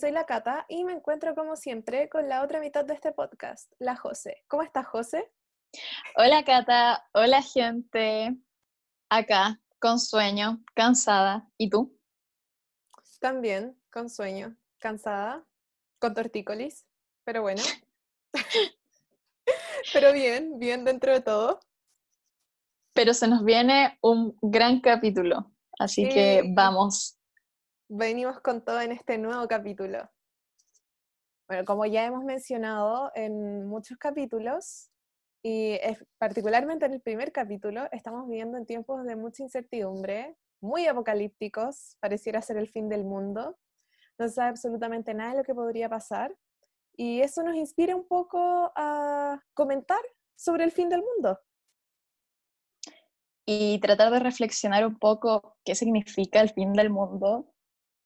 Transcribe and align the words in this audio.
soy 0.00 0.12
la 0.12 0.24
Cata 0.24 0.64
y 0.68 0.82
me 0.84 0.94
encuentro 0.94 1.34
como 1.34 1.56
siempre 1.56 2.08
con 2.08 2.26
la 2.26 2.42
otra 2.42 2.58
mitad 2.58 2.86
de 2.86 2.94
este 2.94 3.12
podcast, 3.12 3.70
la 3.78 3.96
José. 3.96 4.42
¿Cómo 4.48 4.62
estás, 4.62 4.86
José? 4.86 5.30
Hola, 6.16 6.42
Cata. 6.42 7.06
Hola, 7.12 7.42
gente. 7.42 8.34
Acá, 9.10 9.60
con 9.78 10.00
sueño, 10.00 10.64
cansada. 10.72 11.46
¿Y 11.58 11.68
tú? 11.68 11.94
También, 13.20 13.78
con 13.92 14.08
sueño, 14.08 14.56
cansada, 14.78 15.44
con 15.98 16.14
tortícolis, 16.14 16.86
pero 17.24 17.42
bueno. 17.42 17.62
pero 19.92 20.14
bien, 20.14 20.58
bien 20.58 20.82
dentro 20.82 21.12
de 21.12 21.20
todo. 21.20 21.60
Pero 22.94 23.12
se 23.12 23.28
nos 23.28 23.44
viene 23.44 23.98
un 24.00 24.34
gran 24.40 24.80
capítulo, 24.80 25.52
así 25.78 26.08
que 26.08 26.42
vamos. 26.54 27.19
Venimos 27.92 28.38
con 28.38 28.64
todo 28.64 28.80
en 28.80 28.92
este 28.92 29.18
nuevo 29.18 29.48
capítulo. 29.48 30.08
Bueno, 31.48 31.64
como 31.64 31.86
ya 31.86 32.04
hemos 32.04 32.22
mencionado 32.22 33.10
en 33.16 33.66
muchos 33.66 33.98
capítulos, 33.98 34.92
y 35.42 35.76
particularmente 36.16 36.86
en 36.86 36.92
el 36.92 37.00
primer 37.00 37.32
capítulo, 37.32 37.88
estamos 37.90 38.28
viviendo 38.28 38.56
en 38.58 38.64
tiempos 38.64 39.02
de 39.02 39.16
mucha 39.16 39.42
incertidumbre, 39.42 40.36
muy 40.60 40.86
apocalípticos, 40.86 41.96
pareciera 41.98 42.40
ser 42.42 42.58
el 42.58 42.68
fin 42.68 42.88
del 42.88 43.02
mundo. 43.02 43.58
No 44.20 44.28
se 44.28 44.34
sabe 44.34 44.50
absolutamente 44.50 45.12
nada 45.12 45.32
de 45.32 45.38
lo 45.38 45.44
que 45.44 45.54
podría 45.56 45.88
pasar. 45.88 46.32
Y 46.96 47.22
eso 47.22 47.42
nos 47.42 47.56
inspira 47.56 47.96
un 47.96 48.06
poco 48.06 48.70
a 48.76 49.42
comentar 49.52 50.00
sobre 50.36 50.62
el 50.62 50.70
fin 50.70 50.88
del 50.90 51.02
mundo. 51.02 51.40
Y 53.46 53.80
tratar 53.80 54.12
de 54.12 54.20
reflexionar 54.20 54.86
un 54.86 54.96
poco 54.96 55.56
qué 55.64 55.74
significa 55.74 56.40
el 56.40 56.50
fin 56.50 56.72
del 56.72 56.90
mundo 56.90 57.52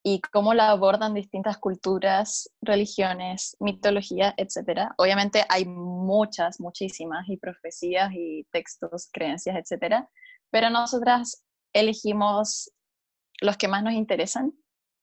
y 0.06 0.20
cómo 0.20 0.52
la 0.52 0.68
abordan 0.68 1.14
distintas 1.14 1.56
culturas, 1.56 2.50
religiones, 2.60 3.56
mitología, 3.58 4.34
etc. 4.36 4.90
Obviamente 4.98 5.44
hay 5.48 5.64
muchas, 5.64 6.60
muchísimas, 6.60 7.26
y 7.26 7.38
profecías 7.38 8.12
y 8.12 8.46
textos, 8.52 9.08
creencias, 9.10 9.56
etc. 9.56 10.04
Pero 10.50 10.68
nosotras 10.68 11.42
elegimos 11.72 12.70
los 13.40 13.56
que 13.56 13.66
más 13.66 13.82
nos 13.82 13.94
interesan 13.94 14.52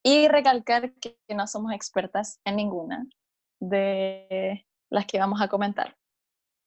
y 0.03 0.27
recalcar 0.27 0.93
que 0.93 1.17
no 1.29 1.47
somos 1.47 1.73
expertas 1.73 2.39
en 2.45 2.57
ninguna 2.57 3.07
de 3.59 4.67
las 4.91 5.07
que 5.07 5.17
vamos 5.17 5.41
a 5.41 5.47
comentar. 5.47 5.97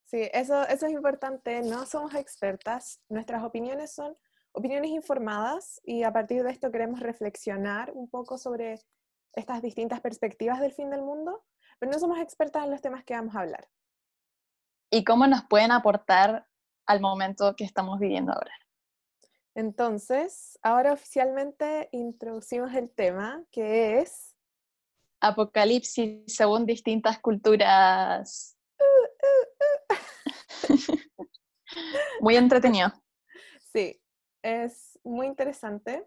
Sí, 0.07 0.29
eso, 0.33 0.67
eso 0.67 0.87
es 0.87 0.93
importante, 0.93 1.63
no 1.63 1.87
somos 1.87 2.15
expertas, 2.15 3.01
nuestras 3.09 3.45
opiniones 3.45 3.95
son 3.95 4.17
opiniones 4.55 4.91
informadas 4.91 5.81
y 5.85 6.05
a 6.05 6.13
partir 6.13 6.45
de 6.45 6.51
esto 6.51 6.71
queremos 6.71 7.01
reflexionar 7.01 7.91
un 7.93 8.09
poco 8.09 8.39
sobre 8.39 8.81
estas 9.33 9.61
distintas 9.61 10.01
perspectivas 10.01 10.61
del 10.61 10.73
fin 10.73 10.91
del 10.91 11.03
mundo, 11.03 11.45
pero 11.79 11.91
no 11.91 11.99
somos 11.99 12.19
expertas 12.19 12.65
en 12.65 12.71
los 12.71 12.81
temas 12.81 13.05
que 13.05 13.15
vamos 13.15 13.35
a 13.35 13.41
hablar. 13.41 13.69
¿Y 14.91 15.03
cómo 15.03 15.27
nos 15.27 15.45
pueden 15.49 15.73
aportar 15.73 16.47
al 16.87 17.01
momento 17.01 17.57
que 17.57 17.65
estamos 17.65 17.99
viviendo 17.99 18.33
ahora? 18.33 18.53
Entonces, 19.57 20.59
ahora 20.63 20.93
oficialmente 20.93 21.89
introducimos 21.93 22.73
el 22.75 22.91
tema 22.91 23.45
que 23.51 23.99
es... 23.99 24.37
Apocalipsis 25.21 26.23
según 26.27 26.65
distintas 26.65 27.19
culturas. 27.19 28.57
muy 32.21 32.37
entretenido. 32.37 32.93
Sí, 33.73 34.01
es 34.45 34.99
muy 35.03 35.27
interesante. 35.27 36.07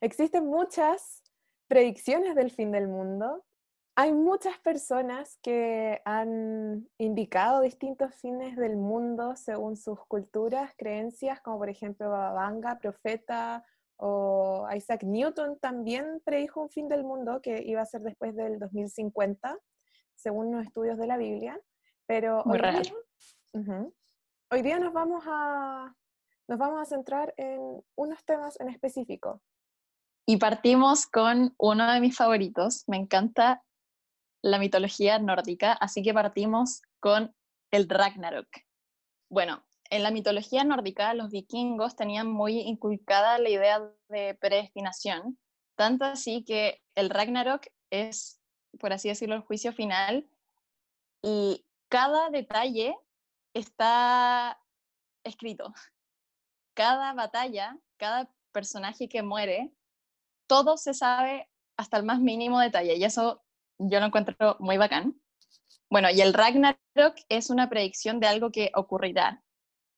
Existen 0.00 0.46
muchas 0.46 1.22
predicciones 1.68 2.34
del 2.34 2.50
fin 2.50 2.70
del 2.70 2.88
mundo 2.88 3.44
hay 4.00 4.12
muchas 4.12 4.56
personas 4.60 5.40
que 5.42 6.00
han 6.04 6.88
indicado 6.98 7.62
distintos 7.62 8.14
fines 8.14 8.54
del 8.54 8.76
mundo 8.76 9.34
según 9.34 9.76
sus 9.76 9.98
culturas, 10.06 10.72
creencias, 10.78 11.40
como 11.40 11.58
por 11.58 11.68
ejemplo 11.68 12.08
Babanga, 12.08 12.78
profeta, 12.78 13.66
o 13.96 14.68
Isaac 14.72 15.02
Newton 15.02 15.58
también 15.58 16.22
predijo 16.24 16.62
un 16.62 16.70
fin 16.70 16.86
del 16.86 17.02
mundo 17.02 17.42
que 17.42 17.60
iba 17.64 17.80
a 17.80 17.86
ser 17.86 18.02
después 18.02 18.36
del 18.36 18.60
2050, 18.60 19.58
según 20.14 20.52
los 20.52 20.64
estudios 20.64 20.96
de 20.96 21.06
la 21.08 21.16
Biblia. 21.16 21.60
Pero 22.06 22.42
hoy 22.42 22.60
día, 22.60 22.82
hoy 24.52 24.62
día 24.62 24.78
nos 24.78 24.92
vamos 24.92 25.24
a 25.26 25.92
nos 26.48 26.58
vamos 26.58 26.80
a 26.80 26.86
centrar 26.86 27.34
en 27.36 27.84
unos 27.94 28.24
temas 28.24 28.58
en 28.58 28.70
específico. 28.70 29.42
Y 30.26 30.38
partimos 30.38 31.06
con 31.06 31.54
uno 31.58 31.92
de 31.92 32.00
mis 32.00 32.16
favoritos. 32.16 32.84
Me 32.86 32.96
encanta 32.96 33.62
la 34.42 34.58
mitología 34.58 35.18
nórdica, 35.18 35.72
así 35.72 36.02
que 36.02 36.14
partimos 36.14 36.82
con 37.00 37.34
el 37.70 37.88
Ragnarok. 37.88 38.48
Bueno, 39.30 39.64
en 39.90 40.02
la 40.02 40.10
mitología 40.10 40.64
nórdica 40.64 41.14
los 41.14 41.30
vikingos 41.30 41.96
tenían 41.96 42.30
muy 42.30 42.60
inculcada 42.60 43.38
la 43.38 43.48
idea 43.48 43.90
de 44.08 44.34
predestinación, 44.34 45.38
tanto 45.76 46.04
así 46.04 46.44
que 46.44 46.82
el 46.94 47.10
Ragnarok 47.10 47.66
es, 47.90 48.40
por 48.78 48.92
así 48.92 49.08
decirlo, 49.08 49.34
el 49.34 49.42
juicio 49.42 49.72
final 49.72 50.28
y 51.22 51.64
cada 51.88 52.30
detalle 52.30 52.96
está 53.54 54.60
escrito. 55.24 55.72
Cada 56.78 57.12
batalla, 57.12 57.76
cada 57.96 58.32
personaje 58.52 59.08
que 59.08 59.24
muere, 59.24 59.72
todo 60.46 60.76
se 60.76 60.94
sabe 60.94 61.50
hasta 61.76 61.96
el 61.96 62.04
más 62.04 62.20
mínimo 62.20 62.60
detalle 62.60 62.94
y 62.94 63.02
eso 63.02 63.42
yo 63.78 63.98
lo 63.98 64.06
encuentro 64.06 64.56
muy 64.60 64.76
bacán. 64.76 65.20
Bueno, 65.90 66.08
y 66.08 66.20
el 66.20 66.32
Ragnarok 66.34 67.16
es 67.28 67.50
una 67.50 67.68
predicción 67.68 68.20
de 68.20 68.28
algo 68.28 68.52
que 68.52 68.70
ocurrirá. 68.76 69.42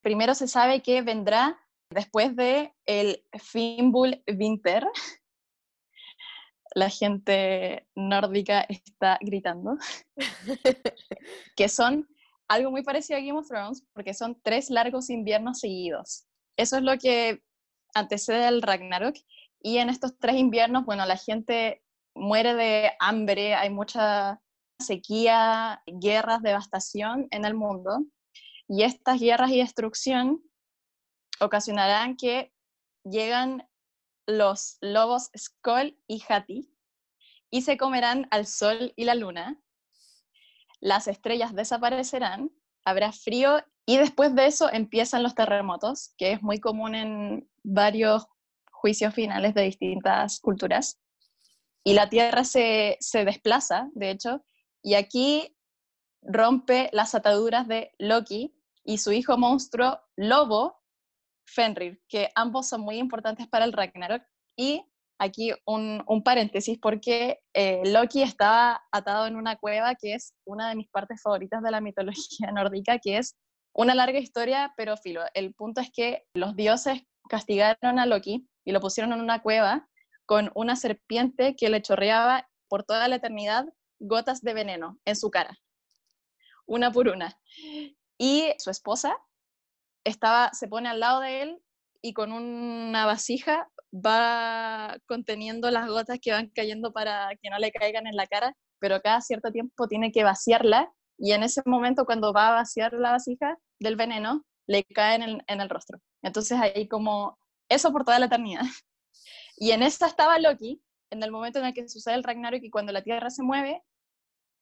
Primero 0.00 0.34
se 0.34 0.48
sabe 0.48 0.80
que 0.80 1.02
vendrá 1.02 1.60
después 1.90 2.34
de 2.34 2.72
el 2.86 3.26
Fimbul 3.38 4.24
Winter. 4.26 4.86
La 6.74 6.88
gente 6.88 7.86
nórdica 7.94 8.62
está 8.70 9.18
gritando. 9.20 9.76
que 11.56 11.68
son 11.68 12.08
algo 12.48 12.70
muy 12.70 12.82
parecido 12.82 13.18
a 13.18 13.20
Game 13.20 13.38
of 13.38 13.48
Thrones, 13.48 13.84
porque 13.92 14.14
son 14.14 14.40
tres 14.42 14.70
largos 14.70 15.10
inviernos 15.10 15.60
seguidos. 15.60 16.29
Eso 16.60 16.76
es 16.76 16.82
lo 16.82 16.98
que 16.98 17.42
antecede 17.94 18.44
al 18.44 18.60
Ragnarok. 18.60 19.16
Y 19.62 19.78
en 19.78 19.88
estos 19.88 20.18
tres 20.18 20.36
inviernos, 20.36 20.84
bueno, 20.84 21.06
la 21.06 21.16
gente 21.16 21.82
muere 22.14 22.54
de 22.54 22.92
hambre, 22.98 23.54
hay 23.54 23.70
mucha 23.70 24.42
sequía, 24.78 25.82
guerras, 25.86 26.42
devastación 26.42 27.28
en 27.30 27.46
el 27.46 27.54
mundo. 27.54 28.04
Y 28.68 28.82
estas 28.82 29.18
guerras 29.18 29.50
y 29.52 29.58
destrucción 29.58 30.42
ocasionarán 31.40 32.16
que 32.16 32.52
llegan 33.04 33.66
los 34.26 34.76
lobos 34.82 35.30
Skoll 35.36 35.98
y 36.06 36.22
Hati 36.28 36.70
y 37.50 37.62
se 37.62 37.78
comerán 37.78 38.28
al 38.30 38.46
sol 38.46 38.92
y 38.96 39.04
la 39.04 39.14
luna. 39.14 39.58
Las 40.78 41.08
estrellas 41.08 41.54
desaparecerán, 41.54 42.50
habrá 42.84 43.12
frío 43.12 43.64
y 43.86 43.96
después 43.96 44.34
de 44.34 44.46
eso 44.46 44.70
empiezan 44.72 45.22
los 45.22 45.34
terremotos, 45.34 46.14
que 46.16 46.32
es 46.32 46.42
muy 46.42 46.60
común 46.60 46.94
en 46.94 47.48
varios 47.62 48.26
juicios 48.70 49.14
finales 49.14 49.54
de 49.54 49.62
distintas 49.62 50.40
culturas 50.40 51.00
y 51.84 51.94
la 51.94 52.08
Tierra 52.08 52.44
se, 52.44 52.98
desplaza, 53.12 53.88
de 53.94 54.10
hecho, 54.10 54.44
y 54.82 54.94
aquí 54.94 55.56
rompe 56.22 56.90
las 56.92 57.14
ataduras 57.14 57.66
de 57.66 57.92
Loki 57.98 58.54
y 58.84 58.98
su 58.98 59.12
hijo 59.12 59.38
monstruo 59.38 60.00
Lobo, 60.16 60.78
Fenrir, 61.46 62.02
que 62.08 62.28
ambos 62.34 62.68
son 62.68 62.82
muy 62.82 62.98
importantes 62.98 63.48
para 63.48 63.64
el 63.64 63.72
Ragnarok. 63.72 64.22
Y 64.56 64.84
aquí 65.18 65.52
un, 65.64 66.04
paréntesis, 66.22 66.78
porque 66.78 67.40
eh, 67.54 67.82
Loki 67.86 68.22
estaba 68.22 68.82
atado 68.92 69.26
en 69.26 69.36
una 69.36 69.56
cueva 69.56 69.94
que 69.94 70.14
es 70.14 70.34
una 70.44 70.68
de 70.68 70.76
mis 70.76 70.88
partes 70.90 71.20
favoritas 71.22 71.62
de 71.62 71.70
la 71.70 71.80
mitología 71.80 72.52
nórdica, 72.54 72.98
que 72.98 73.18
es 73.18 73.36
una 73.72 73.94
larga 73.94 74.18
historia, 74.18 74.74
pero 74.76 74.96
filo. 74.96 75.22
El 75.34 75.54
punto 75.54 75.80
es 75.80 75.90
que 75.92 76.24
los 76.34 76.56
dioses 76.56 77.02
castigaron 77.28 77.98
a 77.98 78.06
Loki 78.06 78.48
y 78.64 78.72
lo 78.72 78.80
pusieron 78.80 79.12
en 79.12 79.20
una 79.20 79.42
cueva 79.42 79.88
con 80.26 80.50
una 80.54 80.76
serpiente 80.76 81.56
que 81.56 81.70
le 81.70 81.82
chorreaba 81.82 82.48
por 82.68 82.84
toda 82.84 83.08
la 83.08 83.16
eternidad 83.16 83.66
gotas 83.98 84.42
de 84.42 84.54
veneno 84.54 84.98
en 85.04 85.16
su 85.16 85.30
cara, 85.30 85.58
una 86.66 86.90
por 86.90 87.08
una. 87.08 87.38
Y 88.18 88.52
su 88.58 88.70
esposa 88.70 89.16
estaba, 90.04 90.50
se 90.52 90.68
pone 90.68 90.88
al 90.88 91.00
lado 91.00 91.20
de 91.20 91.42
él 91.42 91.62
y 92.02 92.14
con 92.14 92.32
una 92.32 93.06
vasija 93.06 93.68
va 93.92 94.96
conteniendo 95.06 95.70
las 95.70 95.88
gotas 95.88 96.18
que 96.20 96.32
van 96.32 96.48
cayendo 96.48 96.92
para 96.92 97.30
que 97.42 97.50
no 97.50 97.58
le 97.58 97.72
caigan 97.72 98.06
en 98.06 98.16
la 98.16 98.26
cara, 98.26 98.56
pero 98.78 99.00
cada 99.00 99.20
cierto 99.20 99.50
tiempo 99.50 99.88
tiene 99.88 100.12
que 100.12 100.24
vaciarla 100.24 100.92
y 101.20 101.32
en 101.32 101.42
ese 101.42 101.60
momento 101.66 102.06
cuando 102.06 102.32
va 102.32 102.48
a 102.48 102.52
vaciar 102.52 102.94
la 102.94 103.12
vasija 103.12 103.58
del 103.78 103.96
veneno, 103.96 104.42
le 104.66 104.84
cae 104.84 105.16
en 105.16 105.60
el, 105.60 105.68
rostro. 105.68 106.00
Entonces 106.22 106.58
ahí 106.58 106.88
como 106.88 107.38
eso 107.68 107.92
por 107.92 108.04
toda 108.04 108.18
la 108.18 108.26
eternidad. 108.26 108.62
Y 109.62 109.72
en 109.72 109.82
esta 109.82 110.06
estaba 110.06 110.38
Loki, 110.38 110.82
en 111.10 111.22
el 111.22 111.30
momento 111.30 111.58
en 111.58 111.66
el 111.66 111.74
que 111.74 111.86
sucede 111.86 112.14
el 112.14 112.24
Ragnarok 112.24 112.62
y 112.62 112.70
cuando 112.70 112.92
la 112.92 113.02
Tierra 113.02 113.28
se 113.28 113.42
mueve, 113.42 113.82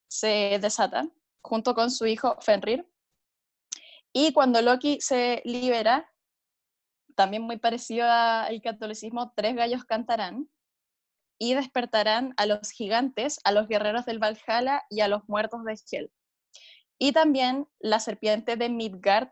se 0.08 0.58
desata, 0.60 1.08
junto 1.40 1.72
con 1.76 1.92
su 1.92 2.04
hijo 2.06 2.36
Fenrir. 2.40 2.84
Y 4.12 4.32
cuando 4.32 4.60
Loki 4.60 5.00
se 5.00 5.40
libera, 5.44 6.12
también 7.14 7.42
muy 7.44 7.58
parecido 7.58 8.08
al 8.08 8.60
catolicismo, 8.60 9.32
tres 9.36 9.54
gallos 9.54 9.84
cantarán 9.84 10.50
y 11.38 11.54
despertarán 11.54 12.34
a 12.36 12.46
los 12.46 12.72
gigantes, 12.72 13.38
a 13.44 13.52
los 13.52 13.68
guerreros 13.68 14.04
del 14.04 14.18
Valhalla 14.18 14.82
y 14.90 15.00
a 15.02 15.06
los 15.06 15.28
muertos 15.28 15.62
de 15.64 15.78
Hel. 15.92 16.10
Y 16.98 17.12
también 17.12 17.68
la 17.78 18.00
serpiente 18.00 18.56
de 18.56 18.68
Midgard, 18.68 19.30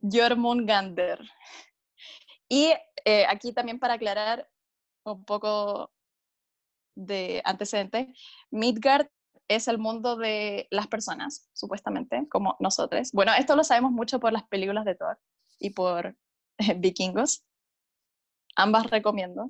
Jormungandr. 0.00 1.20
Y 2.48 2.72
eh, 3.04 3.26
aquí 3.28 3.52
también 3.52 3.78
para 3.78 3.94
aclarar 3.94 4.48
un 5.04 5.24
poco 5.24 5.90
de 6.94 7.40
antecedente, 7.44 8.12
Midgard 8.50 9.08
es 9.48 9.68
el 9.68 9.78
mundo 9.78 10.16
de 10.16 10.66
las 10.70 10.88
personas, 10.88 11.48
supuestamente, 11.54 12.26
como 12.28 12.56
nosotros. 12.60 13.12
Bueno, 13.12 13.32
esto 13.38 13.56
lo 13.56 13.64
sabemos 13.64 13.92
mucho 13.92 14.20
por 14.20 14.32
las 14.32 14.46
películas 14.48 14.84
de 14.84 14.94
Thor 14.94 15.18
y 15.58 15.70
por 15.70 16.16
Vikingos. 16.76 17.44
Ambas 18.56 18.90
recomiendo. 18.90 19.46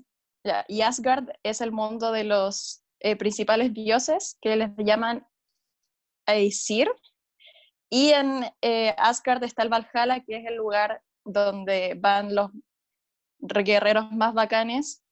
Y 0.69 0.83
Asgard 0.83 1.31
es 1.43 1.61
el 1.61 1.73
mundo 1.73 2.13
de 2.13 2.25
los 2.25 2.83
eh, 3.01 3.17
principales 3.17 3.75
dioses 3.75 4.39
que 4.41 4.57
les 4.57 4.71
llaman 4.77 5.27
Aesir. 6.27 6.89
Y 7.91 8.11
en 8.11 8.45
eh, 8.61 8.95
Asgard 8.99 9.43
está 9.45 9.63
el 9.63 9.71
Valhalla, 9.71 10.21
que 10.25 10.37
es 10.37 10.47
el 10.47 10.57
lugar 10.57 11.03
donde 11.25 11.95
van 11.99 12.35
los 12.35 12.51
guerreros 13.39 14.11
más 14.13 14.35
bacanes 14.35 15.03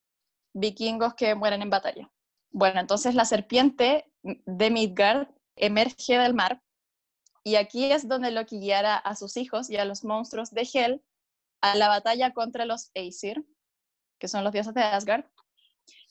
vikingos 0.52 1.14
que 1.14 1.34
mueren 1.34 1.62
en 1.62 1.70
batalla. 1.70 2.10
Bueno, 2.50 2.80
entonces 2.80 3.14
la 3.14 3.24
serpiente 3.24 4.10
de 4.22 4.70
Midgard 4.70 5.28
emerge 5.56 6.18
del 6.18 6.34
mar 6.34 6.62
y 7.44 7.56
aquí 7.56 7.92
es 7.92 8.08
donde 8.08 8.30
Loki 8.30 8.58
guiará 8.58 8.96
a 8.96 9.14
sus 9.14 9.36
hijos 9.36 9.70
y 9.70 9.76
a 9.76 9.84
los 9.84 10.04
monstruos 10.04 10.50
de 10.50 10.68
Hel 10.72 11.04
a 11.60 11.76
la 11.76 11.88
batalla 11.88 12.32
contra 12.32 12.64
los 12.64 12.90
Aesir, 12.94 13.46
que 14.18 14.28
son 14.28 14.42
los 14.42 14.52
dioses 14.52 14.74
de 14.74 14.82
Asgard. 14.82 15.24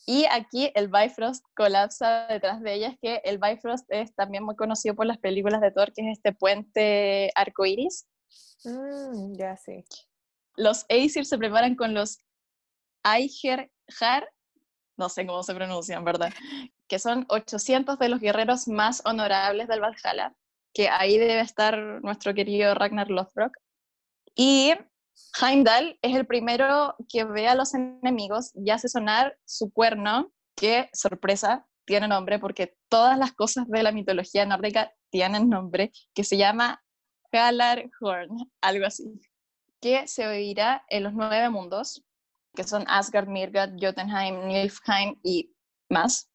Y 0.05 0.25
aquí 0.29 0.71
el 0.75 0.87
Bifrost 0.87 1.43
colapsa 1.55 2.27
detrás 2.27 2.61
de 2.61 2.73
ellas, 2.73 2.95
que 3.01 3.21
el 3.23 3.39
Bifrost 3.39 3.85
es 3.89 4.13
también 4.13 4.43
muy 4.43 4.55
conocido 4.55 4.95
por 4.95 5.07
las 5.07 5.17
películas 5.17 5.61
de 5.61 5.71
Thor, 5.71 5.91
que 5.93 6.03
es 6.03 6.17
este 6.17 6.31
puente 6.33 7.31
arcoíris. 7.35 8.07
Mm, 8.63 9.35
ya 9.37 9.57
sé. 9.57 9.85
Los 10.55 10.85
Aesir 10.89 11.25
se 11.25 11.37
preparan 11.37 11.75
con 11.75 11.93
los 11.93 12.19
Aiger 13.03 13.71
no 14.97 15.09
sé 15.09 15.25
cómo 15.25 15.43
se 15.43 15.53
pronuncian, 15.53 16.03
¿verdad? 16.03 16.33
Que 16.87 16.99
son 16.99 17.25
800 17.29 17.99
de 17.99 18.09
los 18.09 18.19
guerreros 18.19 18.67
más 18.67 19.01
honorables 19.05 19.67
del 19.67 19.81
Valhalla, 19.81 20.33
que 20.73 20.89
ahí 20.89 21.17
debe 21.17 21.41
estar 21.41 21.77
nuestro 21.77 22.33
querido 22.33 22.73
Ragnar 22.73 23.09
Lothbrok. 23.09 23.57
Y 24.35 24.73
Heimdall 25.41 25.97
es 26.01 26.15
el 26.15 26.25
primero 26.25 26.95
que 27.09 27.23
ve 27.23 27.47
a 27.47 27.56
los 27.56 27.73
enemigos 27.73 28.51
y 28.56 28.69
hace 28.69 28.89
sonar 28.89 29.38
su 29.45 29.71
cuerno, 29.71 30.31
que, 30.56 30.89
sorpresa, 30.94 31.67
tiene 31.85 32.07
nombre 32.07 32.39
porque 32.39 32.75
todas 32.89 33.17
las 33.17 33.33
cosas 33.33 33.67
de 33.67 33.83
la 33.83 33.91
mitología 33.91 34.45
nórdica 34.45 34.91
tienen 35.09 35.50
nombre, 35.50 35.91
que 36.13 36.23
se 36.23 36.38
llama 36.38 36.83
Galarhorn, 37.31 38.51
algo 38.62 38.85
así, 38.85 39.19
que 39.81 40.07
se 40.07 40.25
oirá 40.27 40.83
en 40.89 41.03
los 41.03 41.13
nueve 41.13 41.50
mundos 41.50 42.03
que 42.56 42.63
son 42.63 42.85
Asgard, 42.88 43.27
Mirgard, 43.27 43.73
Jotunheim, 43.79 44.47
Nilfheim 44.47 45.19
y 45.21 45.51
más. 45.89 46.31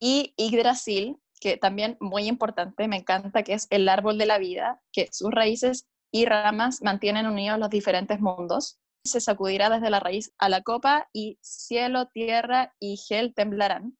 Y 0.00 0.34
Yggdrasil, 0.36 1.16
que 1.40 1.56
también 1.56 1.96
muy 2.00 2.26
importante, 2.26 2.88
me 2.88 2.96
encanta, 2.96 3.42
que 3.42 3.54
es 3.54 3.66
el 3.70 3.88
árbol 3.88 4.18
de 4.18 4.26
la 4.26 4.38
vida, 4.38 4.82
que 4.92 5.08
sus 5.12 5.30
raíces 5.30 5.86
y 6.10 6.24
ramas 6.24 6.82
mantienen 6.82 7.26
unidos 7.26 7.58
los 7.58 7.70
diferentes 7.70 8.20
mundos. 8.20 8.78
Se 9.04 9.20
sacudirá 9.20 9.70
desde 9.70 9.90
la 9.90 10.00
raíz 10.00 10.32
a 10.38 10.48
la 10.48 10.62
copa 10.62 11.08
y 11.12 11.38
cielo, 11.42 12.08
tierra 12.08 12.74
y 12.78 12.96
gel 12.96 13.34
temblarán. 13.34 13.96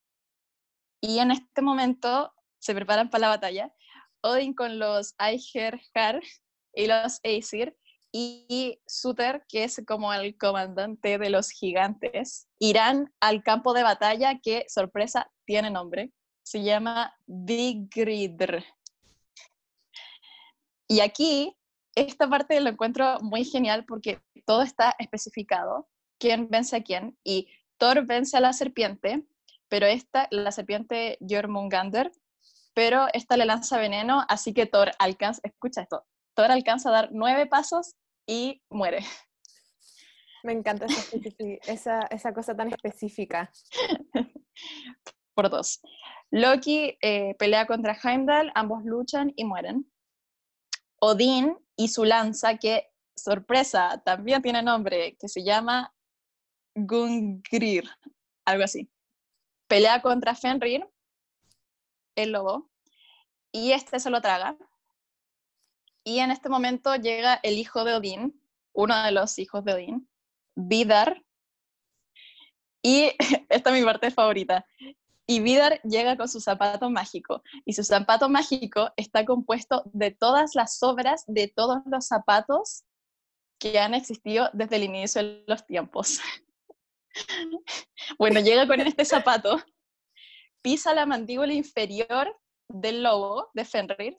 Y 1.00 1.18
en 1.18 1.30
este 1.30 1.62
momento 1.62 2.32
se 2.58 2.74
preparan 2.74 3.10
para 3.10 3.22
la 3.22 3.28
batalla. 3.28 3.72
Odin 4.22 4.54
con 4.54 4.78
los 4.78 5.14
Ægir 5.18 5.80
y 6.74 6.86
los 6.86 7.20
Aesir 7.22 7.76
y 8.12 8.80
Suter, 8.86 9.44
que 9.48 9.64
es 9.64 9.82
como 9.86 10.12
el 10.12 10.36
comandante 10.36 11.18
de 11.18 11.30
los 11.30 11.50
gigantes, 11.50 12.48
irán 12.58 13.12
al 13.20 13.42
campo 13.42 13.74
de 13.74 13.82
batalla 13.82 14.40
que, 14.40 14.64
sorpresa, 14.68 15.30
tiene 15.44 15.70
nombre. 15.70 16.12
Se 16.42 16.62
llama 16.62 17.14
Vigridr. 17.26 18.64
Y 20.88 21.00
aquí, 21.00 21.54
esta 22.00 22.28
parte 22.28 22.60
lo 22.60 22.70
encuentro 22.70 23.18
muy 23.20 23.44
genial 23.44 23.84
porque 23.86 24.20
todo 24.46 24.62
está 24.62 24.94
especificado. 24.98 25.88
¿Quién 26.18 26.48
vence 26.48 26.76
a 26.76 26.82
quién? 26.82 27.18
Y 27.24 27.48
Thor 27.78 28.06
vence 28.06 28.36
a 28.36 28.40
la 28.40 28.52
serpiente, 28.52 29.24
pero 29.68 29.86
esta, 29.86 30.26
la 30.30 30.52
serpiente 30.52 31.18
Jormungandr, 31.20 32.10
pero 32.74 33.06
esta 33.12 33.36
le 33.36 33.46
lanza 33.46 33.78
veneno, 33.78 34.24
así 34.28 34.52
que 34.52 34.66
Thor 34.66 34.90
alcanza, 34.98 35.40
escucha 35.44 35.82
esto, 35.82 36.04
Thor 36.34 36.50
alcanza 36.50 36.88
a 36.88 36.92
dar 36.92 37.08
nueve 37.12 37.46
pasos 37.46 37.94
y 38.26 38.62
muere. 38.68 39.04
Me 40.42 40.52
encanta 40.52 40.86
esa, 41.64 42.00
esa, 42.10 42.32
cosa 42.32 42.54
tan 42.56 42.68
específica. 42.68 43.50
Por 45.34 45.50
dos. 45.50 45.80
Loki 46.30 46.96
eh, 47.00 47.34
pelea 47.38 47.66
contra 47.66 47.98
Heimdall, 48.02 48.52
ambos 48.54 48.84
luchan 48.84 49.32
y 49.36 49.44
mueren. 49.44 49.90
Odín 51.00 51.56
y 51.78 51.88
su 51.88 52.04
lanza, 52.04 52.58
que, 52.58 52.90
sorpresa, 53.14 54.02
también 54.04 54.42
tiene 54.42 54.62
nombre, 54.62 55.16
que 55.16 55.28
se 55.28 55.44
llama 55.44 55.94
Gungrir, 56.74 57.88
algo 58.44 58.64
así. 58.64 58.90
Pelea 59.68 60.02
contra 60.02 60.34
Fenrir, 60.34 60.84
el 62.16 62.32
lobo, 62.32 62.68
y 63.52 63.70
este 63.70 64.00
se 64.00 64.10
lo 64.10 64.20
traga. 64.20 64.56
Y 66.02 66.18
en 66.18 66.32
este 66.32 66.48
momento 66.48 66.96
llega 66.96 67.38
el 67.44 67.58
hijo 67.58 67.84
de 67.84 67.94
Odín, 67.94 68.42
uno 68.72 69.00
de 69.04 69.12
los 69.12 69.38
hijos 69.38 69.64
de 69.64 69.74
Odín, 69.74 70.08
Vidar. 70.56 71.24
Y 72.82 73.12
esta 73.48 73.70
es 73.70 73.80
mi 73.80 73.84
parte 73.84 74.10
favorita. 74.10 74.66
Y 75.30 75.40
Vidar 75.40 75.78
llega 75.82 76.16
con 76.16 76.26
su 76.26 76.40
zapato 76.40 76.88
mágico. 76.88 77.42
Y 77.66 77.74
su 77.74 77.84
zapato 77.84 78.30
mágico 78.30 78.90
está 78.96 79.26
compuesto 79.26 79.82
de 79.92 80.10
todas 80.10 80.54
las 80.54 80.82
obras 80.82 81.24
de 81.26 81.48
todos 81.48 81.82
los 81.84 82.06
zapatos 82.06 82.84
que 83.60 83.78
han 83.78 83.92
existido 83.92 84.48
desde 84.54 84.76
el 84.76 84.84
inicio 84.84 85.22
de 85.22 85.44
los 85.46 85.66
tiempos. 85.66 86.18
bueno, 88.18 88.40
llega 88.40 88.66
con 88.66 88.80
este 88.80 89.04
zapato, 89.04 89.62
pisa 90.62 90.94
la 90.94 91.04
mandíbula 91.04 91.52
inferior 91.52 92.34
del 92.68 93.02
lobo 93.02 93.50
de 93.52 93.66
Fenrir 93.66 94.16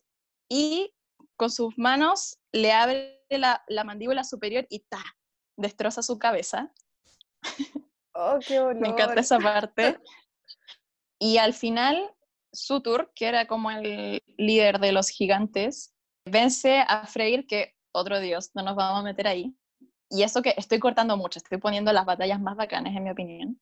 y 0.48 0.94
con 1.38 1.50
sus 1.50 1.76
manos 1.78 2.38
le 2.52 2.72
abre 2.72 3.26
la, 3.30 3.64
mandíbula 3.84 4.24
superior 4.24 4.68
y 4.70 4.82
¡ta! 4.82 5.04
destroza 5.58 6.04
su 6.04 6.20
cabeza. 6.20 6.72
Oh, 8.14 8.38
qué 8.46 8.62
Me 8.76 8.90
encanta 8.90 9.22
esa 9.22 9.40
parte. 9.40 10.00
Y 11.20 11.38
al 11.38 11.54
final, 11.54 12.10
Sutur, 12.54 13.12
que 13.14 13.28
era 13.28 13.46
como 13.46 13.70
el 13.72 14.24
líder 14.38 14.80
de 14.80 14.94
los 14.94 15.10
gigantes, 15.10 15.94
vence 16.26 16.80
a 16.88 17.06
Freyr, 17.06 17.46
que 17.46 17.76
otro 17.92 18.20
dios, 18.20 18.52
no 18.54 18.64
nos 18.64 18.76
vamos 18.76 19.02
a 19.02 19.04
meter 19.04 19.28
ahí. 19.28 19.54
Y 20.10 20.24
eso 20.24 20.42
que 20.42 20.54
estoy 20.58 20.80
cortando 20.80 21.18
mucho, 21.18 21.40
estoy 21.40 21.60
poniendo 21.60 21.94
las 21.94 22.06
batallas 22.06 22.40
más 22.40 22.56
bacanas, 22.56 22.96
en 22.96 23.04
mi 23.04 23.12
opinión. 23.12 23.62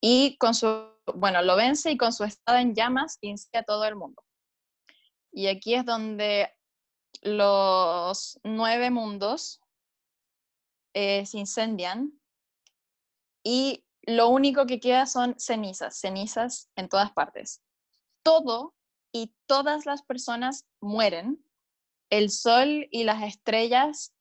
Y 0.00 0.36
con 0.38 0.54
su, 0.54 0.88
bueno, 1.14 1.42
lo 1.42 1.56
vence 1.56 1.90
y 1.90 1.96
con 1.96 2.12
su 2.12 2.24
estado 2.24 2.58
en 2.58 2.74
llamas 2.74 3.18
inicia 3.20 3.60
a 3.60 3.64
todo 3.64 3.84
el 3.84 3.96
mundo. 3.96 4.22
Y 5.32 5.48
aquí 5.48 5.74
es 5.74 5.84
donde 5.84 6.50
los 7.22 8.40
nueve 8.42 8.90
mundos 8.90 9.60
eh, 10.94 11.26
se 11.26 11.38
incendian 11.38 12.12
y 13.44 13.84
lo 14.02 14.28
único 14.28 14.66
que 14.66 14.80
queda 14.80 15.06
son 15.06 15.38
cenizas, 15.38 15.98
cenizas 15.98 16.70
en 16.76 16.88
todas 16.88 17.12
partes. 17.12 17.62
Todo 18.22 18.74
y 19.12 19.34
todas 19.46 19.86
las 19.86 20.02
personas 20.02 20.66
mueren, 20.80 21.44
el 22.10 22.30
sol 22.30 22.88
y 22.90 23.04
las 23.04 23.22
estrellas 23.22 24.14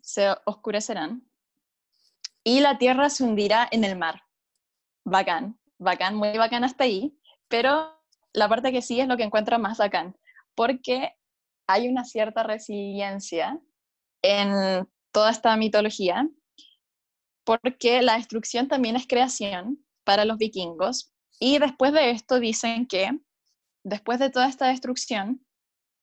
se 0.00 0.34
oscurecerán 0.44 1.30
y 2.44 2.60
la 2.60 2.78
tierra 2.78 3.10
se 3.10 3.24
hundirá 3.24 3.68
en 3.70 3.84
el 3.84 3.96
mar. 3.96 4.22
Bacán, 5.04 5.58
bacán, 5.78 6.14
muy 6.14 6.36
bacán 6.36 6.64
hasta 6.64 6.84
ahí, 6.84 7.18
pero 7.48 8.00
la 8.32 8.48
parte 8.48 8.72
que 8.72 8.82
sí 8.82 9.00
es 9.00 9.08
lo 9.08 9.16
que 9.16 9.24
encuentro 9.24 9.58
más 9.58 9.78
bacán, 9.78 10.16
porque 10.54 11.14
hay 11.66 11.88
una 11.88 12.04
cierta 12.04 12.42
resiliencia 12.42 13.60
en 14.22 14.88
toda 15.12 15.30
esta 15.30 15.56
mitología, 15.56 16.28
porque 17.50 18.00
la 18.00 18.14
destrucción 18.14 18.68
también 18.68 18.94
es 18.94 19.08
creación 19.08 19.84
para 20.04 20.24
los 20.24 20.38
vikingos. 20.38 21.12
Y 21.40 21.58
después 21.58 21.92
de 21.92 22.10
esto 22.10 22.38
dicen 22.38 22.86
que 22.86 23.10
después 23.82 24.20
de 24.20 24.30
toda 24.30 24.48
esta 24.48 24.68
destrucción, 24.68 25.44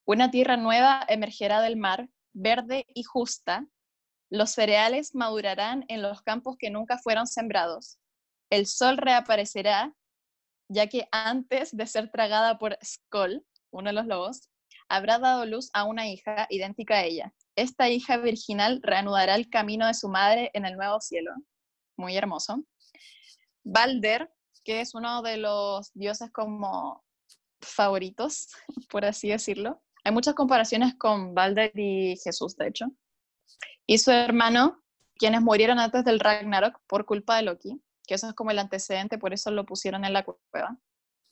una 0.06 0.30
tierra 0.30 0.58
nueva 0.58 1.06
emergerá 1.08 1.62
del 1.62 1.78
mar, 1.78 2.10
verde 2.34 2.86
y 2.94 3.04
justa. 3.04 3.66
Los 4.30 4.52
cereales 4.52 5.16
madurarán 5.16 5.86
en 5.88 6.02
los 6.02 6.22
campos 6.22 6.58
que 6.60 6.70
nunca 6.70 6.98
fueron 6.98 7.28
sembrados. 7.28 7.98
El 8.50 8.66
sol 8.66 8.98
reaparecerá, 8.98 9.96
ya 10.70 10.88
que 10.88 11.08
antes 11.14 11.72
de 11.72 11.88
ser 11.88 12.12
tragada 12.12 12.58
por 12.58 12.78
Skoll, 12.84 13.46
uno 13.72 13.88
de 13.88 13.94
los 13.94 14.06
lobos, 14.06 14.50
habrá 14.90 15.20
dado 15.20 15.46
luz 15.46 15.70
a 15.74 15.84
una 15.84 16.08
hija 16.08 16.48
idéntica 16.50 16.96
a 16.96 17.04
ella. 17.04 17.34
Esta 17.56 17.90
hija 17.90 18.18
virginal 18.18 18.80
reanudará 18.84 19.36
el 19.36 19.50
camino 19.50 19.88
de 19.88 19.94
su 19.94 20.10
madre 20.10 20.52
en 20.54 20.66
el 20.66 20.76
nuevo 20.76 21.00
cielo. 21.02 21.32
Muy 21.98 22.16
hermoso. 22.16 22.64
Balder, 23.64 24.32
que 24.64 24.82
es 24.82 24.94
uno 24.94 25.22
de 25.22 25.38
los 25.38 25.92
dioses 25.94 26.32
como 26.32 27.04
favoritos, 27.62 28.50
por 28.90 29.06
así 29.06 29.30
decirlo. 29.30 29.82
Hay 30.04 30.12
muchas 30.12 30.36
comparaciones 30.36 30.96
con 30.96 31.34
Balder 31.34 31.72
y 31.76 32.16
Jesús, 32.24 32.56
de 32.56 32.68
hecho. 32.68 32.86
Y 33.86 33.98
su 33.98 34.12
hermano, 34.12 34.82
quienes 35.16 35.42
murieron 35.42 35.80
antes 35.80 36.06
del 36.06 36.20
Ragnarok 36.20 36.80
por 36.88 37.06
culpa 37.06 37.38
de 37.38 37.44
Loki, 37.44 37.82
que 38.06 38.14
eso 38.14 38.28
es 38.28 38.34
como 38.34 38.52
el 38.52 38.60
antecedente, 38.60 39.18
por 39.18 39.34
eso 39.34 39.52
lo 39.52 39.66
pusieron 39.66 40.06
en 40.06 40.14
la 40.14 40.24
cueva 40.24 40.78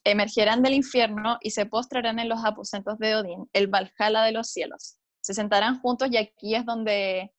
emergerán 0.05 0.61
del 0.61 0.73
infierno 0.73 1.37
y 1.41 1.51
se 1.51 1.65
postrarán 1.65 2.19
en 2.19 2.29
los 2.29 2.45
aposentos 2.45 2.97
de 2.99 3.15
Odín, 3.15 3.49
el 3.51 3.67
Valhalla 3.67 4.23
de 4.23 4.31
los 4.31 4.49
cielos. 4.49 4.97
Se 5.21 5.33
sentarán 5.33 5.79
juntos 5.81 6.09
y 6.11 6.17
aquí 6.17 6.55
es 6.55 6.65
donde 6.65 7.33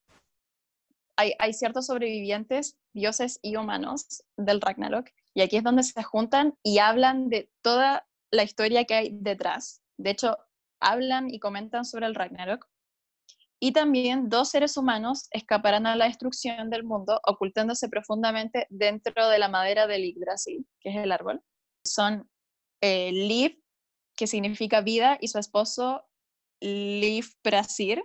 hay, 1.16 1.52
ciertos 1.54 1.86
sobrevivientes, 1.86 2.76
dioses 2.92 3.38
y 3.40 3.56
humanos 3.56 4.22
del 4.36 4.60
Ragnarok, 4.60 5.08
y 5.32 5.40
aquí 5.40 5.56
es 5.56 5.62
donde 5.62 5.82
se 5.82 6.02
juntan 6.02 6.54
y 6.62 6.78
hablan 6.78 7.28
de 7.30 7.50
toda 7.62 8.06
la 8.30 8.42
historia 8.42 8.84
que 8.84 8.94
hay 8.94 9.10
detrás. 9.12 9.82
De 9.96 10.10
hecho, 10.10 10.36
hablan 10.80 11.32
y 11.32 11.38
comentan 11.38 11.84
sobre 11.84 12.06
el 12.06 12.14
Ragnarok. 12.14 12.66
Y 13.58 13.72
también 13.72 14.28
dos 14.28 14.50
seres 14.50 14.76
humanos 14.76 15.28
escaparán 15.30 15.86
a 15.86 15.96
la 15.96 16.04
destrucción 16.04 16.68
del 16.68 16.84
mundo, 16.84 17.18
ocultándose 17.26 17.88
profundamente 17.88 18.66
dentro 18.68 19.28
de 19.30 19.38
la 19.38 19.48
madera 19.48 19.86
del 19.86 20.04
Yggdrasil, 20.04 20.66
que 20.80 20.90
es 20.90 20.96
el 20.96 21.12
árbol. 21.12 21.42
Son 21.82 22.28
eh, 22.86 23.10
Liv, 23.10 23.60
que 24.16 24.28
significa 24.28 24.80
vida, 24.80 25.18
y 25.20 25.26
su 25.26 25.38
esposo 25.38 26.06
Liv 26.60 27.26
Prasir, 27.42 28.00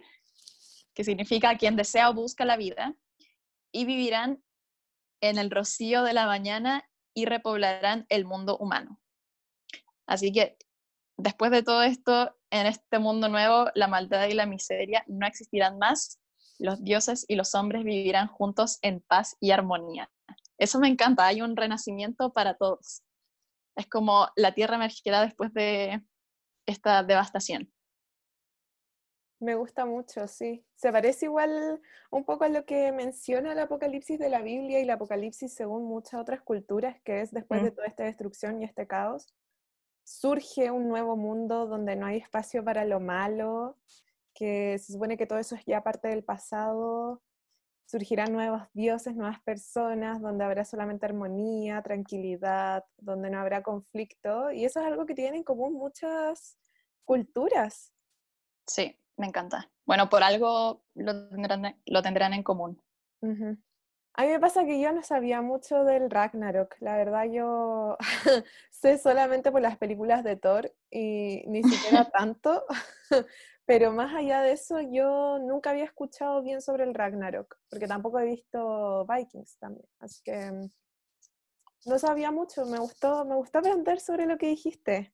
que 0.96 1.04
significa 1.04 1.56
quien 1.58 1.76
desea 1.76 2.10
o 2.10 2.16
busca 2.16 2.46
la 2.46 2.58
vida, 2.58 2.96
y 3.72 3.86
vivirán 3.86 4.44
en 5.22 5.38
el 5.38 5.52
rocío 5.52 6.04
de 6.04 6.14
la 6.14 6.26
mañana 6.26 6.84
y 7.14 7.26
repoblarán 7.26 8.08
el 8.10 8.26
mundo 8.26 8.58
humano. 8.58 9.00
Así 10.08 10.32
que 10.32 10.58
después 11.16 11.52
de 11.52 11.62
todo 11.62 11.84
esto, 11.84 12.36
en 12.50 12.66
este 12.66 12.98
mundo 12.98 13.30
nuevo, 13.30 13.70
la 13.76 13.88
maldad 13.88 14.28
y 14.28 14.34
la 14.34 14.48
miseria 14.48 15.04
no 15.08 15.28
existirán 15.28 15.78
más. 15.78 16.20
Los 16.58 16.84
dioses 16.84 17.24
y 17.28 17.36
los 17.36 17.54
hombres 17.54 17.84
vivirán 17.84 18.28
juntos 18.28 18.80
en 18.82 19.00
paz 19.02 19.38
y 19.40 19.52
armonía. 19.52 20.12
Eso 20.58 20.80
me 20.80 20.88
encanta, 20.88 21.28
hay 21.28 21.42
un 21.42 21.56
renacimiento 21.56 22.34
para 22.34 22.56
todos 22.56 23.04
es 23.76 23.88
como 23.88 24.28
la 24.36 24.54
tierra 24.54 24.76
emergerá 24.76 25.22
después 25.22 25.54
de 25.54 26.02
esta 26.66 27.04
devastación. 27.04 27.72
Me 29.40 29.56
gusta 29.56 29.86
mucho, 29.86 30.28
sí. 30.28 30.64
Se 30.76 30.92
parece 30.92 31.26
igual 31.26 31.82
un 32.12 32.24
poco 32.26 32.44
a 32.44 32.50
lo 32.50 32.64
que 32.64 32.92
menciona 32.92 33.54
el 33.54 33.60
Apocalipsis 33.60 34.20
de 34.20 34.30
la 34.30 34.42
Biblia 34.42 34.80
y 34.80 34.84
el 34.84 34.90
Apocalipsis 34.92 35.52
según 35.52 35.86
muchas 35.86 36.22
otras 36.22 36.42
culturas, 36.42 37.02
que 37.04 37.22
es 37.22 37.32
después 37.32 37.64
de 37.64 37.72
mm. 37.72 37.76
toda 37.76 37.88
esta 37.88 38.04
destrucción 38.04 38.62
y 38.62 38.66
este 38.66 38.86
caos, 38.86 39.34
surge 40.04 40.70
un 40.70 40.90
nuevo 40.90 41.18
mundo 41.18 41.66
donde 41.66 41.96
no 41.96 42.06
hay 42.06 42.18
espacio 42.18 42.64
para 42.64 42.86
lo 42.86 43.00
malo, 43.00 43.80
que 44.36 44.78
se 44.78 44.94
supone 44.94 45.18
que 45.18 45.26
todo 45.26 45.40
eso 45.40 45.56
es 45.56 45.66
ya 45.66 45.84
parte 45.84 46.08
del 46.10 46.24
pasado, 46.24 47.24
surgirán 47.92 48.32
nuevos 48.32 48.64
dioses, 48.74 49.16
nuevas 49.16 49.42
personas, 49.42 50.22
donde 50.22 50.46
habrá 50.46 50.64
solamente 50.64 51.06
armonía, 51.06 51.82
tranquilidad, 51.82 52.86
donde 52.98 53.30
no 53.30 53.38
habrá 53.38 53.62
conflicto. 53.62 54.50
Y 54.52 54.64
eso 54.64 54.80
es 54.80 54.86
algo 54.86 55.06
que 55.06 55.14
tienen 55.14 55.36
en 55.36 55.44
común 55.44 55.74
muchas 55.74 56.58
culturas. 57.04 57.92
Sí, 58.66 58.98
me 59.18 59.28
encanta. 59.28 59.70
Bueno, 59.86 60.10
por 60.10 60.24
algo 60.24 60.86
lo 60.96 61.28
tendrán, 61.30 61.76
lo 61.86 62.02
tendrán 62.02 62.34
en 62.34 62.44
común. 62.44 62.82
A 64.14 64.24
mí 64.24 64.30
me 64.30 64.40
pasa 64.40 64.64
que 64.64 64.80
yo 64.80 64.94
no 64.94 65.04
sabía 65.04 65.42
mucho 65.42 65.84
del 65.84 66.10
Ragnarok. 66.10 66.78
La 66.80 66.96
verdad, 66.96 67.26
yo 67.26 67.98
sé 68.72 69.00
solamente 69.00 69.52
por 69.52 69.62
las 69.62 69.78
películas 69.78 70.24
de 70.24 70.38
Thor 70.38 70.74
y 70.90 71.44
ni 71.48 71.62
siquiera 71.64 72.10
tanto. 72.10 72.64
Pero 73.72 73.94
más 73.94 74.14
allá 74.14 74.42
de 74.42 74.52
eso, 74.52 74.82
yo 74.82 75.40
nunca 75.40 75.70
había 75.70 75.86
escuchado 75.86 76.44
bien 76.44 76.62
sobre 76.62 76.84
el 76.84 76.94
Ragnarok, 76.94 77.58
porque 77.70 77.88
tampoco 77.88 78.20
he 78.20 78.26
visto 78.26 79.08
Vikings 79.08 79.60
también. 79.60 79.88
Así 79.98 80.22
que 80.26 80.52
mm, 80.52 80.70
no 81.86 81.98
sabía 81.98 82.32
mucho, 82.32 82.66
me 82.66 82.80
gustó, 82.80 83.24
me 83.24 83.36
gustó 83.36 83.60
aprender 83.60 84.02
sobre 84.02 84.26
lo 84.26 84.38
que 84.38 84.48
dijiste. 84.48 85.14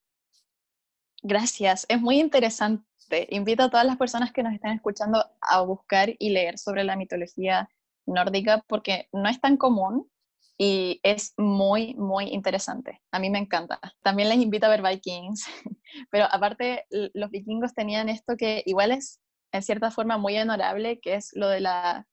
Gracias, 1.21 1.85
es 1.87 2.01
muy 2.01 2.19
interesante. 2.19 3.27
Invito 3.29 3.61
a 3.61 3.69
todas 3.69 3.85
las 3.85 3.97
personas 3.97 4.31
que 4.31 4.41
nos 4.41 4.55
están 4.55 4.71
escuchando 4.71 5.23
a 5.39 5.61
buscar 5.61 6.15
y 6.17 6.31
leer 6.31 6.57
sobre 6.57 6.83
la 6.83 6.95
mitología 6.95 7.69
nórdica 8.07 8.65
porque 8.67 9.07
no 9.13 9.29
es 9.29 9.39
tan 9.39 9.57
común 9.57 10.09
y 10.57 10.99
es 11.03 11.33
muy, 11.37 11.93
muy 11.95 12.25
interesante. 12.25 13.01
A 13.11 13.19
mí 13.19 13.29
me 13.29 13.37
encanta. 13.37 13.79
También 14.01 14.29
les 14.29 14.39
invito 14.39 14.65
a 14.65 14.69
ver 14.69 14.81
Vikings, 14.81 15.45
pero 16.11 16.25
aparte 16.31 16.85
los 16.89 17.29
vikingos 17.29 17.73
tenían 17.73 18.09
esto 18.09 18.35
que 18.37 18.63
igual 18.65 18.91
es 18.91 19.19
en 19.51 19.61
cierta 19.61 19.91
forma 19.91 20.17
muy 20.17 20.37
honorable, 20.37 20.99
que 20.99 21.15
es 21.15 21.29
lo 21.33 21.47
de 21.47 21.61
la 21.61 22.07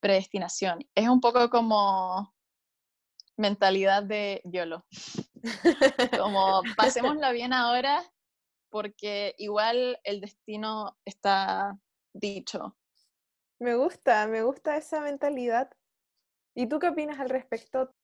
predestinación. 0.00 0.80
Es 0.94 1.08
un 1.08 1.20
poco 1.20 1.50
como 1.50 2.34
mentalidad 3.36 4.02
de 4.02 4.42
YOLO. 4.44 4.84
Como 6.18 6.62
pasémosla 6.76 7.32
bien 7.32 7.52
ahora 7.52 8.02
porque 8.70 9.34
igual 9.38 9.98
el 10.04 10.20
destino 10.20 10.98
está 11.04 11.78
dicho. 12.12 12.76
Me 13.60 13.74
gusta, 13.74 14.26
me 14.26 14.42
gusta 14.42 14.76
esa 14.76 15.00
mentalidad 15.00 15.70
¿Y 16.58 16.66
tú 16.66 16.80
qué 16.80 16.88
opinas 16.88 17.20
al 17.20 17.28
respecto? 17.28 17.94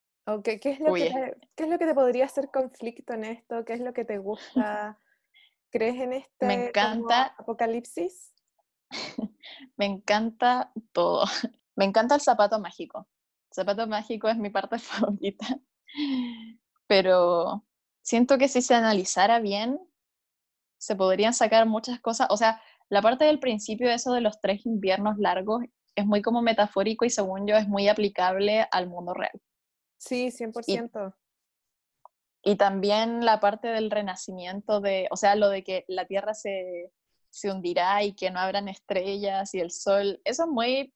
qué, 0.44 0.60
es 0.62 0.78
lo 0.78 0.94
que 0.94 1.10
te, 1.10 1.36
¿Qué 1.56 1.64
es 1.64 1.68
lo 1.68 1.76
que 1.76 1.86
te 1.86 1.94
podría 1.94 2.26
hacer 2.26 2.52
conflicto 2.52 3.12
en 3.12 3.24
esto? 3.24 3.64
¿Qué 3.64 3.72
es 3.72 3.80
lo 3.80 3.92
que 3.92 4.04
te 4.04 4.18
gusta? 4.18 5.00
¿Crees 5.72 5.96
en 5.96 6.12
este 6.22 6.46
Me 6.46 6.68
encanta, 6.68 7.34
apocalipsis? 7.36 8.32
Me 9.76 9.86
encanta 9.86 10.72
todo. 10.92 11.24
Me 11.74 11.84
encanta 11.84 12.14
el 12.14 12.20
zapato 12.20 12.60
mágico. 12.60 13.08
El 13.50 13.54
zapato 13.56 13.88
mágico 13.88 14.28
es 14.28 14.36
mi 14.36 14.50
parte 14.50 14.78
favorita. 14.78 15.46
Pero 16.86 17.66
siento 18.02 18.38
que 18.38 18.46
si 18.46 18.62
se 18.62 18.76
analizara 18.76 19.40
bien, 19.40 19.80
se 20.78 20.94
podrían 20.94 21.34
sacar 21.34 21.66
muchas 21.66 21.98
cosas. 21.98 22.28
O 22.30 22.36
sea, 22.36 22.62
la 22.88 23.02
parte 23.02 23.24
del 23.24 23.40
principio 23.40 23.88
de 23.88 23.94
eso 23.94 24.12
de 24.12 24.20
los 24.20 24.40
tres 24.40 24.64
inviernos 24.64 25.18
largos 25.18 25.64
es 25.94 26.06
muy 26.06 26.22
como 26.22 26.42
metafórico 26.42 27.04
y 27.04 27.10
según 27.10 27.46
yo 27.46 27.56
es 27.56 27.68
muy 27.68 27.88
aplicable 27.88 28.66
al 28.70 28.88
mundo 28.88 29.14
real. 29.14 29.40
Sí, 29.98 30.30
100%. 30.30 31.14
Y, 32.42 32.56
también 32.56 33.24
la 33.24 33.40
parte 33.40 33.68
del 33.68 33.90
renacimiento 33.90 34.80
de, 34.80 35.08
o 35.10 35.16
sea, 35.16 35.34
lo 35.34 35.48
de 35.48 35.64
que 35.64 35.84
la 35.88 36.06
Tierra 36.06 36.34
se, 36.34 36.92
se 37.30 37.50
hundirá 37.50 38.02
y 38.02 38.14
que 38.14 38.30
no 38.30 38.38
habrán 38.38 38.68
estrellas 38.68 39.54
y 39.54 39.60
el 39.60 39.70
sol, 39.70 40.20
eso 40.24 40.44
es 40.44 40.48
muy 40.50 40.94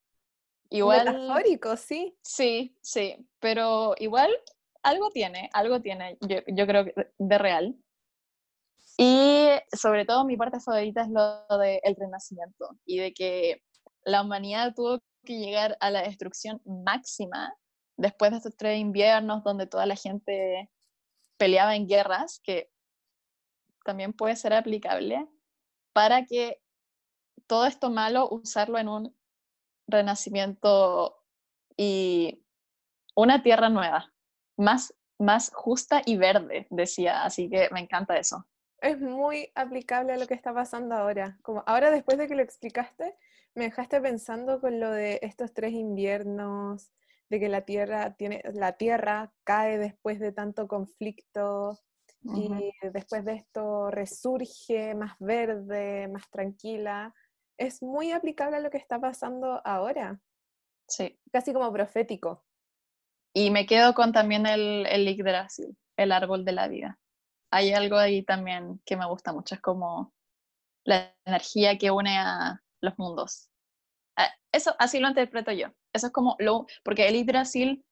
igual. 0.69 1.07
Metafórico, 1.07 1.77
sí. 1.77 2.19
Sí, 2.23 2.77
sí, 2.83 3.27
pero 3.39 3.95
igual 3.99 4.31
algo 4.83 5.11
tiene, 5.11 5.49
algo 5.55 5.81
tiene, 5.81 6.19
yo, 6.21 6.39
yo 6.47 6.67
creo 6.67 6.85
que 6.85 6.95
de 7.17 7.39
real. 7.39 7.77
Y 9.01 9.49
sobre 9.77 10.05
todo 10.05 10.25
mi 10.25 10.37
parte 10.37 10.61
favorita 10.61 11.03
es 11.03 11.09
lo 11.09 11.59
del 11.59 11.97
renacimiento 11.97 12.77
y 12.85 12.99
de 12.99 13.15
que 13.15 13.63
la 14.09 14.23
humanidad 14.23 14.75
tuvo 14.75 15.01
que 15.25 15.39
llegar 15.39 15.77
a 15.81 15.91
la 15.91 16.03
destrucción 16.03 16.63
máxima 16.65 17.55
después 17.97 18.31
de 18.31 18.39
estos 18.39 18.57
tres 18.57 18.79
inviernos 18.79 19.45
donde 19.45 19.67
toda 19.67 19.85
la 19.85 19.97
gente 19.97 20.71
peleaba 21.37 21.77
en 21.77 21.87
guerras, 21.87 22.41
que 22.43 22.71
también 23.85 24.13
puede 24.13 24.37
ser 24.37 24.55
aplicable, 24.55 25.29
para 25.93 26.25
que 26.25 26.61
todo 27.47 27.67
esto 27.67 27.91
malo 27.91 28.29
usarlo 28.31 28.79
en 28.79 28.89
un 28.89 29.17
renacimiento 29.87 31.23
y 31.77 32.45
una 33.15 33.43
tierra 33.43 33.69
nueva, 33.69 34.13
más, 34.57 34.95
más 35.19 35.51
justa 35.53 36.03
y 36.05 36.17
verde, 36.17 36.67
decía, 36.71 37.25
así 37.25 37.51
que 37.51 37.69
me 37.73 37.81
encanta 37.81 38.17
eso. 38.17 38.47
Es 38.81 39.01
muy 39.01 39.51
aplicable 39.55 40.13
a 40.13 40.17
lo 40.17 40.27
que 40.27 40.35
está 40.35 40.55
pasando 40.55 40.95
ahora. 40.95 41.39
Como 41.43 41.65
ahora 41.67 41.91
después 41.91 42.19
de 42.19 42.29
que 42.29 42.35
lo 42.35 42.43
explicaste, 42.43 43.17
me 43.55 43.65
dejaste 43.65 44.01
pensando 44.01 44.61
con 44.61 44.79
lo 44.79 44.91
de 44.91 45.19
estos 45.23 45.53
tres 45.53 45.73
inviernos, 45.73 46.93
de 47.29 47.41
que 47.41 47.49
la 47.49 47.63
tierra, 47.63 48.15
tiene, 48.15 48.43
la 48.53 48.73
tierra 48.73 49.33
cae 49.45 49.79
después 49.79 50.21
de 50.21 50.33
tanto 50.33 50.69
conflicto 50.69 51.79
y 52.23 52.73
después 52.93 53.25
de 53.25 53.35
esto 53.35 53.91
resurge 53.91 54.95
más 54.95 55.17
verde, 55.19 56.09
más 56.09 56.29
tranquila. 56.31 57.15
Es 57.57 57.83
muy 57.83 58.13
aplicable 58.13 58.57
a 58.57 58.61
lo 58.61 58.71
que 58.71 58.79
está 58.79 59.01
pasando 59.01 59.61
ahora. 59.65 60.21
Sí. 60.87 61.19
Casi 61.33 61.53
como 61.53 61.73
profético. 61.73 62.45
Y 63.33 63.51
me 63.51 63.67
quedo 63.67 63.95
con 63.95 64.13
también 64.13 64.47
el, 64.47 64.87
el 64.87 65.07
Yggdrasil, 65.07 65.77
el 65.97 66.13
árbol 66.13 66.45
de 66.45 66.53
la 66.53 66.69
vida. 66.69 66.99
Hay 67.51 67.73
algo 67.73 67.97
ahí 67.97 68.23
también 68.23 68.81
que 68.85 68.97
me 68.97 69.07
gusta 69.07 69.33
mucho, 69.33 69.55
es 69.55 69.61
como 69.61 70.13
la 70.85 71.15
energía 71.25 71.79
que 71.79 71.91
une 71.91 72.19
a 72.19 72.63
los 72.81 72.99
mundos. 72.99 73.49
Ah, 74.17 74.31
eso 74.53 74.75
así 74.79 75.01
lo 75.01 75.09
interpreto 75.09 75.53
yo. 75.53 75.69
Eso 75.93 76.09
es 76.09 76.13
como 76.13 76.37
lo, 76.39 76.67
porque 76.85 77.09
el 77.09 77.15
Yggdrasil, 77.17 77.85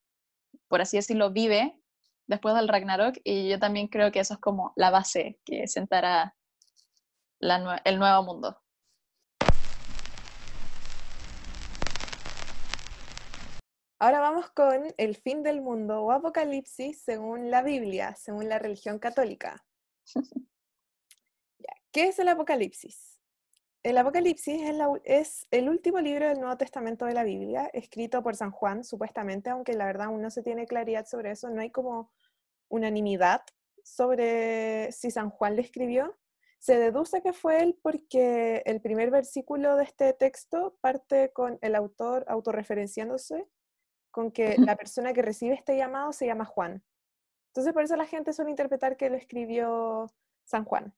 por 0.69 0.81
así 0.81 0.97
decirlo, 0.97 1.31
vive 1.31 1.79
después 2.27 2.55
del 2.55 2.69
Ragnarok 2.69 3.17
y 3.25 3.49
yo 3.49 3.59
también 3.59 3.89
creo 3.89 4.13
que 4.13 4.21
eso 4.21 4.35
es 4.35 4.41
como 4.41 4.73
la 4.77 4.91
base 4.91 5.39
que 5.45 5.67
sentará 5.69 6.35
el 7.41 7.99
nuevo 7.99 8.23
mundo. 8.25 8.59
Ahora 13.99 14.21
vamos 14.21 14.51
con 14.51 14.93
el 14.99 15.17
fin 15.17 15.43
del 15.43 15.63
mundo 15.63 16.03
o 16.03 16.13
apocalipsis 16.13 17.01
según 17.01 17.51
la 17.51 17.63
Biblia, 17.63 18.15
según 18.15 18.49
la 18.49 18.59
religión 18.59 18.99
católica. 18.99 19.65
¿Qué 21.93 22.09
es 22.09 22.19
el 22.19 22.29
apocalipsis? 22.29 23.17
El 23.83 23.97
Apocalipsis 23.99 24.63
es, 24.63 24.77
es, 25.05 25.47
el 25.53 25.69
último 25.69 26.01
libro 26.01 26.27
del 26.27 26.41
Nuevo 26.41 26.57
Testamento 26.57 27.07
de 27.07 27.15
la 27.15 27.23
Biblia, 27.23 27.71
escrito 27.73 28.21
por 28.21 28.35
San 28.35 28.51
Juan, 28.51 28.83
supuestamente, 28.83 29.49
aunque 29.49 29.75
la 29.75 29.87
verdad 29.87 30.09
aún 30.09 30.21
no 30.21 30.29
se 30.29 30.43
tiene 30.43 30.67
claridad 30.67 31.07
sobre 31.07 31.31
eso, 31.31 31.49
no 31.51 31.61
hay 31.61 31.71
como 31.71 32.11
unanimidad 32.69 33.43
sobre 33.85 34.91
si 34.91 35.13
San 35.13 35.31
Juan 35.31 35.55
le 35.55 35.63
escribió. 35.63 36.19
Se 36.59 36.77
deduce 36.79 37.23
que 37.23 37.33
fue 37.33 37.63
él 37.63 37.79
porque 37.81 38.63
el 38.67 38.81
primer 38.83 39.13
versículo 39.13 39.77
de 39.77 39.85
este 39.85 40.13
texto 40.13 40.77
parte 40.81 41.33
con 41.33 41.59
el 41.63 41.77
autor 41.77 42.25
autorreferenciándose 42.29 43.47
con 44.17 44.31
que 44.31 44.57
la 44.57 44.77
persona 44.77 45.13
que 45.13 45.21
recibe 45.21 45.53
este 45.53 45.77
llamado 45.77 46.11
se 46.11 46.25
llama 46.25 46.47
Juan. 46.47 46.83
Entonces 47.49 47.75
por 47.75 47.83
eso 47.83 47.97
la 47.97 48.07
gente 48.07 48.33
suele 48.33 48.51
interpretar 48.51 48.97
que 48.97 49.11
lo 49.11 49.17
escribió 49.17 50.11
San 50.47 50.65
Juan. 50.65 50.95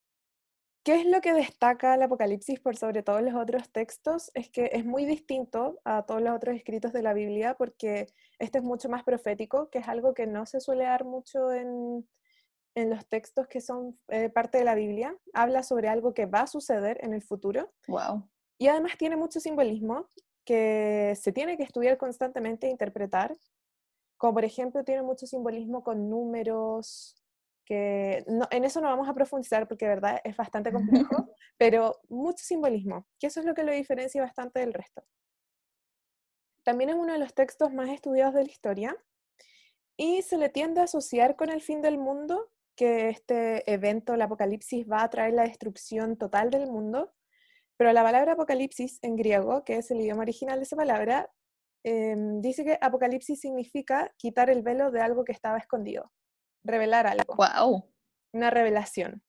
¿Qué 0.85 1.01
es 1.01 1.05
lo 1.05 1.21
que 1.21 1.33
destaca 1.33 1.97
el 1.97 2.03
Apocalipsis 2.03 2.61
por 2.61 2.77
sobre 2.77 3.03
todos 3.03 3.21
los 3.23 3.35
otros 3.35 3.73
textos? 3.73 4.31
Es 4.35 4.49
que 4.51 4.71
es 4.73 4.85
muy 4.85 5.05
distinto 5.05 5.81
a 5.85 6.07
todos 6.07 6.23
los 6.23 6.33
otros 6.33 6.55
escritos 6.55 6.93
de 6.93 7.03
la 7.03 7.13
Biblia 7.13 7.57
porque 7.59 8.07
este 8.39 8.59
es 8.59 8.65
mucho 8.65 8.89
más 8.89 9.03
profético, 9.03 9.69
que 9.69 9.79
es 9.79 9.89
algo 9.89 10.15
que 10.15 10.29
no 10.29 10.47
se 10.47 10.61
suele 10.61 10.85
dar 10.85 11.05
mucho 11.05 11.53
en, 11.53 12.09
en 12.77 12.89
los 12.89 13.05
textos 13.09 13.49
que 13.49 13.61
son 13.61 13.99
eh, 14.07 14.31
parte 14.31 14.59
de 14.59 14.65
la 14.65 14.77
Biblia. 14.77 15.17
Habla 15.35 15.65
sobre 15.65 15.89
algo 15.89 16.15
que 16.15 16.27
va 16.27 16.43
a 16.43 16.47
suceder 16.47 16.99
en 17.03 17.15
el 17.15 17.23
futuro. 17.23 17.73
Wow. 17.89 18.31
Y 18.59 18.69
además 18.69 18.97
tiene 18.97 19.17
mucho 19.17 19.41
simbolismo 19.41 20.07
que 20.49 21.15
se 21.21 21.31
tiene 21.31 21.59
que 21.59 21.63
estudiar 21.63 21.99
constantemente 21.99 22.67
e 22.67 22.71
interpretar, 22.71 23.37
como 24.17 24.33
por 24.33 24.47
ejemplo 24.47 24.83
tiene 24.83 25.03
mucho 25.03 25.27
simbolismo 25.27 25.85
con 25.85 26.09
números, 26.09 27.15
que 27.67 28.25
en 28.51 28.65
eso 28.65 28.81
no 28.81 28.89
vamos 28.89 29.07
a 29.11 29.13
profundizar 29.13 29.69
porque 29.69 29.85
de 29.85 29.95
verdad 29.97 30.21
es 30.25 30.35
bastante 30.35 30.73
complejo, 30.73 31.29
pero 31.59 32.01
mucho 32.09 32.43
simbolismo, 32.43 33.07
que 33.19 33.27
eso 33.27 33.41
es 33.41 33.47
lo 33.47 33.55
que 33.55 33.63
lo 33.63 33.73
diferencia 33.73 34.23
bastante 34.23 34.61
del 34.61 34.73
resto. 34.73 35.05
También 36.63 36.89
es 36.89 36.97
uno 36.97 37.13
de 37.13 37.19
los 37.19 37.35
textos 37.35 37.75
más 37.75 37.91
estudiados 37.91 38.33
de 38.33 38.45
la 38.45 38.51
historia 38.51 38.97
y 39.99 40.23
se 40.23 40.39
le 40.39 40.49
tiende 40.49 40.81
a 40.81 40.85
asociar 40.85 41.37
con 41.37 41.51
el 41.51 41.61
fin 41.61 41.83
del 41.83 41.99
mundo, 41.99 42.51
que 42.75 43.11
este 43.11 43.71
evento, 43.71 44.15
el 44.15 44.23
apocalipsis, 44.23 44.91
va 44.91 45.03
a 45.03 45.11
traer 45.11 45.35
la 45.35 45.43
destrucción 45.43 46.17
total 46.17 46.49
del 46.49 46.71
mundo 46.71 47.13
pero 47.79 47.93
la 47.93 48.03
palabra 48.03 48.33
apocalipsis 48.33 48.99
en 49.03 49.17
griego, 49.17 49.65
que 49.65 49.77
es 49.77 49.91
el 49.91 50.01
idioma 50.01 50.23
original 50.23 50.59
de 50.59 50.65
esa 50.65 50.77
palabra, 50.77 51.31
em, 51.85 52.43
dice 52.43 52.65
que 52.65 52.77
apocalipsis 52.81 53.41
significa 53.41 54.13
quitar 54.19 54.51
el 54.51 54.63
velo 54.63 54.91
de 54.91 55.01
algo 55.01 55.25
que 55.25 55.33
estaba 55.33 55.57
escondido, 55.59 56.13
revelar 56.65 57.07
algo. 57.07 57.37
¡Wow! 57.37 57.91
Una 58.33 58.51
revelación. 58.51 59.23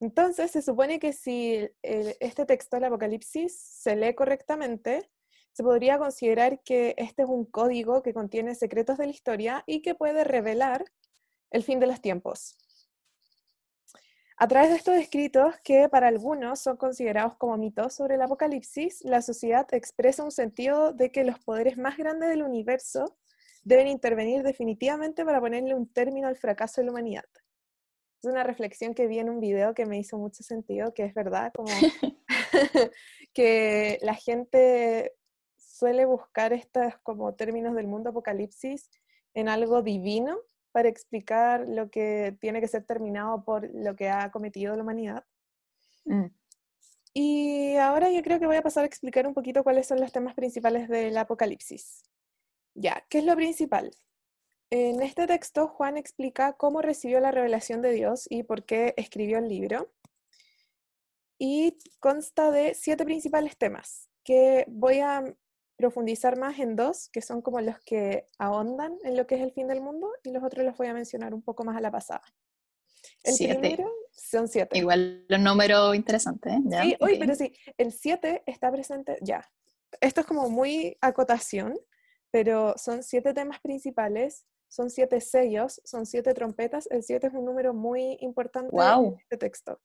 Entonces, 0.00 0.52
se 0.52 0.62
supone 0.62 0.98
que 0.98 1.12
si 1.12 1.68
este 1.82 2.46
texto 2.46 2.76
del 2.76 2.84
Apocalipsis 2.84 3.58
se 3.58 3.96
lee 3.96 4.14
correctamente, 4.14 5.10
se 5.52 5.62
podría 5.62 5.98
considerar 5.98 6.62
que 6.62 6.94
este 6.98 7.22
es 7.22 7.28
un 7.28 7.44
código 7.44 8.02
que 8.02 8.12
contiene 8.12 8.54
secretos 8.54 8.98
de 8.98 9.06
la 9.06 9.12
historia 9.12 9.64
y 9.66 9.82
que 9.82 9.94
puede 9.94 10.24
revelar 10.24 10.84
el 11.50 11.62
fin 11.62 11.80
de 11.80 11.86
los 11.86 12.00
tiempos. 12.00 12.56
A 14.36 14.48
través 14.48 14.70
de 14.70 14.76
estos 14.76 14.96
escritos, 14.96 15.54
que 15.62 15.88
para 15.88 16.08
algunos 16.08 16.60
son 16.60 16.76
considerados 16.76 17.36
como 17.36 17.56
mitos 17.56 17.94
sobre 17.94 18.16
el 18.16 18.22
apocalipsis, 18.22 19.02
la 19.04 19.22
sociedad 19.22 19.66
expresa 19.72 20.24
un 20.24 20.32
sentido 20.32 20.92
de 20.92 21.12
que 21.12 21.22
los 21.22 21.38
poderes 21.38 21.78
más 21.78 21.96
grandes 21.96 22.30
del 22.30 22.42
universo 22.42 23.16
deben 23.62 23.86
intervenir 23.86 24.42
definitivamente 24.42 25.24
para 25.24 25.40
ponerle 25.40 25.74
un 25.74 25.86
término 25.86 26.26
al 26.26 26.36
fracaso 26.36 26.80
de 26.80 26.86
la 26.86 26.90
humanidad. 26.92 27.24
Es 28.20 28.28
una 28.28 28.42
reflexión 28.42 28.94
que 28.94 29.06
vi 29.06 29.20
en 29.20 29.30
un 29.30 29.38
video 29.38 29.72
que 29.72 29.86
me 29.86 29.98
hizo 29.98 30.18
mucho 30.18 30.42
sentido, 30.42 30.92
que 30.94 31.04
es 31.04 31.14
verdad, 31.14 31.52
como 31.54 31.68
que 33.34 33.98
la 34.02 34.14
gente 34.14 35.12
suele 35.56 36.06
buscar 36.06 36.52
estos 36.52 36.94
como 37.02 37.34
términos 37.34 37.74
del 37.74 37.86
mundo 37.86 38.10
apocalipsis 38.10 38.90
en 39.34 39.48
algo 39.48 39.82
divino 39.82 40.38
para 40.74 40.88
explicar 40.88 41.68
lo 41.68 41.88
que 41.88 42.36
tiene 42.40 42.60
que 42.60 42.66
ser 42.66 42.82
terminado 42.82 43.44
por 43.44 43.70
lo 43.72 43.94
que 43.94 44.08
ha 44.08 44.32
cometido 44.32 44.74
la 44.74 44.82
humanidad. 44.82 45.24
Mm. 46.04 46.26
Y 47.12 47.76
ahora 47.76 48.10
yo 48.10 48.20
creo 48.22 48.40
que 48.40 48.46
voy 48.48 48.56
a 48.56 48.62
pasar 48.62 48.82
a 48.82 48.88
explicar 48.88 49.24
un 49.24 49.34
poquito 49.34 49.62
cuáles 49.62 49.86
son 49.86 50.00
los 50.00 50.10
temas 50.10 50.34
principales 50.34 50.88
del 50.88 51.16
Apocalipsis. 51.16 52.02
Ya, 52.74 53.06
¿qué 53.08 53.18
es 53.18 53.24
lo 53.24 53.36
principal? 53.36 53.92
En 54.68 55.00
este 55.00 55.28
texto, 55.28 55.68
Juan 55.68 55.96
explica 55.96 56.54
cómo 56.54 56.82
recibió 56.82 57.20
la 57.20 57.30
revelación 57.30 57.80
de 57.80 57.92
Dios 57.92 58.26
y 58.28 58.42
por 58.42 58.64
qué 58.64 58.94
escribió 58.96 59.38
el 59.38 59.48
libro. 59.48 59.92
Y 61.38 61.78
consta 62.00 62.50
de 62.50 62.74
siete 62.74 63.04
principales 63.04 63.56
temas 63.56 64.10
que 64.24 64.64
voy 64.66 64.98
a 64.98 65.22
profundizar 65.76 66.38
más 66.38 66.58
en 66.58 66.76
dos, 66.76 67.08
que 67.10 67.20
son 67.20 67.42
como 67.42 67.60
los 67.60 67.78
que 67.80 68.28
ahondan 68.38 68.96
en 69.04 69.16
lo 69.16 69.26
que 69.26 69.36
es 69.36 69.42
el 69.42 69.52
fin 69.52 69.68
del 69.68 69.80
mundo, 69.80 70.10
y 70.22 70.30
los 70.30 70.42
otros 70.42 70.64
los 70.64 70.76
voy 70.76 70.86
a 70.86 70.94
mencionar 70.94 71.34
un 71.34 71.42
poco 71.42 71.64
más 71.64 71.76
a 71.76 71.80
la 71.80 71.90
pasada. 71.90 72.22
El 73.22 73.34
siete. 73.34 73.84
son 74.12 74.48
siete. 74.48 74.78
Igual 74.78 75.26
un 75.28 75.44
número 75.44 75.94
interesante, 75.94 76.50
¿eh? 76.50 76.60
Sí, 76.82 76.96
pero 77.18 77.34
sí, 77.34 77.52
el 77.76 77.92
siete 77.92 78.42
está 78.46 78.70
presente 78.70 79.18
ya. 79.20 79.48
Esto 80.00 80.20
es 80.20 80.26
como 80.26 80.48
muy 80.48 80.96
acotación, 81.00 81.78
pero 82.30 82.74
son 82.76 83.02
siete 83.02 83.32
temas 83.34 83.60
principales, 83.60 84.46
son 84.68 84.90
siete 84.90 85.20
sellos, 85.20 85.80
son 85.84 86.06
siete 86.06 86.34
trompetas. 86.34 86.88
El 86.90 87.02
siete 87.02 87.28
es 87.28 87.34
un 87.34 87.44
número 87.44 87.74
muy 87.74 88.16
importante 88.20 88.74
en 88.76 89.14
este 89.18 89.36
texto. 89.36 89.80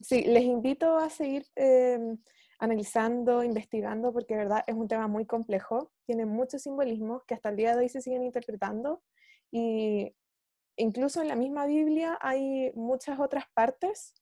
Sí, 0.00 0.22
les 0.22 0.44
invito 0.44 0.96
a 0.96 1.10
seguir 1.10 1.46
em, 1.56 2.18
analizando, 2.58 3.44
investigando, 3.44 4.12
porque 4.12 4.36
verdad 4.36 4.64
es 4.66 4.74
un 4.74 4.88
tema 4.88 5.06
muy 5.06 5.26
complejo, 5.26 5.92
tiene 6.06 6.26
muchos 6.26 6.62
simbolismos 6.62 7.24
que 7.24 7.34
hasta 7.34 7.50
el 7.50 7.56
día 7.56 7.74
de 7.74 7.82
hoy 7.82 7.88
se 7.88 8.00
siguen 8.00 8.24
interpretando 8.24 9.02
y 9.50 10.14
incluso 10.76 11.22
en 11.22 11.28
la 11.28 11.36
misma 11.36 11.66
Biblia 11.66 12.18
hay 12.20 12.72
muchas 12.74 13.20
otras 13.20 13.44
partes 13.54 14.14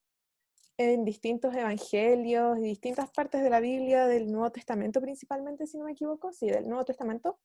en 0.79 1.05
distintos 1.05 1.55
evangelios 1.55 2.59
y 2.59 2.63
distintas 2.63 3.11
partes 3.11 3.43
de 3.43 3.49
la 3.49 3.61
Biblia, 3.61 4.07
del 4.07 4.31
Nuevo 4.31 4.53
Testamento 4.53 5.01
principalmente, 5.01 5.67
si 5.67 5.79
no 5.79 5.85
me 5.85 5.93
equivoco, 5.93 6.33
sí, 6.33 6.49
del 6.51 6.69
Nuevo 6.69 6.85
Testamento, 6.85 7.39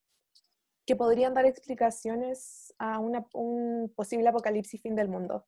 que 0.86 0.98
podrían 0.98 1.34
dar 1.34 1.46
explicaciones 1.46 2.74
a 2.78 3.00
un 3.00 3.94
posible 3.96 4.28
apocalipsis 4.28 4.82
fin 4.82 4.96
del 4.96 5.08
mundo. 5.08 5.48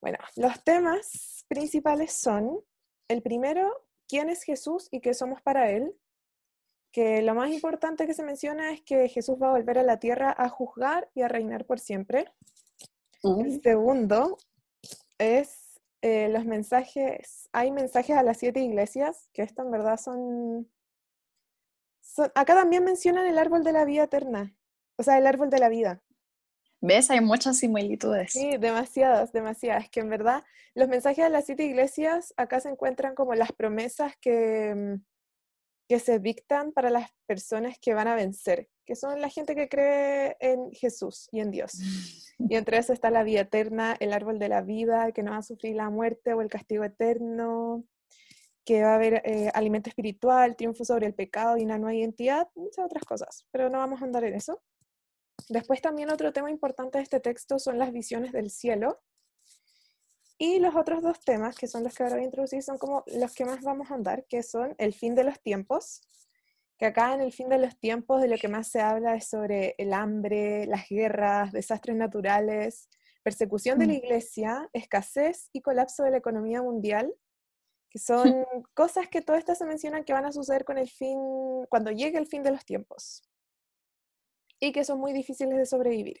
Bueno, 0.00 0.18
los 0.34 0.64
temas 0.64 1.44
principales 1.46 2.12
son 2.12 2.58
el 3.12 3.22
primero, 3.22 3.84
¿quién 4.08 4.28
es 4.28 4.42
Jesús 4.42 4.88
y 4.90 5.00
qué 5.00 5.14
somos 5.14 5.40
para 5.42 5.70
Él? 5.70 5.94
Que 6.92 7.22
lo 7.22 7.34
más 7.34 7.50
importante 7.50 8.06
que 8.06 8.14
se 8.14 8.22
menciona 8.22 8.72
es 8.72 8.82
que 8.82 9.08
Jesús 9.08 9.36
va 9.40 9.48
a 9.48 9.52
volver 9.52 9.78
a 9.78 9.82
la 9.82 9.98
tierra 9.98 10.34
a 10.36 10.48
juzgar 10.48 11.10
y 11.14 11.22
a 11.22 11.28
reinar 11.28 11.64
por 11.64 11.78
siempre. 11.78 12.32
El 13.22 13.62
segundo 13.62 14.36
es 15.18 15.80
eh, 16.02 16.28
los 16.28 16.44
mensajes, 16.44 17.48
hay 17.52 17.70
mensajes 17.70 18.16
a 18.16 18.24
las 18.24 18.38
siete 18.38 18.60
iglesias, 18.60 19.28
que 19.32 19.42
esto 19.42 19.62
en 19.62 19.70
verdad 19.70 19.96
son, 19.96 20.68
son, 22.00 22.32
acá 22.34 22.54
también 22.56 22.82
mencionan 22.82 23.26
el 23.28 23.38
árbol 23.38 23.62
de 23.62 23.72
la 23.72 23.84
vida 23.84 24.04
eterna, 24.04 24.56
o 24.96 25.04
sea, 25.04 25.18
el 25.18 25.26
árbol 25.28 25.48
de 25.48 25.60
la 25.60 25.68
vida. 25.68 26.02
¿Ves? 26.82 27.10
Hay 27.10 27.20
muchas 27.20 27.58
similitudes. 27.58 28.32
Sí, 28.32 28.56
demasiadas, 28.58 29.32
demasiadas. 29.32 29.88
Que 29.88 30.00
en 30.00 30.10
verdad 30.10 30.42
los 30.74 30.88
mensajes 30.88 31.24
de 31.24 31.30
las 31.30 31.46
siete 31.46 31.64
iglesias 31.64 32.34
acá 32.36 32.58
se 32.58 32.70
encuentran 32.70 33.14
como 33.14 33.36
las 33.36 33.52
promesas 33.52 34.14
que, 34.20 34.74
mm, 34.74 35.04
que 35.88 36.00
se 36.00 36.18
dictan 36.18 36.72
para 36.72 36.90
las 36.90 37.10
personas 37.26 37.78
que 37.80 37.94
van 37.94 38.08
a 38.08 38.16
vencer, 38.16 38.68
que 38.84 38.96
son 38.96 39.20
la 39.20 39.28
gente 39.28 39.54
que 39.54 39.68
cree 39.68 40.36
en 40.40 40.72
Jesús 40.72 41.28
y 41.30 41.40
en 41.40 41.50
Dios. 41.50 41.72
Y 42.38 42.56
entre 42.56 42.78
eso 42.78 42.92
está 42.92 43.08
la 43.10 43.22
vida 43.22 43.42
eterna, 43.42 43.96
el 44.00 44.12
árbol 44.12 44.40
de 44.40 44.48
la 44.48 44.62
vida, 44.62 45.12
que 45.12 45.22
no 45.22 45.30
va 45.30 45.36
a 45.36 45.42
sufrir 45.42 45.76
la 45.76 45.90
muerte 45.90 46.34
o 46.34 46.40
el 46.40 46.48
castigo 46.48 46.82
eterno, 46.82 47.84
que 48.64 48.82
va 48.82 48.92
a 48.92 48.94
haber 48.96 49.22
eh, 49.24 49.48
alimento 49.54 49.88
espiritual, 49.88 50.56
triunfo 50.56 50.84
sobre 50.84 51.06
el 51.06 51.14
pecado 51.14 51.56
y 51.56 51.62
una 51.62 51.78
nueva 51.78 51.94
identidad, 51.94 52.48
muchas 52.56 52.84
otras 52.84 53.04
cosas, 53.04 53.46
pero 53.52 53.70
no 53.70 53.78
vamos 53.78 54.02
a 54.02 54.06
andar 54.06 54.24
en 54.24 54.34
eso. 54.34 54.60
Después 55.48 55.80
también 55.80 56.10
otro 56.10 56.32
tema 56.32 56.50
importante 56.50 56.98
de 56.98 57.04
este 57.04 57.20
texto 57.20 57.58
son 57.58 57.78
las 57.78 57.92
visiones 57.92 58.32
del 58.32 58.50
cielo. 58.50 59.00
Y 60.38 60.58
los 60.58 60.74
otros 60.74 61.02
dos 61.02 61.20
temas, 61.20 61.56
que 61.56 61.68
son 61.68 61.84
los 61.84 61.94
que 61.94 62.02
ahora 62.02 62.16
voy 62.16 62.24
a 62.24 62.26
introducir, 62.26 62.62
son 62.62 62.78
como 62.78 63.04
los 63.06 63.34
que 63.34 63.44
más 63.44 63.62
vamos 63.62 63.90
a 63.90 63.94
andar, 63.94 64.24
que 64.26 64.42
son 64.42 64.74
el 64.78 64.92
fin 64.92 65.14
de 65.14 65.24
los 65.24 65.40
tiempos, 65.40 66.00
que 66.78 66.86
acá 66.86 67.14
en 67.14 67.20
el 67.20 67.32
fin 67.32 67.48
de 67.48 67.58
los 67.58 67.78
tiempos 67.78 68.20
de 68.20 68.28
lo 68.28 68.36
que 68.36 68.48
más 68.48 68.68
se 68.68 68.80
habla 68.80 69.14
es 69.14 69.28
sobre 69.28 69.76
el 69.78 69.92
hambre, 69.92 70.66
las 70.66 70.88
guerras, 70.88 71.52
desastres 71.52 71.96
naturales, 71.96 72.88
persecución 73.22 73.78
de 73.78 73.86
la 73.86 73.92
mm. 73.92 73.96
iglesia, 73.96 74.70
escasez 74.72 75.48
y 75.52 75.60
colapso 75.60 76.02
de 76.02 76.10
la 76.10 76.16
economía 76.16 76.60
mundial, 76.60 77.14
que 77.88 78.00
son 78.00 78.24
cosas 78.74 79.08
que 79.08 79.22
todas 79.22 79.40
estas 79.40 79.58
se 79.58 79.66
mencionan 79.66 80.02
que 80.02 80.12
van 80.12 80.24
a 80.24 80.32
suceder 80.32 80.64
con 80.64 80.76
el 80.76 80.88
fin, 80.88 81.18
cuando 81.68 81.92
llegue 81.92 82.18
el 82.18 82.26
fin 82.26 82.42
de 82.42 82.50
los 82.50 82.64
tiempos 82.64 83.22
y 84.62 84.70
que 84.70 84.84
son 84.84 85.00
muy 85.00 85.12
difíciles 85.12 85.58
de 85.58 85.66
sobrevivir. 85.66 86.20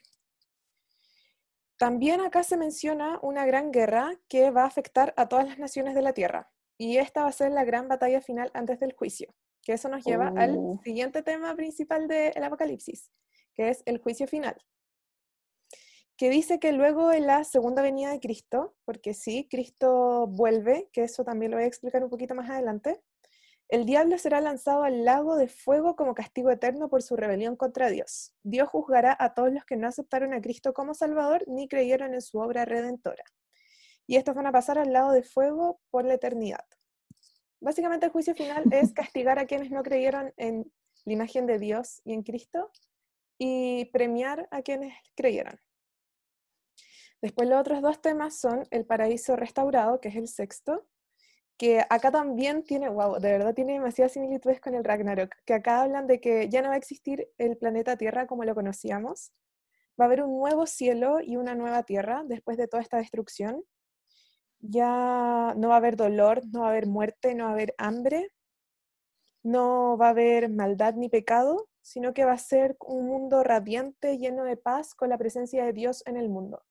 También 1.76 2.20
acá 2.20 2.42
se 2.42 2.56
menciona 2.56 3.20
una 3.22 3.46
gran 3.46 3.70
guerra 3.70 4.18
que 4.28 4.50
va 4.50 4.64
a 4.64 4.66
afectar 4.66 5.14
a 5.16 5.28
todas 5.28 5.46
las 5.46 5.60
naciones 5.60 5.94
de 5.94 6.02
la 6.02 6.12
Tierra. 6.12 6.50
Y 6.76 6.96
esta 6.96 7.22
va 7.22 7.28
a 7.28 7.32
ser 7.32 7.52
la 7.52 7.64
gran 7.64 7.86
batalla 7.86 8.20
final 8.20 8.50
antes 8.52 8.80
del 8.80 8.94
juicio. 8.94 9.32
Que 9.62 9.74
eso 9.74 9.88
nos 9.88 10.04
lleva 10.04 10.32
al 10.36 10.56
oh. 10.58 10.80
siguiente 10.82 11.22
tema 11.22 11.54
principal 11.54 12.08
del 12.08 12.42
Apocalipsis, 12.42 13.12
que 13.54 13.68
es 13.68 13.84
el 13.86 13.98
juicio 13.98 14.26
final. 14.26 14.56
Que 16.16 16.28
dice 16.28 16.58
que 16.58 16.72
luego 16.72 17.12
en 17.12 17.28
la 17.28 17.44
segunda 17.44 17.80
venida 17.80 18.10
de 18.10 18.18
Cristo, 18.18 18.74
porque 18.84 19.14
sí, 19.14 19.46
Cristo 19.48 20.26
vuelve, 20.26 20.88
que 20.92 21.04
eso 21.04 21.22
también 21.22 21.52
lo 21.52 21.58
voy 21.58 21.64
a 21.64 21.68
explicar 21.68 22.02
un 22.02 22.10
poquito 22.10 22.34
más 22.34 22.50
adelante, 22.50 23.04
el 23.72 23.86
diablo 23.86 24.18
será 24.18 24.42
lanzado 24.42 24.82
al 24.82 25.06
lago 25.06 25.36
de 25.36 25.48
fuego 25.48 25.96
como 25.96 26.12
castigo 26.12 26.50
eterno 26.50 26.90
por 26.90 27.00
su 27.00 27.16
rebelión 27.16 27.56
contra 27.56 27.88
Dios. 27.88 28.34
Dios 28.42 28.68
juzgará 28.68 29.16
a 29.18 29.32
todos 29.32 29.50
los 29.50 29.64
que 29.64 29.78
no 29.78 29.88
aceptaron 29.88 30.34
a 30.34 30.42
Cristo 30.42 30.74
como 30.74 30.92
Salvador 30.92 31.42
ni 31.46 31.68
creyeron 31.68 32.12
en 32.12 32.20
su 32.20 32.38
obra 32.38 32.66
redentora. 32.66 33.24
Y 34.06 34.16
estos 34.16 34.34
van 34.34 34.46
a 34.46 34.52
pasar 34.52 34.76
al 34.76 34.92
lago 34.92 35.12
de 35.12 35.22
fuego 35.22 35.80
por 35.88 36.04
la 36.04 36.12
eternidad. 36.12 36.66
Básicamente 37.60 38.04
el 38.04 38.12
juicio 38.12 38.34
final 38.34 38.64
es 38.70 38.92
castigar 38.92 39.38
a 39.38 39.46
quienes 39.46 39.70
no 39.70 39.82
creyeron 39.82 40.34
en 40.36 40.70
la 41.06 41.12
imagen 41.14 41.46
de 41.46 41.58
Dios 41.58 42.02
y 42.04 42.12
en 42.12 42.24
Cristo 42.24 42.70
y 43.38 43.86
premiar 43.86 44.48
a 44.50 44.60
quienes 44.60 44.94
creyeron. 45.16 45.58
Después 47.22 47.48
los 47.48 47.58
otros 47.58 47.80
dos 47.80 48.02
temas 48.02 48.38
son 48.38 48.66
el 48.70 48.84
paraíso 48.84 49.34
restaurado, 49.34 49.98
que 49.98 50.10
es 50.10 50.16
el 50.16 50.28
sexto, 50.28 50.86
que 51.56 51.84
acá 51.88 52.10
también 52.10 52.64
tiene, 52.64 52.88
wow, 52.88 53.18
de 53.20 53.32
verdad 53.32 53.54
tiene 53.54 53.74
demasiadas 53.74 54.12
similitudes 54.12 54.60
con 54.60 54.74
el 54.74 54.84
Ragnarok, 54.84 55.34
que 55.44 55.54
acá 55.54 55.82
hablan 55.82 56.06
de 56.06 56.20
que 56.20 56.48
ya 56.48 56.62
no 56.62 56.68
va 56.68 56.74
a 56.74 56.78
existir 56.78 57.28
el 57.38 57.56
planeta 57.56 57.96
Tierra 57.96 58.26
como 58.26 58.44
lo 58.44 58.54
conocíamos, 58.54 59.32
va 60.00 60.04
a 60.04 60.06
haber 60.06 60.22
un 60.22 60.38
nuevo 60.38 60.66
cielo 60.66 61.20
y 61.20 61.36
una 61.36 61.54
nueva 61.54 61.82
tierra 61.84 62.24
después 62.26 62.56
de 62.56 62.68
toda 62.68 62.82
esta 62.82 62.96
destrucción. 62.98 63.64
Ya 64.60 65.54
no 65.56 65.68
va 65.68 65.74
a 65.74 65.78
haber 65.78 65.96
dolor, 65.96 66.42
no 66.52 66.60
va 66.60 66.68
a 66.68 66.70
haber 66.70 66.86
muerte, 66.86 67.34
no 67.34 67.44
va 67.44 67.50
a 67.50 67.52
haber 67.54 67.74
hambre, 67.78 68.30
no 69.42 69.96
va 69.98 70.06
a 70.08 70.10
haber 70.10 70.48
maldad 70.50 70.94
ni 70.94 71.08
pecado, 71.08 71.68
sino 71.82 72.14
que 72.14 72.24
va 72.24 72.32
a 72.32 72.38
ser 72.38 72.76
un 72.80 73.06
mundo 73.06 73.42
radiante, 73.42 74.18
lleno 74.18 74.44
de 74.44 74.56
paz, 74.56 74.94
con 74.94 75.08
la 75.10 75.18
presencia 75.18 75.64
de 75.64 75.72
Dios 75.72 76.02
en 76.06 76.16
el 76.16 76.28
mundo 76.28 76.62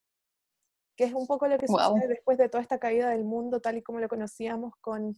que 1.01 1.07
es 1.07 1.13
un 1.15 1.25
poco 1.25 1.47
lo 1.47 1.57
que 1.57 1.65
sucede 1.65 2.07
después 2.07 2.37
de 2.37 2.47
toda 2.47 2.61
esta 2.61 2.77
caída 2.77 3.09
del 3.09 3.23
mundo 3.23 3.59
tal 3.59 3.75
y 3.75 3.81
como 3.81 3.99
lo 3.99 4.07
conocíamos 4.07 4.75
con 4.81 5.15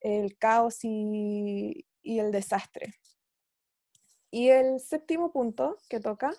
el 0.00 0.36
caos 0.36 0.80
y, 0.82 1.86
y 2.02 2.18
el 2.18 2.32
desastre. 2.32 2.92
Y 4.32 4.48
el 4.48 4.80
séptimo 4.80 5.30
punto 5.30 5.78
que 5.88 6.00
toca 6.00 6.32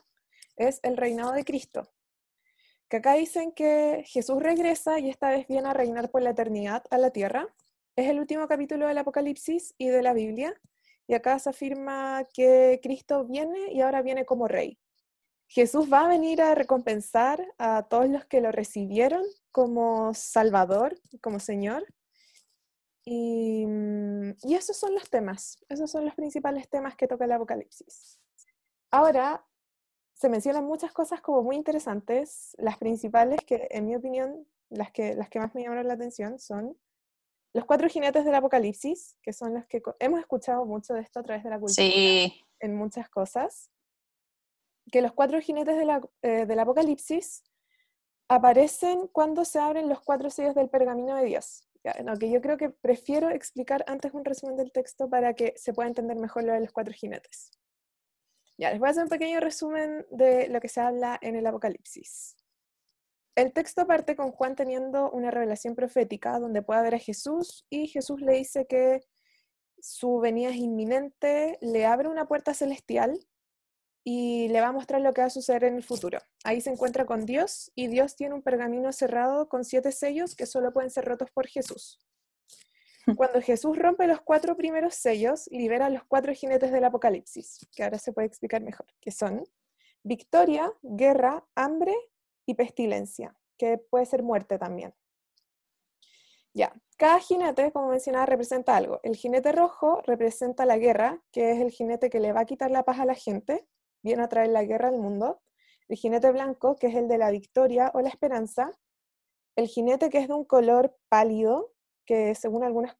es 0.57 0.81
el 0.83 0.97
reinado 0.97 1.31
de 1.31 1.45
Cristo, 1.45 1.93
que 2.89 2.97
acá 2.97 3.13
dicen 3.13 3.53
que 3.53 4.03
Jesús 4.05 4.43
regresa 4.43 4.99
y 4.99 5.09
esta 5.09 5.29
vez 5.29 5.47
viene 5.47 5.69
a 5.69 5.73
reinar 5.73 6.11
por 6.11 6.21
la 6.21 6.31
eternidad 6.31 6.83
a 6.89 6.97
la 6.97 7.11
tierra. 7.11 7.47
Es 7.95 8.09
el 8.09 8.19
último 8.19 8.49
capítulo 8.49 8.87
del 8.87 8.97
Apocalipsis 8.97 9.75
y 9.77 9.87
de 9.87 10.01
la 10.01 10.11
Biblia, 10.11 10.59
y 11.07 11.13
acá 11.13 11.39
se 11.39 11.51
afirma 11.51 12.27
que 12.33 12.81
Cristo 12.83 13.23
viene 13.23 13.71
y 13.71 13.79
ahora 13.79 14.01
viene 14.01 14.25
como 14.25 14.49
rey. 14.49 14.77
Jesús 15.47 15.91
va 15.91 16.05
a 16.05 16.07
venir 16.07 16.41
a 16.41 16.55
recompensar 16.55 17.45
a 17.57 17.83
todos 17.83 18.09
los 18.09 18.25
que 18.25 18.41
lo 18.41 18.51
recibieron 18.51 19.23
como 19.51 20.13
Salvador, 20.13 20.99
como 21.21 21.39
Señor. 21.39 21.85
Y, 23.05 23.65
mm, 23.65 24.31
y, 24.43 24.55
esos 24.55 24.77
son 24.77 24.95
los 24.95 25.09
temas, 25.09 25.63
esos 25.69 25.91
son 25.91 26.05
los 26.05 26.15
principales 26.15 26.69
temas 26.69 26.95
que 26.95 27.07
toca 27.07 27.25
el 27.25 27.33
Apocalipsis. 27.33 28.19
Ahora, 28.89 29.45
se 30.13 30.29
mencionan 30.29 30.65
muchas 30.65 30.93
cosas 30.93 31.21
como 31.21 31.43
muy 31.43 31.55
interesantes. 31.55 32.55
Las 32.57 32.77
principales 32.77 33.41
que, 33.45 33.67
en 33.71 33.85
mi 33.85 33.95
opinión, 33.95 34.47
las 34.69 34.91
que, 34.91 35.15
las 35.15 35.29
que 35.29 35.39
más 35.39 35.53
me 35.53 35.63
llamaron 35.63 35.87
la 35.87 35.95
atención 35.95 36.39
son 36.39 36.77
los 37.53 37.65
cuatro 37.65 37.87
jinetes 37.89 38.25
del 38.25 38.33
Apocalipsis, 38.35 39.17
que 39.21 39.33
son 39.33 39.53
los 39.53 39.65
que 39.67 39.83
hemos 39.99 40.19
escuchado 40.19 40.65
mucho 40.65 40.93
de 40.93 41.01
esto 41.01 41.19
a 41.19 41.23
través 41.23 41.43
de 41.43 41.49
la 41.49 41.59
cultura 41.59 41.87
en 42.59 42.75
muchas 42.75 43.09
cosas 43.09 43.69
que 44.91 45.01
los 45.01 45.13
cuatro 45.13 45.39
jinetes 45.39 45.75
eh, 46.21 46.45
del 46.45 46.59
Apocalipsis 46.59 47.43
aparecen 48.27 49.07
cuando 49.07 49.45
se 49.45 49.59
abren 49.59 49.89
los 49.89 50.01
cuatro 50.01 50.29
sellos 50.29 50.55
del 50.55 50.69
pergamino 50.69 51.15
de 51.15 51.25
Dios. 51.25 51.67
Ya, 51.83 51.93
que 52.17 52.29
yo 52.29 52.39
creo 52.39 52.57
que 52.57 52.69
prefiero 52.69 53.29
explicar 53.29 53.83
antes 53.87 54.13
un 54.13 54.23
resumen 54.23 54.55
del 54.55 54.71
texto 54.71 55.09
para 55.09 55.33
que 55.33 55.53
se 55.57 55.73
pueda 55.73 55.89
entender 55.89 56.17
mejor 56.17 56.45
lo 56.45 56.53
de 56.53 56.61
los 56.61 56.71
cuatro 56.71 56.93
jinetes. 56.93 57.51
Ya, 58.57 58.71
les 58.71 58.79
voy 58.79 58.87
a 58.87 58.91
hacer 58.91 59.03
un 59.03 59.09
pequeño 59.09 59.39
resumen 59.41 60.05
de 60.09 60.47
lo 60.47 60.61
que 60.61 60.69
se 60.69 60.79
habla 60.79 61.19
en 61.21 61.35
el 61.35 61.45
Apocalipsis. 61.45 62.37
El 63.35 63.51
texto 63.51 63.85
parte 63.87 64.15
con 64.15 64.31
Juan 64.31 64.55
teniendo 64.55 65.09
una 65.11 65.31
revelación 65.31 65.75
profética 65.75 66.39
donde 66.39 66.61
puede 66.61 66.83
ver 66.83 66.95
a 66.95 66.99
Jesús 66.99 67.65
y 67.69 67.87
Jesús 67.87 68.21
le 68.21 68.33
dice 68.33 68.65
que 68.67 69.01
su 69.79 70.19
venida 70.19 70.49
es 70.49 70.55
inminente, 70.55 71.57
le 71.59 71.85
abre 71.85 72.07
una 72.07 72.27
puerta 72.27 72.53
celestial 72.53 73.19
y 74.03 74.49
le 74.49 74.59
va 74.59 74.67
a 74.67 74.71
mostrar 74.71 75.01
lo 75.01 75.13
que 75.13 75.21
va 75.21 75.27
a 75.27 75.31
suceder 75.31 75.63
en 75.63 75.75
el 75.75 75.83
futuro. 75.83 76.19
Ahí 76.43 76.59
se 76.59 76.69
encuentra 76.69 77.05
con 77.05 77.25
Dios 77.25 77.71
y 77.73 77.87
Dios 77.87 78.15
tiene 78.15 78.35
un 78.35 78.41
pergamino 78.41 78.91
cerrado 78.91 79.47
con 79.47 79.63
siete 79.63 79.91
sellos 79.91 80.35
que 80.35 80.45
solo 80.45 80.73
pueden 80.73 80.89
ser 80.89 81.05
rotos 81.05 81.31
por 81.31 81.47
Jesús. 81.47 81.99
Cuando 83.17 83.41
Jesús 83.41 83.77
rompe 83.77 84.07
los 84.07 84.21
cuatro 84.21 84.57
primeros 84.57 84.95
sellos, 84.95 85.47
libera 85.51 85.85
a 85.85 85.89
los 85.89 86.03
cuatro 86.03 86.33
jinetes 86.33 86.71
del 86.71 86.83
Apocalipsis, 86.83 87.67
que 87.73 87.83
ahora 87.83 87.97
se 87.97 88.11
puede 88.11 88.27
explicar 88.27 88.61
mejor, 88.61 88.87
que 88.99 89.11
son 89.11 89.43
victoria, 90.03 90.71
guerra, 90.81 91.45
hambre 91.55 91.95
y 92.45 92.55
pestilencia, 92.55 93.35
que 93.57 93.77
puede 93.77 94.05
ser 94.05 94.21
muerte 94.21 94.57
también. 94.57 94.93
Ya, 96.53 96.73
cada 96.97 97.19
jinete, 97.19 97.71
como 97.71 97.87
mencionaba, 97.87 98.25
representa 98.27 98.75
algo. 98.75 98.99
El 99.01 99.15
jinete 99.15 99.51
rojo 99.53 100.01
representa 100.05 100.65
la 100.65 100.77
guerra, 100.77 101.23
que 101.31 101.51
es 101.51 101.59
el 101.59 101.71
jinete 101.71 102.09
que 102.09 102.19
le 102.19 102.31
va 102.31 102.41
a 102.41 102.45
quitar 102.45 102.69
la 102.69 102.83
paz 102.83 102.99
a 102.99 103.05
la 103.05 103.15
gente 103.15 103.65
viene 104.03 104.23
a 104.23 104.29
traer 104.29 104.49
la 104.49 104.63
guerra 104.63 104.89
al 104.89 104.97
mundo, 104.97 105.41
el 105.87 105.97
jinete 105.97 106.31
blanco, 106.31 106.75
que 106.75 106.87
es 106.87 106.95
el 106.95 107.07
de 107.07 107.17
la 107.17 107.31
victoria 107.31 107.91
o 107.93 108.01
la 108.01 108.09
esperanza, 108.09 108.71
el 109.55 109.67
jinete 109.67 110.09
que 110.09 110.19
es 110.19 110.27
de 110.27 110.33
un 110.33 110.45
color 110.45 110.95
pálido, 111.09 111.73
que 112.05 112.35
según 112.35 112.63
algunas 112.63 112.95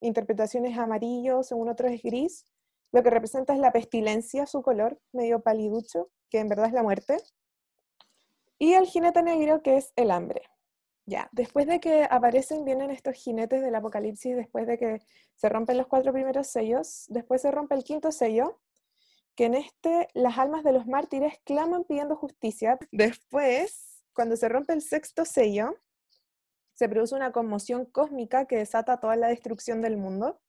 interpretaciones 0.00 0.72
es 0.72 0.78
amarillo, 0.78 1.42
según 1.42 1.68
otros 1.68 1.92
es 1.92 2.02
gris, 2.02 2.44
lo 2.92 3.02
que 3.02 3.10
representa 3.10 3.52
es 3.52 3.60
la 3.60 3.72
pestilencia, 3.72 4.46
su 4.46 4.62
color, 4.62 5.00
medio 5.12 5.40
paliducho, 5.40 6.10
que 6.28 6.38
en 6.38 6.48
verdad 6.48 6.66
es 6.66 6.72
la 6.72 6.82
muerte, 6.82 7.18
y 8.58 8.74
el 8.74 8.86
jinete 8.86 9.22
negro, 9.22 9.62
que 9.62 9.76
es 9.76 9.92
el 9.96 10.10
hambre. 10.10 10.42
Ya, 11.06 11.28
después 11.32 11.66
de 11.66 11.80
que 11.80 12.06
aparecen, 12.08 12.64
vienen 12.64 12.90
estos 12.90 13.14
jinetes 13.14 13.62
del 13.62 13.74
apocalipsis, 13.74 14.36
después 14.36 14.66
de 14.66 14.78
que 14.78 15.00
se 15.34 15.48
rompen 15.48 15.78
los 15.78 15.86
cuatro 15.86 16.12
primeros 16.12 16.46
sellos, 16.46 17.06
después 17.08 17.42
se 17.42 17.50
rompe 17.50 17.74
el 17.74 17.84
quinto 17.84 18.12
sello, 18.12 18.60
que 19.40 19.46
en 19.46 19.54
este 19.54 20.06
las 20.12 20.36
almas 20.36 20.62
de 20.64 20.72
los 20.72 20.86
mártires 20.86 21.40
claman 21.44 21.84
pidiendo 21.84 22.14
justicia. 22.14 22.78
Después, 22.92 24.04
cuando 24.12 24.36
se 24.36 24.50
rompe 24.50 24.74
el 24.74 24.82
sexto 24.82 25.24
sello, 25.24 25.78
se 26.74 26.90
produce 26.90 27.14
una 27.14 27.32
conmoción 27.32 27.86
cósmica 27.86 28.44
que 28.44 28.58
desata 28.58 29.00
toda 29.00 29.16
la 29.16 29.28
destrucción 29.28 29.80
del 29.80 29.96
mundo. 29.96 30.42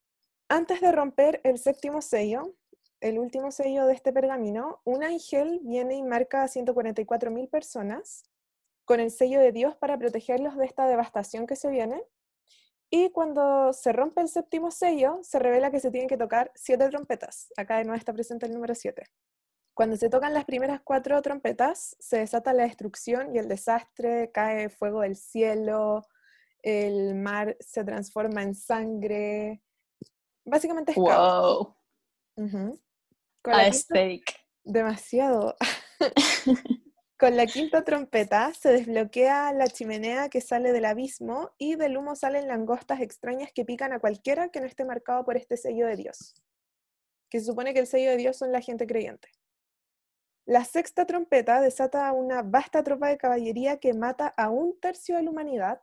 Antes 0.49 0.82
de 0.82 0.91
romper 0.91 1.39
el 1.45 1.58
séptimo 1.58 2.01
sello, 2.01 2.54
el 2.99 3.17
último 3.17 3.54
sello 3.54 3.86
de 3.86 3.93
este 3.93 4.12
pergamino, 4.12 4.82
un 4.84 5.06
ángel 5.06 5.62
viene 5.63 5.95
y 5.95 6.04
marca 6.04 6.43
a 6.43 6.49
144.000 6.49 7.49
personas 7.49 8.23
con 8.84 8.99
el 8.99 9.10
sello 9.10 9.39
de 9.39 9.54
Dios 9.54 9.73
para 9.77 9.97
protegerlos 9.97 10.58
de 10.58 10.65
esta 10.65 10.86
devastación 10.86 11.47
que 11.47 11.56
se 11.56 11.69
viene. 11.69 12.04
Y 12.93 13.10
cuando 13.12 13.71
se 13.71 13.93
rompe 13.93 14.19
el 14.19 14.27
séptimo 14.27 14.69
sello, 14.69 15.19
se 15.23 15.39
revela 15.39 15.71
que 15.71 15.80
se 15.80 15.91
tienen 15.91 16.10
que 16.10 16.17
tocar 16.17 16.51
siete 16.56 16.89
trompetas. 16.89 17.47
Acá 17.56 17.77
de 17.77 17.86
nuevo 17.86 17.97
está 17.97 18.12
presente 18.12 18.45
el 18.45 18.51
número 18.51 18.75
siete. 18.75 19.06
Cuando 19.73 19.95
se 19.95 20.10
tocan 20.10 20.34
las 20.34 20.43
primeras 20.43 20.82
cuatro 20.84 21.21
trompetas, 21.21 21.95
se 21.99 22.17
desata 22.17 22.51
la 22.51 22.63
destrucción 22.63 23.34
y 23.34 23.39
el 23.39 23.47
desastre, 23.47 24.30
cae 24.34 24.67
fuego 24.67 25.01
del 25.01 25.15
cielo, 25.15 26.06
el 26.62 27.15
mar 27.15 27.56
se 27.62 27.86
transforma 27.86 28.43
en 28.43 28.56
sangre. 28.56 29.63
Básicamente 30.43 30.91
es 30.91 30.97
wow. 30.97 31.73
A 33.45 33.71
steak. 33.71 34.23
Demasiado. 34.65 35.56
Con 37.22 37.38
la 37.38 37.46
quinta 37.46 37.84
trompeta 37.84 38.52
se 38.52 38.72
desbloquea 38.72 39.54
la 39.54 39.68
chimenea 39.68 40.28
que 40.28 40.42
sale 40.42 40.72
del 40.74 40.86
abismo 40.86 41.52
y 41.60 41.76
del 41.76 41.96
humo 41.96 42.16
salen 42.16 42.48
langostas 42.48 43.00
extrañas 43.00 43.52
que 43.54 43.64
pican 43.64 43.94
a 43.94 44.00
cualquiera 44.00 44.50
que 44.50 44.60
no 44.60 44.66
esté 44.66 44.86
marcado 44.86 45.24
por 45.24 45.38
este 45.38 45.56
sello 45.56 45.86
de 45.86 45.98
Dios. 45.98 46.34
Que 47.30 47.40
se 47.40 47.46
supone 47.46 47.76
que 47.76 47.80
el 47.82 47.86
sello 47.86 48.10
de 48.10 48.18
Dios 48.18 48.38
son 48.38 48.52
la 48.52 48.60
gente 48.60 48.88
creyente. 48.88 49.28
La 50.48 50.66
sexta 50.66 51.06
trompeta 51.06 51.62
desata 51.62 52.12
una 52.12 52.42
vasta 52.42 52.84
tropa 52.84 53.10
de 53.10 53.20
caballería 53.20 53.78
que 53.78 53.94
mata 53.94 54.34
a 54.36 54.50
un 54.50 54.80
tercio 54.80 55.16
de 55.18 55.22
la 55.22 55.30
humanidad. 55.30 55.80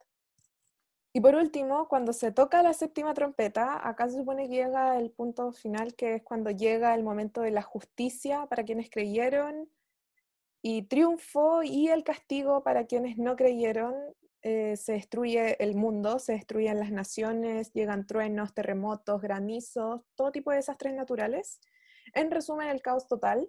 Y 1.12 1.20
por 1.20 1.36
último, 1.36 1.86
cuando 1.86 2.12
se 2.12 2.32
toca 2.32 2.64
la 2.64 2.72
séptima 2.72 3.14
trompeta, 3.14 3.88
acá 3.88 4.08
se 4.08 4.16
supone 4.16 4.48
que 4.48 4.56
llega 4.56 4.98
el 4.98 5.12
punto 5.12 5.52
final, 5.52 5.94
que 5.94 6.16
es 6.16 6.22
cuando 6.24 6.50
llega 6.50 6.96
el 6.96 7.04
momento 7.04 7.42
de 7.42 7.52
la 7.52 7.62
justicia 7.62 8.46
para 8.46 8.64
quienes 8.64 8.90
creyeron 8.90 9.68
y 10.62 10.82
triunfo 10.82 11.62
y 11.62 11.88
el 11.88 12.04
castigo 12.04 12.62
para 12.62 12.86
quienes 12.86 13.18
no 13.18 13.36
creyeron. 13.36 13.94
Eh, 14.42 14.76
se 14.76 14.92
destruye 14.92 15.62
el 15.62 15.74
mundo, 15.74 16.18
se 16.18 16.32
destruyen 16.32 16.78
las 16.78 16.92
naciones, 16.92 17.72
llegan 17.72 18.06
truenos, 18.06 18.54
terremotos, 18.54 19.20
granizos, 19.20 20.02
todo 20.14 20.30
tipo 20.30 20.50
de 20.50 20.58
desastres 20.58 20.94
naturales. 20.94 21.60
En 22.14 22.30
resumen, 22.30 22.68
el 22.68 22.82
caos 22.82 23.06
total. 23.08 23.48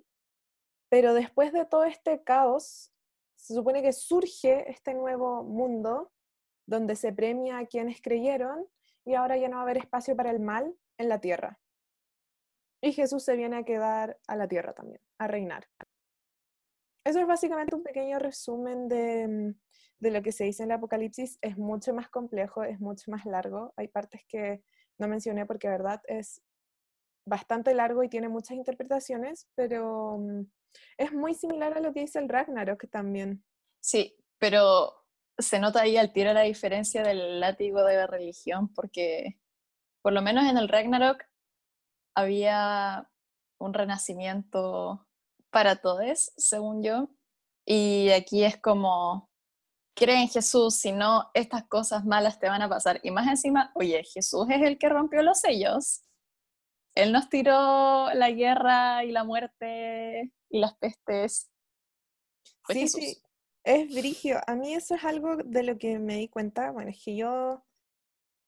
Pero 0.90 1.14
después 1.14 1.54
de 1.54 1.66
todo 1.66 1.84
este 1.84 2.24
caos, 2.24 2.92
se 3.36 3.54
supone 3.54 3.82
que 3.82 3.94
surge 3.94 4.70
este 4.70 4.94
nuevo 4.94 5.44
mundo 5.44 6.12
donde 6.66 6.96
se 6.96 7.14
premia 7.14 7.60
a 7.60 7.66
quienes 7.66 8.02
creyeron 8.02 8.68
y 9.06 9.16
ahora 9.16 9.38
ya 9.38 9.48
no 9.48 9.56
va 9.56 9.62
a 9.62 9.64
haber 9.64 9.78
espacio 9.78 10.16
para 10.16 10.32
el 10.32 10.40
mal 10.40 10.76
en 10.98 11.10
la 11.10 11.20
tierra. 11.20 11.60
Y 12.82 12.94
Jesús 12.94 13.24
se 13.24 13.36
viene 13.36 13.58
a 13.58 13.64
quedar 13.64 14.20
a 14.28 14.36
la 14.36 14.48
tierra 14.48 14.74
también, 14.74 15.02
a 15.18 15.28
reinar. 15.28 15.68
Eso 17.04 17.20
es 17.20 17.28
básicamente 17.28 17.76
un 17.76 17.84
pequeño 17.84 18.20
resumen 18.20 18.88
de, 18.88 19.28
mm, 19.28 19.60
de, 20.00 20.12
lo 20.12 20.22
que 20.22 20.32
se 20.32 20.44
dice 20.46 20.64
en 20.64 20.72
el 20.72 20.78
Apocalipsis. 20.78 21.38
Es 21.42 21.58
mucho 21.58 21.94
más 21.94 22.10
complejo, 22.10 22.64
es 22.64 22.80
mucho 22.80 23.12
más 23.12 23.26
largo. 23.26 23.74
Hay 23.78 23.88
partes 23.88 24.22
que 24.28 24.64
no 24.98 25.08
mencioné 25.08 25.46
porque, 25.46 25.70
verdad, 25.70 26.02
es 26.08 26.42
bastante 27.26 27.74
largo 27.74 28.04
y 28.04 28.10
tiene 28.10 28.28
muchas 28.28 28.58
interpretaciones, 28.58 29.48
pero 29.56 30.18
mm, 30.20 30.42
es 30.98 31.14
muy 31.14 31.34
similar 31.34 31.78
a 31.78 31.82
lo 31.82 31.94
que 31.94 32.02
dice 32.02 32.20
el 32.20 32.30
Ragnarok 32.30 32.90
también. 32.90 33.44
Sí, 33.82 34.18
pero 34.38 35.06
se 35.38 35.60
nota 35.60 35.82
ahí 35.82 35.96
al 35.98 36.12
tiro 36.12 36.34
la 36.34 36.42
diferencia 36.42 37.04
del 37.04 37.40
látigo 37.40 37.84
de 37.84 37.96
la 37.96 38.08
religión, 38.08 38.74
porque 38.74 39.40
por 40.02 40.14
lo 40.14 40.22
menos 40.22 40.46
en 40.50 40.58
el 40.58 40.68
Ragnarok 40.68 41.24
había 42.16 43.10
un 43.60 43.74
renacimiento 43.74 45.08
para 45.50 45.78
todos, 45.78 46.32
según 46.38 46.84
yo. 46.84 47.10
Y 47.66 48.10
aquí 48.12 48.44
es 48.44 48.58
como, 48.58 49.30
cree 49.96 50.22
en 50.22 50.30
Jesús, 50.30 50.76
si 50.76 50.92
no, 50.92 51.30
estas 51.34 51.68
cosas 51.68 52.06
malas 52.06 52.40
te 52.40 52.48
van 52.48 52.62
a 52.62 52.70
pasar. 52.70 53.00
Y 53.04 53.12
más 53.12 53.28
encima, 53.28 53.72
oye, 53.76 54.04
Jesús 54.04 54.48
es 54.50 54.62
el 54.62 54.78
que 54.78 54.90
rompió 54.90 55.22
los 55.22 55.40
sellos. 55.40 56.02
Él 56.96 57.12
nos 57.12 57.30
tiró 57.30 58.12
la 58.14 58.32
guerra 58.32 59.04
y 59.04 59.12
la 59.12 59.24
muerte 59.24 60.32
y 60.50 60.60
las 60.60 60.76
pestes. 60.76 61.52
sí, 62.70 62.88
sí, 62.88 63.22
es 63.64 63.94
brigio. 63.94 64.40
A 64.48 64.56
mí 64.56 64.74
eso 64.74 64.96
es 64.96 65.04
algo 65.04 65.38
de 65.38 65.64
lo 65.64 65.78
que 65.78 66.00
me 66.00 66.16
di 66.16 66.28
cuenta. 66.28 66.72
Bueno, 66.72 66.90
es 66.92 67.04
que 67.04 67.16
yo 67.16 67.64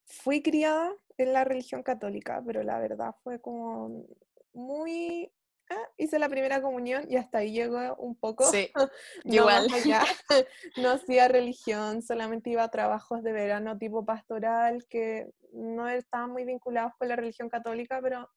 fui 0.06 0.42
criada 0.42 0.92
en 1.18 1.34
la 1.34 1.44
religión 1.44 1.84
católica, 1.84 2.42
pero 2.46 2.64
la 2.64 2.80
verdad 2.80 3.16
fue 3.24 3.40
como 3.40 4.06
muy 4.54 5.32
Ah, 5.72 5.90
hice 5.98 6.20
la 6.20 6.30
primera 6.30 6.62
comunión 6.62 7.06
y 7.10 7.18
hasta 7.18 7.40
ahí 7.40 7.52
llegó 7.52 7.96
un 7.96 8.16
poco. 8.16 8.44
Sí, 8.46 8.72
igual. 9.24 9.68
no 10.78 10.90
hacía 10.90 11.28
religión, 11.28 12.02
solamente 12.02 12.50
iba 12.50 12.64
a 12.64 12.72
trabajos 12.72 13.24
de 13.24 13.32
verano 13.32 13.78
tipo 13.78 14.06
pastoral 14.06 14.86
que 14.90 15.32
no 15.54 15.88
estaban 15.88 16.32
muy 16.32 16.46
vinculados 16.46 16.94
con 16.98 17.08
la 17.08 17.16
religión 17.16 17.50
católica, 17.50 18.00
pero 18.02 18.30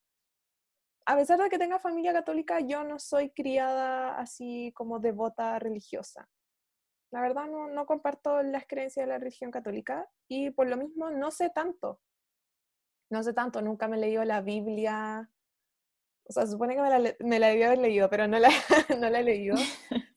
a 1.06 1.16
pesar 1.16 1.38
de 1.38 1.48
que 1.48 1.58
tenga 1.58 1.78
familia 1.78 2.12
católica, 2.12 2.60
yo 2.60 2.84
no 2.84 2.98
soy 2.98 3.30
criada 3.30 4.18
así 4.18 4.72
como 4.74 5.00
devota 5.00 5.58
religiosa. 5.58 6.28
La 7.10 7.20
verdad 7.20 7.46
no, 7.46 7.68
no 7.68 7.86
comparto 7.86 8.42
las 8.42 8.66
creencias 8.66 9.06
de 9.06 9.12
la 9.12 9.18
religión 9.18 9.50
católica 9.50 10.08
y 10.28 10.50
por 10.50 10.66
lo 10.66 10.76
mismo 10.76 11.10
no 11.10 11.30
sé 11.30 11.50
tanto. 11.50 12.00
No 13.10 13.22
sé 13.22 13.34
tanto, 13.34 13.60
nunca 13.60 13.86
me 13.86 13.96
he 13.96 14.00
leído 14.00 14.24
la 14.24 14.40
Biblia, 14.40 15.30
o 16.26 16.32
sea, 16.32 16.46
supone 16.46 16.74
que 16.74 16.82
me 16.82 16.90
la, 16.90 17.14
me 17.20 17.38
la 17.38 17.48
debía 17.48 17.66
haber 17.66 17.78
leído, 17.78 18.08
pero 18.08 18.26
no 18.26 18.38
la, 18.38 18.48
no 19.00 19.10
la 19.10 19.20
he 19.20 19.24
leído. 19.24 19.56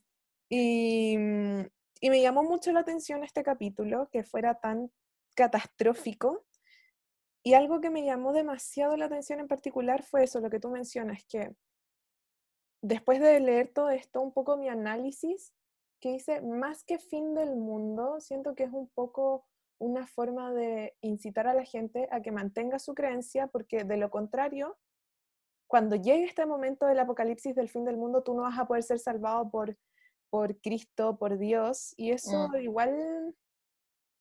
Y, 0.50 1.18
mm, 1.18 1.66
y 2.00 2.10
me 2.10 2.22
llamó 2.22 2.42
mucho 2.42 2.72
la 2.72 2.80
atención 2.80 3.22
este 3.24 3.44
capítulo, 3.44 4.08
que 4.12 4.24
fuera 4.24 4.56
tan 4.62 4.92
catastrófico. 5.36 6.46
Y 7.44 7.54
algo 7.54 7.82
que 7.82 7.90
me 7.90 8.06
llamó 8.06 8.32
demasiado 8.32 8.96
la 8.96 9.06
atención 9.06 9.42
en 9.42 9.50
particular 9.50 10.04
fue 10.04 10.24
eso, 10.24 10.40
lo 10.40 10.50
que 10.50 10.62
tú 10.62 10.70
mencionas, 10.70 11.26
que 11.26 11.54
después 12.82 13.20
de 13.20 13.40
leer 13.40 13.72
todo 13.74 13.90
esto, 13.90 14.22
un 14.22 14.32
poco 14.32 14.58
mi 14.58 14.70
análisis, 14.70 15.54
que 16.00 16.14
dice, 16.14 16.42
más 16.42 16.84
que 16.84 17.00
fin 17.00 17.34
del 17.34 17.56
mundo, 17.56 18.20
siento 18.20 18.54
que 18.56 18.64
es 18.64 18.72
un 18.72 18.88
poco 18.90 19.46
una 19.80 20.08
forma 20.08 20.54
de 20.54 20.96
incitar 21.02 21.48
a 21.48 21.54
la 21.54 21.64
gente 21.64 22.08
a 22.12 22.22
que 22.22 22.32
mantenga 22.32 22.80
su 22.80 22.94
creencia, 22.94 23.48
porque 23.48 23.84
de 23.84 23.98
lo 23.98 24.10
contrario, 24.10 24.78
cuando 25.68 25.96
llegue 25.96 26.26
este 26.26 26.46
momento 26.46 26.86
del 26.86 27.00
apocalipsis 27.00 27.56
del 27.56 27.70
fin 27.70 27.86
del 27.86 27.98
mundo, 27.98 28.24
tú 28.24 28.34
no 28.34 28.44
vas 28.44 28.58
a 28.58 28.66
poder 28.66 28.84
ser 28.84 29.00
salvado 29.00 29.50
por, 29.50 29.78
por 30.30 30.60
Cristo, 30.62 31.18
por 31.18 31.38
Dios, 31.38 31.94
y 31.98 32.12
eso 32.12 32.50
mm. 32.50 32.56
igual 32.58 33.36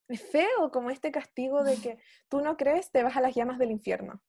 es 0.09 0.23
feo, 0.23 0.71
como 0.73 0.91
este 0.91 1.11
castigo 1.11 1.65
de 1.65 1.77
que 1.77 1.99
tú 2.29 2.41
no 2.41 2.57
crees, 2.57 2.91
te 2.91 3.03
vas 3.03 3.17
a 3.17 3.21
las 3.21 3.35
llamas 3.35 3.59
del 3.59 3.71
infierno. 3.71 4.23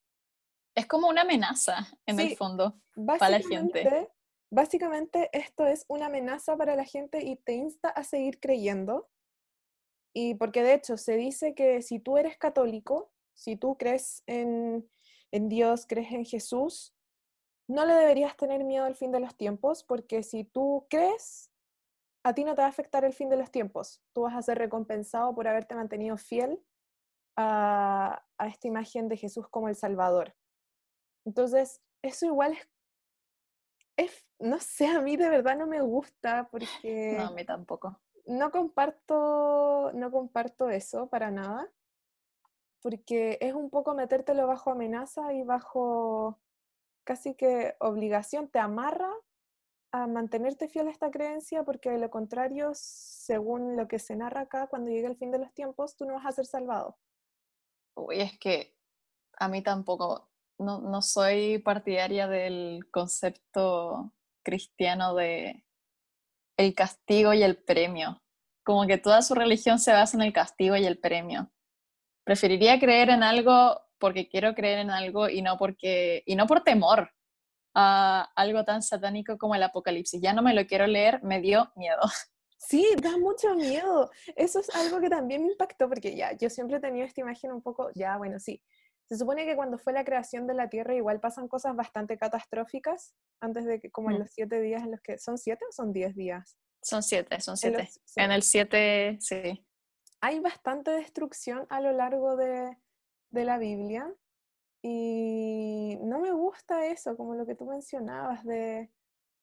Es 0.76 0.86
como 0.86 1.08
una 1.08 1.22
amenaza, 1.22 1.88
en 2.06 2.20
el 2.20 2.38
fondo, 2.38 2.80
para 3.06 3.30
la 3.30 3.40
gente. 3.40 4.10
Básicamente 4.50 5.30
esto 5.34 5.66
es 5.66 5.86
una 5.90 6.06
amenaza 6.06 6.56
para 6.56 6.76
la 6.76 6.86
gente 6.86 7.26
y 7.26 7.36
te 7.36 7.54
insta 7.54 7.90
a 7.90 8.04
seguir 8.04 8.40
creyendo. 8.40 9.10
Y 10.14 10.36
porque 10.36 10.64
de 10.64 10.76
hecho 10.76 10.98
se 10.98 11.18
dice 11.18 11.54
que 11.54 11.82
si 11.82 12.00
tú 12.00 12.18
eres 12.18 12.38
católico, 12.38 13.12
si 13.34 13.58
tú 13.58 13.76
crees 13.76 14.24
en, 14.28 14.88
en 15.32 15.50
Dios, 15.50 15.86
crees 15.88 16.12
en 16.12 16.26
Jesús, 16.26 16.96
no 17.68 17.86
le 17.86 17.94
deberías 17.94 18.36
tener 18.38 18.64
miedo 18.64 18.86
al 18.86 18.96
fin 18.96 19.12
de 19.12 19.20
los 19.20 19.36
tiempos, 19.36 19.84
porque 19.84 20.24
si 20.24 20.46
tú 20.46 20.88
crees, 20.90 21.52
a 22.24 22.34
ti 22.34 22.44
no 22.44 22.56
te 22.56 22.62
va 22.62 22.68
a 22.68 22.70
afectar 22.70 23.04
el 23.06 23.14
fin 23.14 23.30
de 23.30 23.38
los 23.38 23.52
tiempos. 23.52 24.02
Tú 24.14 24.22
vas 24.22 24.36
a 24.36 24.42
ser 24.42 24.58
recompensado 24.58 25.36
por 25.36 25.48
haberte 25.48 25.76
mantenido 25.76 26.18
fiel 26.18 26.64
a, 27.36 28.24
esta 28.46 28.68
imagen 28.68 29.10
de 29.10 29.18
Jesús 29.18 29.48
como 29.50 29.68
el 29.68 29.76
Salvador. 29.76 30.34
Entonces, 31.26 31.82
eso 32.02 32.26
igual 32.26 32.54
es, 32.54 32.70
es, 33.98 34.26
no 34.40 34.60
sé, 34.60 34.88
a 34.88 35.02
mí 35.02 35.18
de 35.18 35.30
verdad 35.30 35.58
no 35.58 35.68
me 35.68 35.82
gusta 35.82 36.48
porque... 36.52 37.16
No, 37.18 37.28
a 37.28 37.32
mí 37.32 37.44
tampoco. 37.46 38.00
No 38.26 38.52
comparto, 38.52 39.92
no 39.94 40.12
comparto 40.12 40.70
eso 40.70 41.08
para 41.08 41.32
nada, 41.32 41.70
porque 42.82 43.38
es 43.42 43.54
un 43.54 43.70
poco 43.70 43.94
metértelo 43.94 44.48
bajo 44.48 44.72
amenaza 44.72 45.34
y 45.34 45.44
bajo 45.44 46.38
casi 47.08 47.36
que 47.36 47.74
obligación, 47.80 48.50
te 48.50 48.60
amarra 48.60 49.10
a 49.94 50.08
mantenerte 50.08 50.68
fiel 50.68 50.90
a 50.90 50.92
esta 50.92 51.10
creencia 51.10 51.64
porque 51.64 51.90
de 51.90 52.00
lo 52.00 52.10
contrario, 52.10 52.72
según 52.74 53.78
lo 53.78 53.88
que 53.88 53.98
se 53.98 54.18
narra 54.18 54.42
acá, 54.42 54.68
cuando 54.68 54.92
llegue 54.92 55.08
el 55.08 55.16
fin 55.16 55.32
de 55.32 55.40
los 55.40 55.54
tiempos, 55.54 55.96
tú 55.96 56.06
no 56.06 56.16
vas 56.16 56.26
a 56.26 56.34
ser 56.34 56.46
salvado. 56.46 56.98
Uy, 57.96 58.20
es 58.20 58.38
que 58.38 58.76
a 59.40 59.48
mí 59.48 59.64
tampoco, 59.64 60.30
no, 60.60 60.82
no 60.82 61.02
soy 61.02 61.60
partidaria 61.60 62.28
del 62.28 62.82
concepto 62.92 64.14
cristiano 64.44 65.16
de 65.16 65.64
el 66.58 66.76
castigo 66.76 67.34
y 67.34 67.42
el 67.42 67.56
premio. 67.56 68.22
Como 68.66 68.86
que 68.86 68.98
toda 68.98 69.22
su 69.22 69.34
religión 69.34 69.80
se 69.80 69.94
basa 69.94 70.18
en 70.18 70.24
el 70.24 70.34
castigo 70.34 70.76
y 70.76 70.86
el 70.86 71.00
premio. 71.00 71.52
Preferiría 72.26 72.82
creer 72.82 73.10
en 73.12 73.24
algo 73.24 73.87
porque 74.00 74.28
quiero 74.30 74.54
creer 74.56 74.80
en 74.80 74.90
algo 74.92 75.30
y 75.30 75.42
no 75.42 75.58
porque 75.58 76.24
y 76.26 76.36
no 76.36 76.48
por 76.48 76.64
temor 76.64 77.12
a 77.74 78.30
algo 78.36 78.64
tan 78.66 78.82
satánico 78.82 79.38
como 79.38 79.56
el 79.56 79.64
apocalipsis. 79.64 80.22
Ya 80.22 80.34
no 80.34 80.42
me 80.42 80.54
lo 80.54 80.66
quiero 80.66 80.88
leer, 80.88 81.22
me 81.24 81.42
dio 81.42 81.72
miedo. 81.76 82.02
Sí, 82.60 82.84
da 83.04 83.16
mucho 83.20 83.54
miedo. 83.54 84.10
Eso 84.36 84.60
es 84.60 84.74
algo 84.76 85.00
que 85.00 85.10
también 85.12 85.44
me 85.44 85.52
impactó, 85.52 85.88
porque 85.88 86.16
ya, 86.16 86.32
yo 86.34 86.50
siempre 86.50 86.78
he 86.78 86.80
tenido 86.80 87.06
esta 87.06 87.22
imagen 87.22 87.52
un 87.52 87.62
poco, 87.62 87.92
ya, 87.94 88.18
bueno, 88.18 88.40
sí. 88.40 88.64
Se 89.06 89.16
supone 89.16 89.46
que 89.46 89.56
cuando 89.56 89.78
fue 89.78 89.94
la 89.94 90.04
creación 90.04 90.48
de 90.48 90.56
la 90.56 90.68
Tierra 90.68 90.96
igual 90.96 91.20
pasan 91.20 91.48
cosas 91.48 91.76
bastante 91.76 92.18
catastróficas, 92.18 93.14
antes 93.40 93.64
de 93.66 93.80
que, 93.80 93.92
como 93.92 94.10
en 94.10 94.16
Mm. 94.18 94.20
los 94.22 94.32
siete 94.32 94.60
días 94.60 94.82
en 94.82 94.90
los 94.90 95.02
que, 95.02 95.20
¿son 95.20 95.38
siete 95.38 95.64
o 95.70 95.72
son 95.72 95.94
diez 95.94 96.16
días? 96.16 96.58
Son 96.82 97.04
siete, 97.04 97.40
son 97.42 97.54
En 97.54 97.58
siete. 97.58 97.78
los- 97.84 98.02
sí. 98.04 98.20
En 98.22 98.32
el 98.32 98.42
siete, 98.42 99.18
sí. 99.22 99.64
hay 100.20 100.40
bastante 100.40 100.90
destrucción 100.92 101.68
a 101.70 101.80
lo 101.80 101.92
largo 101.92 102.36
de, 102.38 102.76
de 103.30 103.46
la 103.46 103.58
Biblia 103.58 104.14
y 104.82 105.98
no 106.02 106.20
me 106.20 106.32
gusta 106.32 106.86
eso, 106.88 107.18
como 107.18 107.36
lo 107.36 107.46
que 107.46 107.56
tú 107.56 107.66
mencionabas 107.66 108.44
de, 108.46 108.92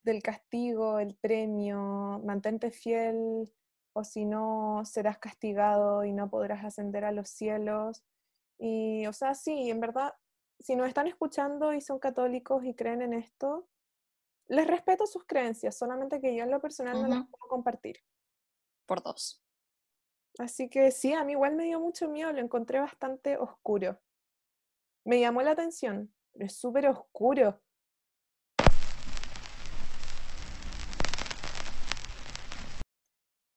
del 0.02 0.22
castigo, 0.22 0.98
el 0.98 1.14
premio, 1.16 2.20
mantente 2.24 2.70
fiel 2.70 3.52
o 3.92 4.04
si 4.04 4.24
no 4.24 4.82
serás 4.84 5.18
castigado 5.18 6.04
y 6.04 6.12
no 6.12 6.30
podrás 6.30 6.64
ascender 6.64 7.04
a 7.04 7.12
los 7.12 7.28
cielos. 7.28 8.04
Y, 8.58 9.06
o 9.06 9.12
sea, 9.12 9.34
sí, 9.34 9.70
en 9.70 9.80
verdad, 9.80 10.14
si 10.58 10.76
nos 10.76 10.88
están 10.88 11.06
escuchando 11.06 11.72
y 11.72 11.80
son 11.80 11.98
católicos 11.98 12.64
y 12.64 12.74
creen 12.74 13.02
en 13.02 13.14
esto, 13.14 13.68
les 14.46 14.66
respeto 14.66 15.06
sus 15.06 15.24
creencias, 15.24 15.76
solamente 15.76 16.20
que 16.20 16.34
yo 16.34 16.44
en 16.44 16.50
lo 16.50 16.60
personal 16.60 17.02
no 17.02 17.08
las 17.08 17.26
puedo 17.28 17.48
compartir. 17.48 17.98
Por 18.86 19.02
dos. 19.02 19.43
Así 20.38 20.68
que 20.68 20.90
sí, 20.90 21.12
a 21.12 21.22
mí 21.24 21.32
igual 21.32 21.54
me 21.54 21.64
dio 21.64 21.78
mucho 21.78 22.08
miedo, 22.08 22.32
lo 22.32 22.40
encontré 22.40 22.80
bastante 22.80 23.36
oscuro. 23.36 24.00
Me 25.04 25.20
llamó 25.20 25.42
la 25.42 25.52
atención, 25.52 26.12
pero 26.32 26.46
es 26.46 26.56
súper 26.56 26.88
oscuro. 26.88 27.60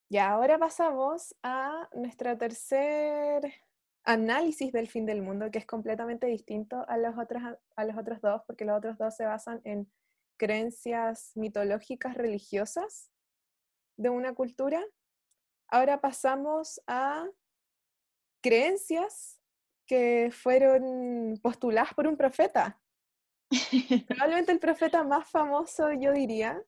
Y 0.10 0.18
ahora 0.18 0.58
pasamos 0.58 1.36
a 1.44 1.90
nuestro 1.94 2.38
tercer 2.38 3.42
análisis 4.04 4.72
del 4.72 4.88
fin 4.88 5.06
del 5.06 5.22
mundo, 5.22 5.52
que 5.52 5.58
es 5.60 5.66
completamente 5.66 6.28
distinto 6.28 6.86
a 6.88 6.98
los 6.98 7.18
otros, 7.18 7.42
a- 7.76 7.86
los 7.86 7.98
otros 7.98 8.22
dos, 8.22 8.42
porque 8.46 8.64
los 8.66 8.78
otros 8.78 8.98
dos 8.98 9.16
se 9.16 9.26
basan 9.26 9.62
en 9.66 9.92
creencias 10.38 11.32
mitológicas 11.36 12.16
religiosas 12.16 13.10
de 13.98 14.10
una 14.10 14.34
cultura. 14.34 14.82
Ahora 15.70 16.00
pasamos 16.00 16.82
a 16.88 17.28
creencias 18.42 19.40
que 19.86 20.32
fueron 20.32 21.40
postuladas 21.42 21.94
por 21.94 22.08
un 22.08 22.18
profeta. 22.18 22.80
Probablemente 24.08 24.52
el 24.52 24.60
profeta 24.60 25.04
más 25.04 25.30
famoso, 25.30 25.92
yo 25.94 26.12
diría, 26.12 26.62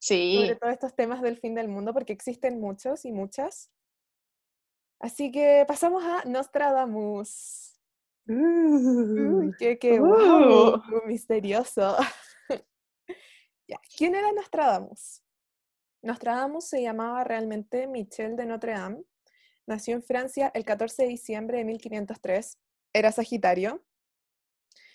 Sí, 0.00 0.36
sobre 0.36 0.56
todos 0.56 0.72
estos 0.72 0.94
temas 0.96 1.22
del 1.22 1.36
fin 1.38 1.54
del 1.54 1.68
mundo, 1.68 1.92
porque 1.92 2.12
existen 2.12 2.60
muchos 2.60 3.04
y 3.04 3.12
muchas. 3.12 3.70
Así 5.00 5.30
que 5.30 5.64
pasamos 5.66 6.02
a 6.04 6.24
Nostradamus. 6.24 7.80
Uy, 8.26 9.52
qué, 9.58 9.78
qué 9.78 10.00
Uh. 10.00 10.80
misterioso. 11.06 11.96
Ya, 13.68 13.80
¿Quién 13.96 14.14
era 14.16 14.32
Nostradamus? 14.32 15.22
Nostradamus 16.02 16.64
se 16.68 16.82
llamaba 16.82 17.24
realmente 17.24 17.86
Michel 17.86 18.36
de 18.36 18.46
Notre 18.46 18.72
Dame. 18.72 19.04
Nació 19.66 19.94
en 19.94 20.02
Francia 20.02 20.50
el 20.54 20.64
14 20.64 21.02
de 21.04 21.08
diciembre 21.08 21.58
de 21.58 21.64
1503. 21.64 22.58
Era 22.92 23.12
Sagitario. 23.12 23.82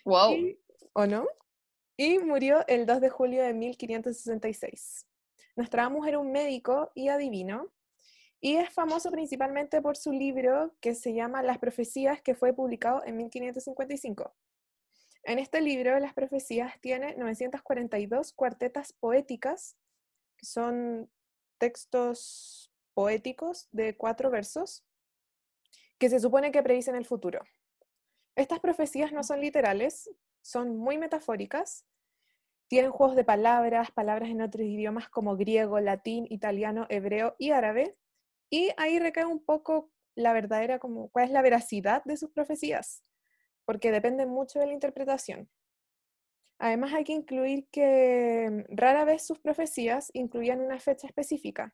wow. 0.05 0.33
y- 0.33 0.59
¿O 0.93 1.05
no? 1.05 1.27
Y 1.95 2.19
murió 2.19 2.65
el 2.67 2.85
2 2.85 3.01
de 3.01 3.09
julio 3.09 3.43
de 3.43 3.53
1566. 3.53 5.05
Nostradamus 5.55 6.07
era 6.07 6.19
un 6.19 6.31
médico 6.31 6.91
y 6.95 7.07
adivino, 7.09 7.71
y 8.39 8.57
es 8.57 8.69
famoso 8.71 9.09
principalmente 9.11 9.81
por 9.81 9.95
su 9.97 10.11
libro 10.11 10.75
que 10.79 10.93
se 10.95 11.13
llama 11.13 11.41
Las 11.43 11.57
Profecías, 11.59 12.21
que 12.21 12.35
fue 12.35 12.53
publicado 12.53 13.03
en 13.05 13.17
1555. 13.17 14.35
En 15.23 15.39
este 15.39 15.61
libro, 15.61 15.97
Las 15.99 16.13
Profecías 16.13 16.79
tiene 16.81 17.15
942 17.15 18.33
cuartetas 18.33 18.93
poéticas, 18.93 19.75
que 20.37 20.45
son 20.45 21.11
textos 21.57 22.71
poéticos 22.93 23.67
de 23.71 23.97
cuatro 23.97 24.29
versos, 24.29 24.85
que 25.97 26.09
se 26.09 26.19
supone 26.19 26.51
que 26.51 26.63
predicen 26.63 26.95
el 26.95 27.05
futuro. 27.05 27.41
Estas 28.35 28.59
profecías 28.59 29.11
no 29.11 29.23
son 29.23 29.41
literales, 29.41 30.09
son 30.41 30.77
muy 30.77 30.97
metafóricas, 30.97 31.85
tienen 32.67 32.91
juegos 32.91 33.15
de 33.15 33.23
palabras, 33.23 33.91
palabras 33.91 34.29
en 34.29 34.41
otros 34.41 34.65
idiomas 34.65 35.09
como 35.09 35.37
griego, 35.37 35.79
latín, 35.79 36.27
italiano, 36.29 36.85
hebreo 36.89 37.35
y 37.39 37.51
árabe, 37.51 37.97
y 38.49 38.69
ahí 38.77 38.99
recae 38.99 39.25
un 39.25 39.43
poco 39.43 39.91
la 40.15 40.33
verdadera, 40.33 40.79
como 40.79 41.09
cuál 41.09 41.25
es 41.25 41.31
la 41.31 41.41
veracidad 41.41 42.03
de 42.03 42.17
sus 42.17 42.31
profecías, 42.31 43.03
porque 43.65 43.91
depende 43.91 44.25
mucho 44.25 44.59
de 44.59 44.67
la 44.67 44.73
interpretación. 44.73 45.49
Además 46.59 46.93
hay 46.93 47.03
que 47.03 47.13
incluir 47.13 47.67
que 47.71 48.65
rara 48.69 49.05
vez 49.05 49.25
sus 49.25 49.39
profecías 49.39 50.09
incluían 50.13 50.61
una 50.61 50.79
fecha 50.79 51.07
específica. 51.07 51.73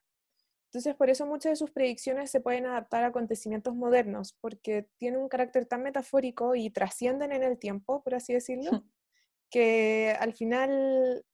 Entonces, 0.66 0.96
por 0.96 1.08
eso 1.08 1.24
muchas 1.24 1.52
de 1.52 1.56
sus 1.56 1.70
predicciones 1.70 2.30
se 2.30 2.40
pueden 2.40 2.66
adaptar 2.66 3.04
a 3.04 3.08
acontecimientos 3.08 3.76
modernos, 3.76 4.36
porque 4.40 4.88
tienen 4.98 5.20
un 5.20 5.28
carácter 5.28 5.66
tan 5.66 5.82
metafórico 5.82 6.56
y 6.56 6.70
trascienden 6.70 7.30
en 7.30 7.44
el 7.44 7.58
tiempo, 7.58 8.02
por 8.02 8.16
así 8.16 8.32
decirlo, 8.32 8.70
que 9.50 10.16
al 10.18 10.34
final 10.34 11.24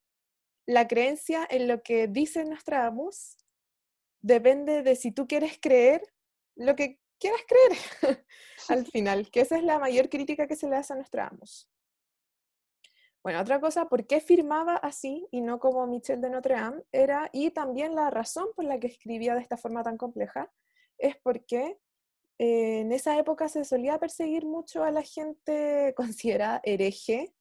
la 0.67 0.87
creencia 0.87 1.47
en 1.49 1.69
lo 1.69 1.83
que 1.83 2.07
dice 2.07 2.45
Nostradamus 2.45 3.39
depende 4.21 4.83
de 4.83 4.95
si 4.95 5.11
tú 5.11 5.27
quieres 5.27 5.59
creer 5.59 6.03
lo 6.55 6.77
que 6.77 7.01
quieras 7.19 7.41
creer 7.49 7.79
al 8.69 8.87
final, 8.93 9.31
que 9.31 9.41
esa 9.41 9.57
es 9.57 9.65
la 9.65 9.79
mayor 9.79 10.11
crítica 10.11 10.47
que 10.47 10.57
se 10.57 10.69
le 10.69 10.77
hace 10.77 10.93
a 10.93 10.97
Nostradamus. 10.97 11.70
Bueno, 13.23 13.41
otra 13.41 13.61
cosa, 13.61 13.87
¿por 13.89 14.07
qué 14.07 14.21
firmaba 14.21 14.77
así 14.77 15.27
y 15.31 15.43
no 15.43 15.59
como 15.61 15.87
Michel 15.87 16.21
de 16.23 16.31
Notre 16.31 16.55
Dame? 16.55 16.83
Era, 16.91 17.29
y 17.33 17.51
también 17.51 17.95
la 17.95 18.09
razón 18.11 18.47
por 18.57 18.65
la 18.65 18.79
que 18.81 18.87
escribía 18.87 19.35
de 19.35 19.43
esta 19.43 19.59
forma 19.59 19.83
tan 19.83 19.99
compleja, 19.99 20.51
es 20.97 21.17
porque 21.19 21.79
eh, 22.39 22.81
en 22.81 22.93
esa 22.93 23.19
época 23.19 23.49
se 23.51 23.65
solía 23.65 23.99
perseguir 23.99 24.47
mucho 24.47 24.85
a 24.85 24.91
la 24.91 25.03
gente 25.03 25.93
considerada 25.97 26.61
hereje 26.65 27.35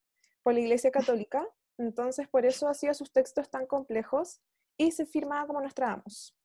por 0.43 0.53
la 0.53 0.59
Iglesia 0.59 0.91
Católica, 1.27 1.47
entonces 1.77 2.27
por 2.27 2.45
eso 2.45 2.67
hacía 2.67 2.93
sus 2.93 3.11
textos 3.13 3.49
tan 3.49 3.65
complejos 3.65 4.41
y 4.77 4.91
se 4.91 5.05
firmaba 5.05 5.47
como 5.47 5.61
Nostradamus. 5.61 6.35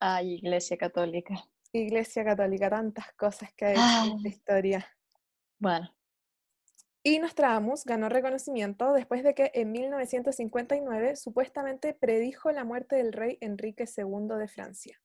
Ay, 0.00 0.34
Iglesia 0.34 0.76
Católica. 0.78 1.34
Iglesia 1.72 2.24
Católica, 2.24 2.70
tantas 2.70 3.12
cosas 3.14 3.52
que 3.54 3.64
ha 3.66 3.72
hecho 3.72 3.80
en 3.82 3.86
esta 3.86 4.16
Ah. 4.24 4.28
historia. 4.28 4.86
Bueno, 5.58 5.90
Y 7.06 7.20
Nostradamus 7.20 7.84
ganó 7.84 8.08
reconocimiento 8.08 8.92
después 8.92 9.22
de 9.22 9.32
que 9.32 9.52
en 9.54 9.70
1959 9.70 11.14
supuestamente 11.14 11.94
predijo 11.94 12.50
la 12.50 12.64
muerte 12.64 12.96
del 12.96 13.12
rey 13.12 13.38
Enrique 13.40 13.84
II 13.86 14.36
de 14.36 14.48
Francia. 14.48 15.00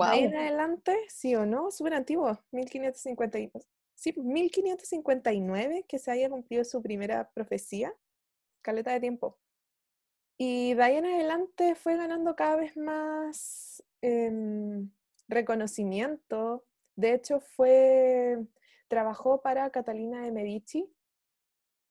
De 0.00 0.08
ahí 0.08 0.22
en 0.24 0.34
wow. 0.34 0.34
adelante, 0.34 0.96
sí 1.08 1.34
o 1.34 1.44
no, 1.44 1.70
súper 1.70 1.92
antiguo, 1.94 2.38
1550, 2.52 3.38
y- 3.38 3.52
sí, 3.94 4.12
1559 4.16 5.84
que 5.88 5.98
se 5.98 6.10
haya 6.10 6.30
cumplido 6.30 6.64
su 6.64 6.82
primera 6.82 7.30
profecía, 7.32 7.94
caleta 8.62 8.92
de 8.92 9.00
tiempo. 9.00 9.38
Y 10.36 10.74
de 10.74 10.82
ahí 10.82 10.96
en 10.96 11.06
adelante 11.06 11.74
fue 11.74 11.96
ganando 11.96 12.36
cada 12.36 12.56
vez 12.56 12.76
más 12.76 13.82
em, 14.02 14.90
reconocimiento. 15.28 16.64
De 16.96 17.14
hecho, 17.14 17.40
fue, 17.40 18.38
trabajó 18.88 19.40
para 19.40 19.70
Catalina 19.70 20.22
de 20.22 20.32
Medici, 20.32 20.92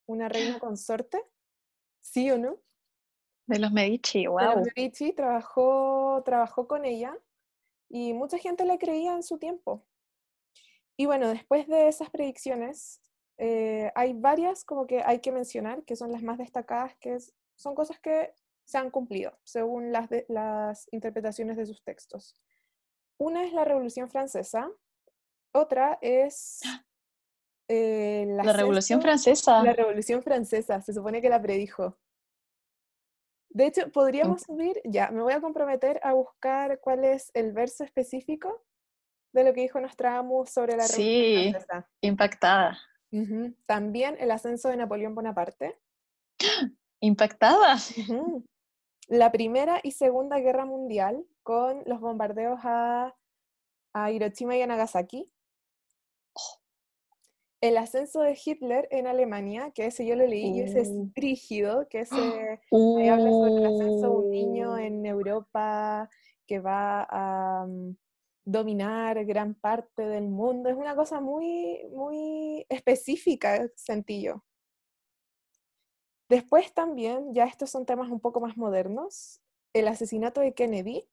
una 0.08 0.30
reina 0.30 0.60
consorte, 0.60 1.24
¿sí 2.02 2.30
o 2.32 2.38
no? 2.38 2.58
De 3.48 3.60
los 3.60 3.72
Medici, 3.72 4.20
de 4.20 4.26
los 4.26 4.56
wow. 4.56 4.64
Medici, 4.76 5.14
trabajó, 5.14 6.22
trabajó 6.26 6.68
con 6.68 6.84
ella 6.86 7.18
y 7.90 8.14
mucha 8.14 8.38
gente 8.38 8.66
le 8.66 8.78
creía 8.78 9.14
en 9.14 9.24
su 9.24 9.38
tiempo. 9.38 9.86
Y 10.98 11.06
bueno, 11.06 11.30
después 11.30 11.68
de 11.68 11.88
esas 11.88 12.10
predicciones, 12.10 13.02
eh, 13.38 13.92
hay 13.96 14.14
varias 14.14 14.66
como 14.66 14.88
que 14.88 15.02
hay 15.04 15.20
que 15.22 15.32
mencionar, 15.32 15.84
que 15.86 15.96
son 15.96 16.12
las 16.12 16.24
más 16.24 16.38
destacadas, 16.40 16.96
que 16.98 17.14
es- 17.14 17.34
son 17.56 17.76
cosas 17.76 18.00
que 18.00 18.34
se 18.66 18.78
han 18.80 18.90
cumplido 18.92 19.38
según 19.44 19.92
las, 19.92 20.10
de- 20.10 20.26
las 20.28 20.88
interpretaciones 20.92 21.56
de 21.56 21.66
sus 21.68 21.84
textos. 21.84 22.36
Una 23.18 23.44
es 23.46 23.54
la 23.54 23.64
Revolución 23.64 24.10
Francesa, 24.10 24.70
otra 25.54 25.98
es 26.02 26.60
eh, 27.68 28.26
La 28.30 28.54
Revolución 28.54 29.02
Francesa. 29.02 29.64
la 29.64 29.74
Revolución 29.74 30.24
Francesa, 30.24 30.82
se 30.82 30.94
supone 30.94 31.22
que 31.22 31.30
la 31.30 31.42
predijo. 31.42 31.98
De 33.50 33.66
hecho, 33.66 33.92
podríamos 33.92 34.44
subir, 34.44 34.80
ya, 34.86 35.10
me 35.10 35.22
voy 35.22 35.34
a 35.34 35.42
comprometer 35.42 36.00
a 36.04 36.14
buscar 36.14 36.80
cuál 36.80 37.04
es 37.04 37.32
el 37.34 37.54
verso 37.54 37.84
específico 37.84 38.64
de 39.34 39.44
lo 39.44 39.54
que 39.54 39.62
dijo 39.62 39.80
Nostradamus 39.80 40.50
sobre 40.50 40.76
la 40.76 40.86
Revolución 40.88 41.06
Sí. 41.06 41.50
Francesa. 41.52 41.90
Impactada. 42.02 42.78
También 43.66 44.16
el 44.20 44.32
ascenso 44.32 44.70
de 44.70 44.78
Napoleón 44.78 45.16
Bonaparte. 45.16 45.80
Impactada. 47.02 47.78
La 49.08 49.32
Primera 49.32 49.80
y 49.82 49.92
Segunda 49.92 50.40
Guerra 50.40 50.66
Mundial 50.66 51.26
con 51.44 51.82
los 51.86 52.00
bombardeos 52.02 52.60
a, 52.64 53.16
a 53.94 54.12
Hiroshima 54.12 54.58
y 54.58 54.62
a 54.62 54.68
Nagasaki. 54.68 55.32
El 57.60 57.78
ascenso 57.78 58.22
de 58.22 58.38
Hitler 58.44 58.88
en 58.92 59.08
Alemania, 59.08 59.72
que 59.72 59.88
ese 59.88 60.06
yo 60.06 60.16
lo 60.16 60.28
leí 60.28 60.58
y 60.58 60.62
ese 60.62 60.82
es 60.82 60.90
Uh. 60.90 61.10
rígido, 61.16 61.88
que 61.90 62.02
ese 62.02 62.16
ahí 62.72 63.08
habla 63.10 63.32
sobre 63.32 63.54
el 63.56 63.66
ascenso 63.66 64.10
de 64.10 64.16
un 64.16 64.30
niño 64.30 64.74
Uh. 64.74 64.78
en 64.78 65.06
Europa 65.06 66.10
que 66.46 66.60
va 66.60 67.08
a 67.10 67.66
mm, 67.68 67.98
dominar 68.46 69.26
gran 69.26 69.56
parte 69.56 70.04
del 70.08 70.28
mundo. 70.30 70.70
Es 70.70 70.76
una 70.76 70.96
cosa 70.96 71.20
muy, 71.20 71.84
muy 71.92 72.66
específica, 72.70 73.68
sentí 73.76 74.22
yo. 74.22 74.44
Después 76.30 76.74
también, 76.74 77.34
ya 77.34 77.46
estos 77.46 77.70
son 77.70 77.86
temas 77.86 78.10
un 78.12 78.20
poco 78.20 78.40
más 78.40 78.56
modernos, 78.58 79.42
el 79.74 79.88
asesinato 79.88 80.42
de 80.42 80.54
Kennedy. 80.54 81.08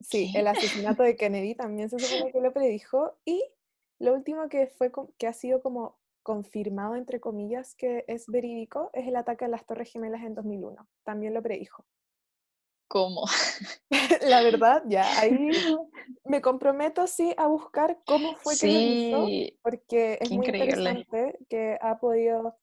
Sí, 0.00 0.30
¿Qué? 0.32 0.40
el 0.40 0.48
asesinato 0.48 1.02
de 1.02 1.16
Kennedy 1.16 1.54
también 1.54 1.88
se 1.88 1.98
supone 1.98 2.30
que 2.32 2.40
lo 2.40 2.52
predijo. 2.52 3.16
Y 3.24 3.42
lo 3.98 4.14
último 4.14 4.48
que, 4.48 4.66
fue, 4.68 4.92
que 5.18 5.26
ha 5.26 5.32
sido 5.32 5.62
como 5.62 5.98
confirmado, 6.22 6.96
entre 6.96 7.20
comillas, 7.20 7.74
que 7.74 8.04
es 8.08 8.26
verídico, 8.28 8.90
es 8.94 9.06
el 9.06 9.16
ataque 9.16 9.44
a 9.44 9.48
las 9.48 9.66
Torres 9.66 9.90
Gemelas 9.92 10.22
en 10.22 10.34
2001. 10.34 10.88
También 11.04 11.34
lo 11.34 11.42
predijo. 11.42 11.86
¿Cómo? 12.88 13.24
La 14.22 14.42
verdad, 14.42 14.82
ya, 14.86 15.18
ahí 15.18 15.32
me 16.24 16.40
comprometo, 16.40 17.06
sí, 17.06 17.34
a 17.36 17.46
buscar 17.46 18.00
cómo 18.06 18.34
fue 18.34 18.58
que 18.58 18.68
lo 18.68 18.80
hizo, 18.80 19.36
porque 19.62 20.18
es 20.20 20.30
muy 20.30 20.46
increíble. 20.46 20.48
interesante 20.48 21.38
que 21.48 21.78
ha 21.80 21.98
podido 21.98 22.56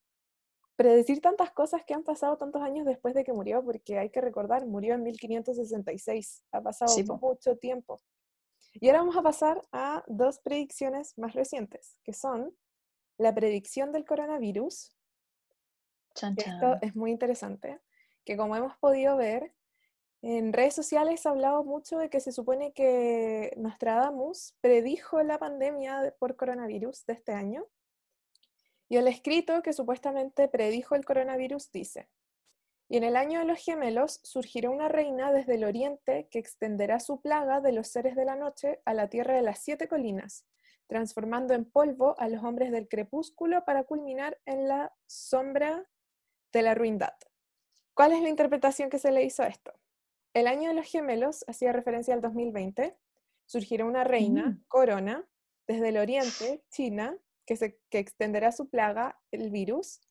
predecir 0.76 1.22
tantas 1.22 1.52
cosas 1.52 1.84
que 1.86 1.94
han 1.94 2.04
pasado 2.04 2.38
tantos 2.38 2.62
años 2.62 2.86
después 2.86 3.14
de 3.14 3.24
que 3.24 3.34
murió, 3.34 3.64
porque 3.64 4.00
hay 4.00 4.10
que 4.10 4.22
recordar, 4.22 4.66
murió 4.66 4.96
en 4.96 5.04
1566, 5.04 6.46
ha 6.52 6.62
pasado 6.62 6.92
Sí, 6.96 7.04
mucho 7.04 7.58
tiempo. 7.58 8.02
Y 8.74 8.88
ahora 8.88 9.00
vamos 9.00 9.18
a 9.18 9.22
pasar 9.22 9.62
a 9.72 10.04
dos 10.08 10.40
predicciones 10.40 11.18
más 11.18 11.34
recientes, 11.34 11.98
que 12.04 12.14
son 12.14 12.56
la 13.18 13.34
predicción 13.34 13.92
del 13.92 14.06
coronavirus, 14.06 14.96
Chan, 16.16 16.36
esto 16.38 16.78
es 16.82 16.96
muy 16.96 17.12
interesante, 17.12 17.80
que 18.26 18.36
como 18.38 18.56
hemos 18.56 18.78
podido 18.78 19.18
ver, 19.18 19.54
en 20.22 20.54
redes 20.54 20.76
sociales 20.76 21.22
se 21.22 21.28
ha 21.28 21.32
hablado 21.32 21.64
mucho 21.64 21.98
de 21.98 22.10
que 22.10 22.20
se 22.20 22.32
supone 22.32 22.74
que 22.74 23.54
Nostradamus 23.58 24.56
predijo 24.62 25.22
la 25.24 25.40
pandemia 25.40 26.00
de- 26.02 26.12
por 26.12 26.36
coronavirus 26.36 27.06
de 27.06 27.14
este 27.14 27.34
año. 27.34 27.66
Y 28.88 28.98
el 28.98 29.08
escrito 29.08 29.62
que 29.62 29.74
supuestamente 29.74 30.48
predijo 30.48 30.96
el 30.96 31.06
coronavirus 31.06 31.72
dice, 31.72 32.10
y 32.92 32.98
en 32.98 33.06
el 33.06 33.16
año 33.16 33.40
de 33.40 33.46
los 33.46 33.60
gemelos 33.64 34.20
surgirá 34.22 34.70
una 34.70 34.90
reina 34.90 35.32
desde 35.32 35.56
el 35.56 35.64
oriente 35.64 36.28
que 36.30 36.40
extenderá 36.40 37.00
su 37.00 37.22
plaga 37.22 37.62
de 37.62 37.72
los 37.72 37.88
seres 37.88 38.18
de 38.18 38.26
la 38.26 38.36
noche 38.36 38.82
a 38.84 38.94
la 38.94 39.08
tierra 39.08 39.34
de 39.34 39.42
las 39.42 39.60
siete 39.60 39.88
colinas, 39.88 40.46
transformando 40.88 41.54
en 41.54 41.64
polvo 41.64 42.20
a 42.20 42.28
los 42.28 42.44
hombres 42.44 42.70
del 42.70 42.90
crepúsculo 42.90 43.64
para 43.64 43.86
culminar 43.86 44.42
en 44.46 44.68
la 44.68 44.94
sombra 45.08 45.88
de 46.52 46.62
la 46.64 46.76
ruindad. 46.76 47.14
¿Cuál 47.94 48.12
es 48.12 48.22
la 48.22 48.28
interpretación 48.28 48.90
que 48.90 49.00
se 49.00 49.14
le 49.14 49.24
hizo 49.24 49.42
a 49.44 49.48
esto? 49.48 49.72
El 50.34 50.48
año 50.48 50.68
de 50.68 50.76
los 50.76 50.86
gemelos 50.86 51.46
hacía 51.48 51.72
referencia 51.72 52.14
al 52.14 52.20
2020. 52.20 52.98
Surgirá 53.46 53.86
una 53.86 54.04
reina, 54.04 54.50
Mm. 54.50 54.66
corona, 54.68 55.30
desde 55.66 55.88
el 55.90 55.98
oriente, 55.98 56.66
China, 56.70 57.18
que, 57.46 57.56
se, 57.56 57.80
que 57.90 58.00
extenderá 58.00 58.52
su 58.52 58.70
plaga, 58.70 59.18
el 59.32 59.50
virus, 59.50 60.02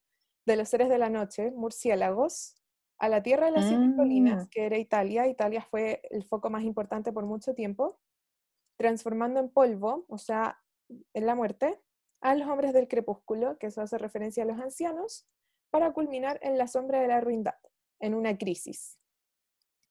de 0.47 0.57
los 0.57 0.71
seres 0.71 0.89
de 0.89 0.97
la 0.97 1.11
noche, 1.11 1.51
murciélagos, 1.51 2.57
a 3.01 3.09
la 3.09 3.23
tierra 3.23 3.47
de 3.47 3.53
las 3.53 3.67
siete 3.67 3.97
colinas, 3.97 4.45
Mm. 4.47 4.49
que 4.51 4.67
era 4.67 4.79
Italia. 4.79 5.27
Italia 5.27 5.63
fue 5.69 6.03
el 6.11 6.23
foco 6.25 6.51
más 6.51 6.63
importante 6.63 7.13
por 7.13 7.25
mucho 7.27 7.55
tiempo, 7.55 7.99
transformando 8.77 9.41
en 9.41 9.49
polvo, 9.51 10.05
o 10.09 10.19
sea, 10.19 10.63
en 11.15 11.27
la 11.27 11.35
muerte, 11.35 11.81
a 12.21 12.35
los 12.35 12.49
hombres 12.49 12.73
del 12.73 12.89
crepúsculo, 12.89 13.59
que 13.59 13.67
eso 13.69 13.81
hace 13.81 13.99
referencia 13.99 14.43
a 14.43 14.47
los 14.47 14.61
ancianos, 14.61 15.27
para 15.71 15.93
culminar 15.93 16.39
en 16.43 16.59
la 16.59 16.67
sombra 16.67 17.01
de 17.01 17.09
la 17.09 17.21
ruindad, 17.21 17.55
en 18.01 18.15
una 18.15 18.37
crisis. 18.37 18.99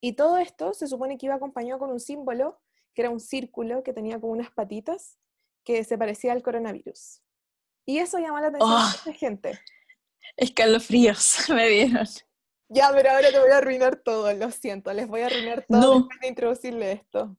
Y 0.01 0.13
todo 0.13 0.37
esto 0.37 0.73
se 0.73 0.87
supone 0.87 1.17
que 1.17 1.25
iba 1.25 1.35
acompañado 1.35 1.79
con 1.79 1.89
un 1.89 1.99
símbolo, 1.99 2.61
que 2.93 3.01
era 3.01 3.09
un 3.11 3.19
círculo 3.19 3.81
que 3.83 3.93
tenía 3.93 4.19
como 4.19 4.33
unas 4.33 4.51
patitas, 4.51 5.17
que 5.65 5.83
se 5.83 5.97
parecía 5.97 6.31
al 6.33 6.43
coronavirus. 6.43 7.21
Y 7.85 7.97
eso 7.99 8.17
llamó 8.19 8.39
la 8.39 8.47
atención 8.47 8.71
Oh. 8.71 8.77
de 8.77 8.83
mucha 9.09 9.13
gente. 9.13 9.59
Escalofríos 10.37 11.35
me 11.49 11.67
dieron. 11.67 12.05
Ya, 12.71 12.91
pero 12.93 13.09
ahora 13.09 13.31
te 13.31 13.39
voy 13.39 13.49
a 13.49 13.57
arruinar 13.57 13.95
todo, 13.97 14.31
lo 14.33 14.51
siento, 14.51 14.93
les 14.93 15.07
voy 15.07 15.21
a 15.21 15.25
arruinar 15.25 15.65
todo 15.67 15.81
No. 15.81 15.99
después 15.99 16.19
de 16.19 16.27
introducirle 16.27 16.91
esto. 16.91 17.35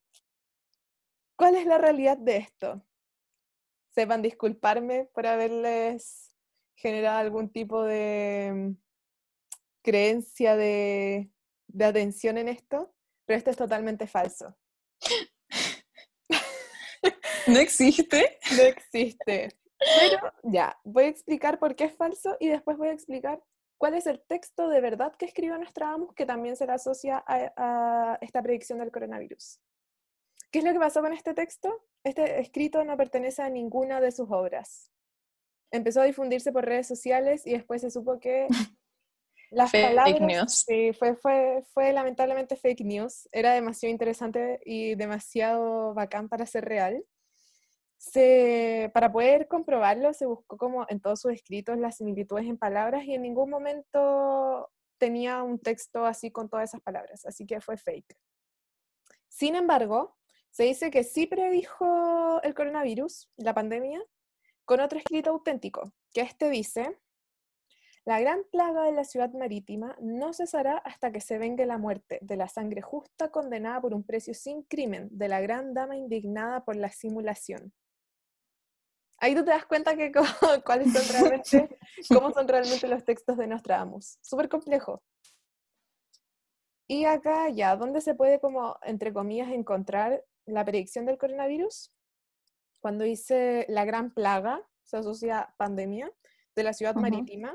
¿Cuál 1.37 1.55
es 1.55 1.67
la 1.67 1.79
realidad 1.79 2.19
de 2.19 2.39
esto? 2.39 2.85
Sepan 3.95 4.23
disculparme 4.23 5.05
por 5.15 5.27
haberles 5.27 6.35
generado 6.75 7.19
algún 7.19 7.53
tipo 7.53 7.83
de 7.85 8.53
mm, 8.55 8.73
creencia 9.83 10.57
de, 10.57 11.31
de 11.69 11.85
atención 11.85 12.37
en 12.37 12.49
esto, 12.49 12.93
pero 13.25 13.39
esto 13.39 13.51
es 13.51 13.57
totalmente 13.57 14.07
falso. 14.09 14.57
¿No 17.47 17.59
existe? 17.59 18.39
No 18.57 18.63
existe. 18.63 19.57
Pero 19.79 20.33
ya, 20.43 20.79
voy 20.85 21.05
a 21.05 21.09
explicar 21.09 21.59
por 21.59 21.75
qué 21.75 21.85
es 21.85 21.97
falso 21.97 22.37
y 22.39 22.49
después 22.49 22.77
voy 22.77 22.89
a 22.89 22.93
explicar 22.93 23.43
cuál 23.81 23.95
es 23.95 24.07
el 24.07 24.21
texto 24.21 24.69
de 24.69 24.83
verdad 24.83 25.15
que 25.17 25.25
escribió 25.25 25.57
Nostradamus 25.57 26.15
que 26.15 26.27
también 26.27 26.55
se 26.55 26.67
le 26.67 26.73
asocia 26.73 27.25
a, 27.27 27.53
a 27.57 28.19
esta 28.21 28.43
predicción 28.43 28.79
del 28.79 28.93
coronavirus. 28.93 29.59
¿Qué 30.53 30.59
es 30.59 30.65
lo 30.67 30.73
que 30.73 30.79
pasó 30.79 31.01
con 31.01 31.15
este 31.15 31.33
texto? 31.33 31.87
Este 32.05 32.41
escrito 32.41 32.85
no 32.85 32.95
pertenece 32.99 33.41
a 33.41 33.49
ninguna 33.49 34.03
de 34.03 34.13
sus 34.13 34.31
obras. 34.31 34.93
Empezó 35.73 36.03
a 36.03 36.05
difundirse 36.05 36.53
por 36.53 36.67
redes 36.67 36.89
sociales 36.89 37.47
y 37.47 37.53
después 37.53 37.81
se 37.81 37.91
supo 37.91 38.21
que 38.21 38.49
las 39.51 39.71
Fake 39.71 39.87
palabras... 39.87 40.21
news. 40.21 40.65
Sí, 40.67 40.93
fue, 40.93 41.17
fue, 41.17 41.63
fue 41.73 41.95
lamentablemente 41.95 42.57
fake 42.57 42.85
news. 42.85 43.31
Era 43.33 43.55
demasiado 43.55 43.93
interesante 43.93 44.61
y 44.63 44.95
demasiado 44.95 45.95
bacán 45.95 46.29
para 46.29 46.45
ser 46.45 46.67
real. 46.67 47.03
Se, 48.01 48.91
para 48.95 49.13
poder 49.13 49.47
comprobarlo, 49.47 50.15
se 50.15 50.25
buscó 50.25 50.57
como 50.57 50.87
en 50.89 51.01
todos 51.01 51.21
sus 51.21 51.33
escritos 51.33 51.77
las 51.77 51.99
similitudes 51.99 52.47
en 52.47 52.57
palabras 52.57 53.05
y 53.05 53.13
en 53.13 53.21
ningún 53.21 53.51
momento 53.51 54.71
tenía 54.97 55.43
un 55.43 55.59
texto 55.59 56.07
así 56.07 56.31
con 56.31 56.49
todas 56.49 56.71
esas 56.71 56.81
palabras, 56.81 57.27
así 57.27 57.47
que 57.47 57.61
fue 57.61 57.77
fake. 57.77 58.17
Sin 59.29 59.55
embargo, 59.55 60.17
se 60.51 60.63
dice 60.65 60.91
que 60.91 61.05
sí 61.05 61.27
predijo 61.27 62.41
el 62.43 62.55
coronavirus, 62.55 63.29
la 63.37 63.53
pandemia, 63.53 64.03
con 64.65 64.81
otro 64.81 64.99
escrito 64.99 65.29
auténtico, 65.29 65.93
que 66.15 66.23
este 66.23 66.49
dice, 66.49 66.99
la 68.07 68.19
gran 68.19 68.45
plaga 68.51 68.85
de 68.85 68.93
la 68.93 69.05
ciudad 69.05 69.31
marítima 69.35 69.95
no 70.01 70.33
cesará 70.33 70.79
hasta 70.79 71.13
que 71.13 71.21
se 71.21 71.37
vengue 71.37 71.67
la 71.67 71.77
muerte 71.77 72.19
de 72.23 72.37
la 72.37 72.49
sangre 72.49 72.81
justa 72.81 73.31
condenada 73.31 73.83
por 73.83 73.93
un 73.93 74.05
precio 74.05 74.33
sin 74.33 74.63
crimen, 74.63 75.11
de 75.13 75.29
la 75.29 75.43
gran 75.43 75.75
dama 75.75 75.99
indignada 75.99 76.65
por 76.65 76.77
la 76.77 76.91
simulación. 76.91 77.75
Ahí 79.21 79.35
tú 79.35 79.45
te 79.45 79.51
das 79.51 79.67
cuenta 79.67 79.95
que 79.97 80.11
co- 80.11 80.23
cuáles 80.65 80.93
son 80.93 81.03
realmente, 81.13 81.79
cómo 82.09 82.33
son 82.33 82.49
realmente 82.49 82.89
los 82.89 83.05
textos 83.05 83.37
de 83.37 83.47
Nostradamus. 83.47 84.19
Súper 84.23 84.49
complejo. 84.49 85.03
Y 86.89 87.05
acá 87.05 87.49
ya, 87.51 87.77
¿dónde 87.77 88.01
se 88.01 88.15
puede 88.15 88.41
como, 88.41 88.77
entre 88.83 89.13
comillas, 89.13 89.51
encontrar 89.51 90.25
la 90.47 90.65
predicción 90.65 91.07
del 91.07 91.19
coronavirus? 91.19 91.93
Cuando 92.81 93.05
dice 93.05 93.67
la 93.69 93.85
gran 93.85 94.13
plaga, 94.13 94.67
se 94.83 94.97
asocia 94.97 95.41
a 95.41 95.55
pandemia 95.57 96.11
de 96.57 96.63
la 96.65 96.73
ciudad 96.73 96.95
marítima, 97.03 97.55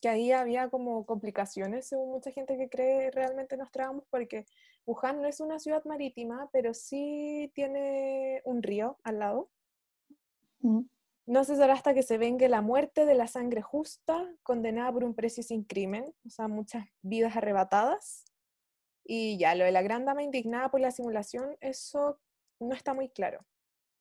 que 0.00 0.08
ahí 0.08 0.32
había 0.32 0.70
como 0.70 1.04
complicaciones, 1.04 1.86
según 1.88 2.12
mucha 2.12 2.30
gente 2.30 2.56
que 2.56 2.68
cree 2.70 3.10
realmente 3.10 3.56
en 3.56 3.60
Nostradamus, 3.60 4.04
porque 4.08 4.46
Wuhan 4.86 5.20
no 5.20 5.28
es 5.28 5.40
una 5.40 5.58
ciudad 5.58 5.84
marítima, 5.84 6.48
pero 6.52 6.72
sí 6.74 7.50
tiene 7.54 8.40
un 8.44 8.62
río 8.62 8.98
al 9.02 9.18
lado. 9.18 9.50
Mm. 10.64 10.80
No 11.26 11.44
cesará 11.44 11.74
hasta 11.74 11.94
que 11.94 12.02
se 12.02 12.18
vengue 12.18 12.48
la 12.48 12.60
muerte 12.60 13.06
de 13.06 13.14
la 13.14 13.28
sangre 13.28 13.62
justa, 13.62 14.28
condenada 14.42 14.92
por 14.92 15.04
un 15.04 15.14
precio 15.14 15.42
sin 15.42 15.64
crimen, 15.64 16.12
o 16.26 16.30
sea, 16.30 16.48
muchas 16.48 16.86
vidas 17.02 17.36
arrebatadas. 17.36 18.24
Y 19.04 19.38
ya, 19.38 19.54
lo 19.54 19.64
de 19.64 19.72
la 19.72 19.82
gran 19.82 20.04
dama 20.04 20.22
indignada 20.22 20.70
por 20.70 20.80
la 20.80 20.90
simulación, 20.90 21.56
eso 21.60 22.18
no 22.60 22.74
está 22.74 22.94
muy 22.94 23.08
claro. 23.08 23.46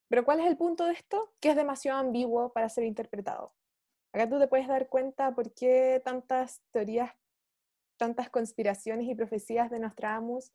Pero 0.10 0.26
¿cuál 0.26 0.40
es 0.40 0.48
el 0.48 0.58
punto 0.58 0.86
de 0.86 0.94
esto? 0.94 1.34
Que 1.40 1.50
es 1.50 1.56
demasiado 1.56 2.00
ambiguo 2.00 2.52
para 2.52 2.70
ser 2.70 2.84
interpretado. 2.84 3.54
Acá 4.14 4.30
tú 4.30 4.40
te 4.40 4.48
puedes 4.48 4.68
dar 4.68 4.90
cuenta 4.90 5.34
por 5.34 5.54
qué 5.54 6.02
tantas 6.04 6.62
teorías, 6.72 7.12
tantas 7.98 8.30
conspiraciones 8.30 9.08
y 9.08 9.16
profecías 9.16 9.72
de 9.72 9.80
Nostradamus 9.80 10.52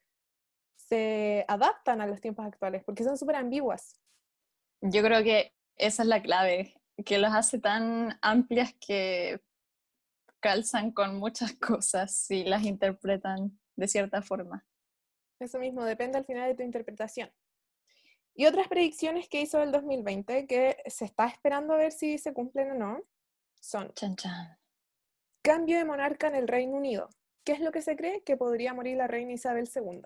se 0.76 1.44
adaptan 1.48 2.00
a 2.00 2.06
los 2.06 2.20
tiempos 2.20 2.46
actuales, 2.46 2.84
porque 2.84 3.04
son 3.04 3.18
súper 3.18 3.36
ambiguas. 3.36 4.00
Yo 4.80 5.02
creo 5.02 5.24
que 5.24 5.52
esa 5.78 6.02
es 6.02 6.08
la 6.08 6.22
clave, 6.22 6.74
que 7.04 7.18
los 7.18 7.32
hace 7.32 7.58
tan 7.58 8.18
amplias 8.22 8.74
que 8.74 9.40
calzan 10.40 10.92
con 10.92 11.16
muchas 11.18 11.52
cosas 11.60 12.14
si 12.14 12.44
las 12.44 12.64
interpretan 12.64 13.58
de 13.76 13.88
cierta 13.88 14.22
forma. 14.22 14.66
Eso 15.40 15.58
mismo, 15.58 15.84
depende 15.84 16.18
al 16.18 16.24
final 16.24 16.48
de 16.48 16.54
tu 16.56 16.62
interpretación. 16.62 17.30
Y 18.34 18.46
otras 18.46 18.68
predicciones 18.68 19.28
que 19.28 19.40
hizo 19.40 19.62
el 19.62 19.72
2020 19.72 20.46
que 20.46 20.76
se 20.86 21.04
está 21.04 21.26
esperando 21.26 21.74
a 21.74 21.76
ver 21.76 21.92
si 21.92 22.18
se 22.18 22.32
cumplen 22.32 22.72
o 22.72 22.74
no 22.74 23.02
son 23.60 23.92
Chan, 23.94 24.14
chan. 24.14 24.58
cambio 25.42 25.78
de 25.78 25.84
monarca 25.84 26.28
en 26.28 26.36
el 26.36 26.46
Reino 26.46 26.76
Unido. 26.76 27.08
¿Qué 27.44 27.52
es 27.52 27.60
lo 27.60 27.72
que 27.72 27.82
se 27.82 27.96
cree? 27.96 28.22
Que 28.22 28.36
podría 28.36 28.74
morir 28.74 28.96
la 28.96 29.08
reina 29.08 29.32
Isabel 29.32 29.68
II. 29.74 30.02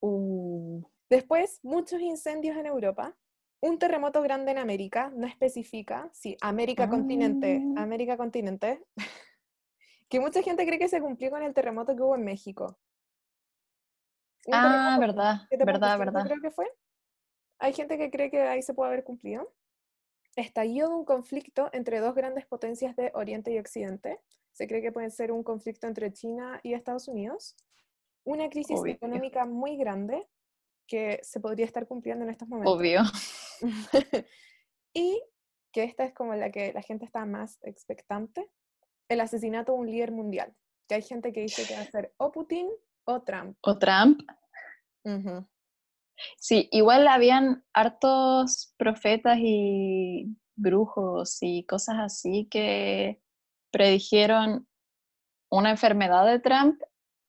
Uh, 0.00 0.84
Después, 1.08 1.60
muchos 1.62 2.00
incendios 2.00 2.56
en 2.56 2.66
Europa. 2.66 3.16
Un 3.60 3.78
terremoto 3.78 4.22
grande 4.22 4.52
en 4.52 4.58
América, 4.58 5.10
no 5.14 5.26
especifica, 5.26 6.08
sí, 6.12 6.36
América 6.40 6.88
continente, 6.88 7.62
Ah. 7.76 7.82
América 7.82 8.16
continente, 8.16 8.84
que 10.08 10.20
mucha 10.20 10.42
gente 10.42 10.66
cree 10.66 10.78
que 10.78 10.88
se 10.88 11.00
cumplió 11.00 11.30
con 11.30 11.42
el 11.42 11.54
terremoto 11.54 11.96
que 11.96 12.02
hubo 12.02 12.14
en 12.14 12.24
México. 12.24 12.78
Un 14.46 14.54
ah, 14.54 14.96
verdad, 15.00 15.34
7.5 15.50 15.64
verdad, 15.66 15.98
verdad. 15.98 16.24
creo 16.26 16.40
que 16.40 16.50
fue. 16.50 16.70
Hay 17.58 17.72
gente 17.72 17.96
que 17.98 18.10
cree 18.10 18.30
que 18.30 18.42
ahí 18.42 18.62
se 18.62 18.74
puede 18.74 18.92
haber 18.92 19.04
cumplido. 19.04 19.52
Estallido 20.36 20.90
de 20.90 20.94
un 20.94 21.04
conflicto 21.06 21.70
entre 21.72 21.98
dos 22.00 22.14
grandes 22.14 22.46
potencias 22.46 22.94
de 22.94 23.10
Oriente 23.14 23.50
y 23.52 23.58
Occidente. 23.58 24.20
Se 24.52 24.68
cree 24.68 24.82
que 24.82 24.92
puede 24.92 25.10
ser 25.10 25.32
un 25.32 25.42
conflicto 25.42 25.86
entre 25.86 26.12
China 26.12 26.60
y 26.62 26.74
Estados 26.74 27.08
Unidos. 27.08 27.56
Una 28.24 28.48
crisis 28.50 28.78
Obvio. 28.78 28.92
económica 28.94 29.46
muy 29.46 29.76
grande 29.78 30.28
que 30.86 31.20
se 31.22 31.40
podría 31.40 31.66
estar 31.66 31.86
cumpliendo 31.86 32.24
en 32.24 32.30
estos 32.30 32.48
momentos. 32.48 32.76
Obvio. 32.76 33.02
y 34.94 35.22
que 35.72 35.84
esta 35.84 36.04
es 36.04 36.14
como 36.14 36.34
la 36.34 36.50
que 36.50 36.72
la 36.72 36.82
gente 36.82 37.04
está 37.04 37.24
más 37.26 37.58
expectante, 37.62 38.50
el 39.08 39.20
asesinato 39.20 39.72
de 39.72 39.78
un 39.78 39.90
líder 39.90 40.12
mundial. 40.12 40.54
Que 40.88 40.96
hay 40.96 41.02
gente 41.02 41.32
que 41.32 41.42
dice 41.42 41.66
que 41.66 41.74
va 41.74 41.80
a 41.80 41.90
ser 41.90 42.14
o 42.16 42.32
Putin 42.32 42.68
o 43.04 43.22
Trump. 43.22 43.56
O 43.62 43.78
Trump. 43.78 44.20
Sí, 46.38 46.68
igual 46.72 47.06
habían 47.08 47.64
hartos 47.72 48.74
profetas 48.78 49.38
y 49.40 50.36
brujos 50.56 51.38
y 51.42 51.64
cosas 51.64 51.96
así 51.98 52.48
que 52.50 53.20
predijeron 53.70 54.66
una 55.50 55.70
enfermedad 55.70 56.26
de 56.26 56.40
Trump 56.40 56.80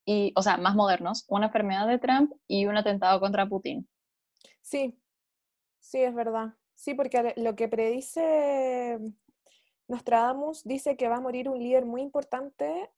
y, 0.07 0.31
o 0.37 0.41
sea, 0.41 0.55
más 0.55 0.73
modernos, 0.73 1.25
una 1.27 1.47
enfermedad 1.47 1.85
de 1.85 1.99
Trump 1.99 2.31
y 2.47 2.65
un 2.65 2.77
atentado 2.77 3.19
contra 3.19 3.45
Putin. 3.45 3.89
Sí, 4.61 4.97
sí, 5.81 6.01
es 6.01 6.15
verdad. 6.15 6.53
Sí, 6.75 6.93
porque 6.93 7.33
lo 7.35 7.55
que 7.57 7.67
predice 7.67 8.97
Nostradamus 9.89 10.63
dice 10.63 10.95
que 10.95 11.09
va 11.09 11.17
a 11.17 11.21
morir 11.21 11.49
un 11.49 11.59
líder 11.59 11.85
muy 11.85 12.01
importante. 12.01 12.89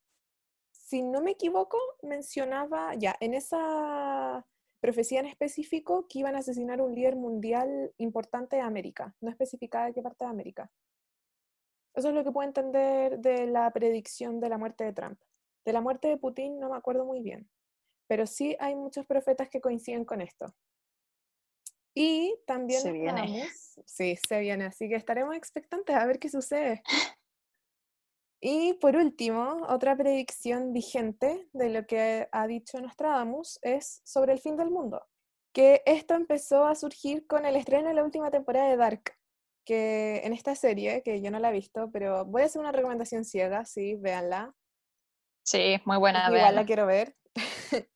Si 0.71 1.01
no 1.01 1.21
me 1.21 1.31
equivoco, 1.31 1.79
mencionaba 2.03 2.93
ya 2.93 3.15
en 3.19 3.33
esa 3.33 4.45
profecía 4.79 5.19
en 5.19 5.25
específico 5.25 6.07
que 6.07 6.19
iban 6.19 6.35
a 6.35 6.39
asesinar 6.39 6.79
un 6.79 6.93
líder 6.93 7.15
mundial 7.15 7.91
importante 7.97 8.57
de 8.57 8.61
América. 8.61 9.15
No 9.19 9.31
especificaba 9.31 9.87
de 9.87 9.93
qué 9.93 10.03
parte 10.03 10.25
de 10.25 10.29
América. 10.29 10.71
Eso 11.95 12.09
es 12.09 12.13
lo 12.13 12.23
que 12.23 12.31
puedo 12.31 12.47
entender 12.47 13.17
de 13.17 13.47
la 13.47 13.71
predicción 13.71 14.39
de 14.39 14.49
la 14.49 14.59
muerte 14.59 14.83
de 14.83 14.93
Trump. 14.93 15.19
De 15.69 15.73
la 15.73 15.81
muerte 15.81 16.07
de 16.07 16.17
Putin 16.17 16.59
no 16.59 16.71
me 16.71 16.77
acuerdo 16.77 17.05
muy 17.05 17.21
bien, 17.21 17.47
pero 18.07 18.25
sí 18.25 18.57
hay 18.59 18.75
muchos 18.75 19.05
profetas 19.05 19.49
que 19.49 19.61
coinciden 19.61 20.03
con 20.03 20.19
esto. 20.19 20.47
Y 21.93 22.35
también 22.47 22.81
Se 22.81 22.91
viene. 22.91 23.47
Sí, 23.85 24.17
se 24.27 24.39
viene, 24.39 24.65
así 24.65 24.89
que 24.89 24.95
estaremos 24.95 25.35
expectantes 25.35 25.95
a 25.95 26.07
ver 26.07 26.17
qué 26.17 26.27
sucede. 26.27 26.81
Y 28.41 28.73
por 28.75 28.95
último, 28.95 29.67
otra 29.67 29.95
predicción 29.95 30.73
vigente 30.73 31.47
de 31.53 31.69
lo 31.69 31.85
que 31.85 32.27
ha 32.31 32.47
dicho 32.47 32.81
Nostradamus 32.81 33.59
es 33.61 34.01
sobre 34.05 34.33
el 34.33 34.39
fin 34.39 34.57
del 34.57 34.71
mundo. 34.71 35.05
Que 35.53 35.83
esto 35.85 36.15
empezó 36.15 36.65
a 36.65 36.73
surgir 36.73 37.27
con 37.27 37.45
el 37.45 37.55
estreno 37.57 37.89
de 37.89 37.93
la 37.93 38.03
última 38.03 38.31
temporada 38.31 38.69
de 38.69 38.77
Dark, 38.77 39.13
que 39.65 40.21
en 40.23 40.33
esta 40.33 40.55
serie, 40.55 41.03
que 41.03 41.21
yo 41.21 41.29
no 41.29 41.37
la 41.37 41.49
he 41.49 41.53
visto, 41.53 41.91
pero 41.91 42.25
voy 42.25 42.41
a 42.41 42.45
hacer 42.45 42.59
una 42.59 42.71
recomendación 42.71 43.23
ciega, 43.23 43.65
sí, 43.65 43.97
véanla, 43.97 44.55
Sí, 45.43 45.79
muy 45.85 45.97
buena, 45.97 46.27
igual 46.27 46.41
la 46.41 46.51
vean. 46.51 46.65
quiero 46.65 46.85
ver. 46.85 47.15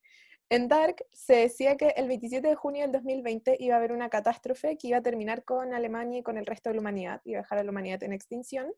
en 0.50 0.68
Dark 0.68 1.06
se 1.12 1.36
decía 1.36 1.78
que 1.78 1.89
el 1.96 2.08
27 2.08 2.48
de 2.48 2.56
junio 2.56 2.82
del 2.84 2.91
2020 2.91 3.58
iba 3.60 3.76
a 3.76 3.78
haber 3.78 3.91
una 3.91 4.10
catástrofe 4.10 4.78
que 4.78 4.88
iba 4.88 4.98
a 4.98 5.02
terminar 5.02 5.44
con 5.44 5.74
Alemania 5.74 6.20
y 6.20 6.24
con 6.24 6.38
el 6.38 6.46
resto 6.46 6.70
de 6.70 6.76
la 6.76 6.82
humanidad, 6.82 7.22
iba 7.26 7.39
a 7.39 7.41
dejar 7.44 7.60
a 7.60 7.64
la 7.64 7.72
humanidad 7.72 8.04
en 8.04 8.14
extinción. 8.14 8.72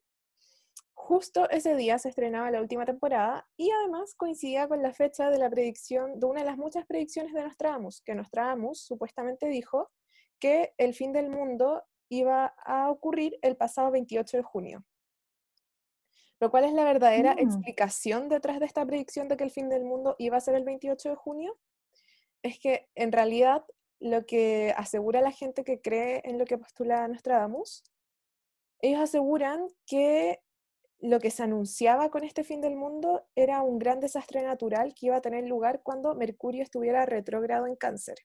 Justo 0.93 1.49
ese 1.49 1.75
día 1.75 1.99
se 1.99 2.09
estrenaba 2.09 2.49
la 2.49 2.61
última 2.61 2.85
temporada 2.85 3.47
y 3.57 3.69
además 3.69 4.15
coincidía 4.15 4.67
con 4.67 4.81
la 4.81 4.93
fecha 4.93 5.29
de 5.29 5.37
la 5.37 5.49
predicción, 5.49 6.19
de 6.19 6.25
una 6.25 6.39
de 6.39 6.47
las 6.47 6.57
muchas 6.57 6.85
predicciones 6.85 7.33
de 7.33 7.43
Nostradamus, 7.43 8.01
que 8.01 8.15
Nostradamus 8.15 8.81
supuestamente 8.85 9.47
dijo 9.47 9.91
que 10.39 10.73
el 10.77 10.93
fin 10.93 11.11
del 11.13 11.29
mundo 11.29 11.83
iba 12.09 12.55
a 12.65 12.89
ocurrir 12.89 13.37
el 13.41 13.55
pasado 13.57 13.91
28 13.91 14.37
de 14.37 14.43
junio. 14.43 14.85
Lo 16.39 16.51
cual 16.51 16.65
es 16.65 16.73
la 16.73 16.83
verdadera 16.83 17.33
Mm. 17.35 17.39
explicación 17.39 18.29
detrás 18.29 18.59
de 18.59 18.65
esta 18.65 18.85
predicción 18.85 19.27
de 19.27 19.37
que 19.37 19.43
el 19.45 19.51
fin 19.51 19.69
del 19.69 19.83
mundo 19.83 20.15
iba 20.19 20.37
a 20.37 20.41
ser 20.41 20.55
el 20.55 20.63
28 20.65 21.09
de 21.09 21.15
junio. 21.15 21.57
Es 22.43 22.59
que 22.59 22.89
en 22.95 23.11
realidad 23.11 23.65
lo 23.99 24.25
que 24.25 24.73
asegura 24.77 25.21
la 25.21 25.31
gente 25.31 25.63
que 25.63 25.81
cree 25.81 26.21
en 26.25 26.37
lo 26.37 26.45
que 26.45 26.57
postula 26.57 27.07
Nostradamus, 27.07 27.83
ellos 28.81 28.99
aseguran 29.01 29.67
que 29.85 30.41
lo 30.99 31.19
que 31.19 31.31
se 31.31 31.43
anunciaba 31.43 32.09
con 32.09 32.23
este 32.23 32.43
fin 32.43 32.61
del 32.61 32.75
mundo 32.75 33.27
era 33.35 33.61
un 33.61 33.79
gran 33.79 33.99
desastre 33.99 34.41
natural 34.41 34.93
que 34.93 35.07
iba 35.07 35.15
a 35.17 35.21
tener 35.21 35.45
lugar 35.45 35.81
cuando 35.83 36.15
Mercurio 36.15 36.63
estuviera 36.63 37.05
retrógrado 37.05 37.67
en 37.67 37.75
cáncer. 37.75 38.17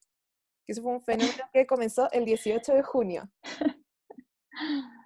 Que 0.65 0.73
eso 0.73 0.81
fue 0.81 0.91
un 0.91 1.01
fenómeno 1.01 1.43
que 1.53 1.65
comenzó 1.65 2.09
el 2.11 2.25
18 2.25 2.73
de 2.73 2.83
junio. 2.83 3.31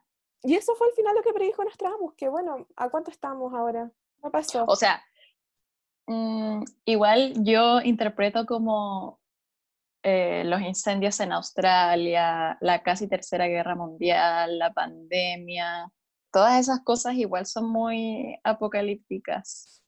Y 0.46 0.54
eso 0.56 0.76
fue 0.76 0.88
al 0.88 0.94
final 0.94 1.16
lo 1.16 1.24
que 1.24 1.34
predijo 1.34 1.64
Nostradamus, 1.64 2.14
que 2.14 2.30
bueno, 2.30 2.68
¿a 2.76 2.90
cuánto 2.90 3.10
estamos 3.10 3.52
ahora? 3.54 3.92
No 4.22 4.30
pasó. 4.30 4.64
O 4.68 4.76
sea, 4.76 5.04
mm, 6.06 6.64
igual 6.86 7.34
yo 7.44 7.82
interpreto 7.82 8.46
como 8.46 9.20
eh, 10.04 10.44
los 10.46 10.62
incendios 10.62 11.20
en 11.20 11.32
Australia, 11.32 12.60
la 12.62 12.84
casi 12.84 13.08
tercera 13.08 13.48
guerra 13.48 13.76
mundial, 13.76 14.60
la 14.60 14.72
pandemia, 14.72 15.92
todas 16.32 16.60
esas 16.60 16.82
cosas 16.84 17.16
igual 17.16 17.48
son 17.48 17.68
muy 17.68 18.38
apocalípticas. 18.44 19.82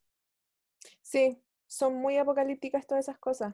Sí, 1.03 1.39
son 1.67 2.01
muy 2.01 2.17
apocalípticas 2.17 2.87
todas 2.87 3.05
esas 3.05 3.19
cosas. 3.19 3.53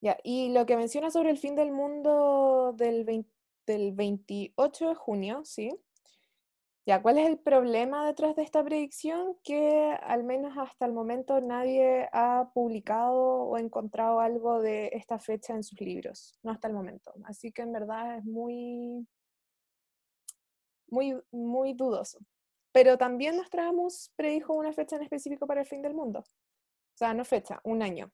Ya, 0.00 0.16
y 0.22 0.52
lo 0.52 0.66
que 0.66 0.76
menciona 0.76 1.10
sobre 1.10 1.30
el 1.30 1.38
fin 1.38 1.56
del 1.56 1.72
mundo 1.72 2.74
del, 2.76 3.04
20 3.04 3.39
del 3.70 3.92
28 3.92 4.88
de 4.88 4.94
junio, 4.94 5.42
¿sí? 5.44 5.74
Ya, 6.86 7.02
¿cuál 7.02 7.18
es 7.18 7.28
el 7.28 7.38
problema 7.38 8.06
detrás 8.06 8.34
de 8.34 8.42
esta 8.42 8.64
predicción? 8.64 9.36
Que 9.44 9.96
al 10.02 10.24
menos 10.24 10.58
hasta 10.58 10.86
el 10.86 10.92
momento 10.92 11.40
nadie 11.40 12.08
ha 12.12 12.50
publicado 12.52 13.42
o 13.44 13.58
encontrado 13.58 14.20
algo 14.20 14.60
de 14.60 14.88
esta 14.92 15.18
fecha 15.18 15.54
en 15.54 15.62
sus 15.62 15.80
libros, 15.80 16.38
no 16.42 16.50
hasta 16.50 16.68
el 16.68 16.74
momento. 16.74 17.12
Así 17.24 17.52
que 17.52 17.62
en 17.62 17.72
verdad 17.72 18.18
es 18.18 18.24
muy, 18.24 19.06
muy, 20.88 21.16
muy 21.30 21.74
dudoso. 21.74 22.18
Pero 22.72 22.98
también 22.98 23.36
Nostradamus 23.36 24.10
predijo 24.16 24.54
una 24.54 24.72
fecha 24.72 24.96
en 24.96 25.02
específico 25.02 25.46
para 25.46 25.60
el 25.60 25.66
fin 25.66 25.82
del 25.82 25.94
mundo. 25.94 26.20
O 26.20 26.96
sea, 26.96 27.14
no 27.14 27.24
fecha, 27.24 27.60
un 27.62 27.82
año. 27.82 28.10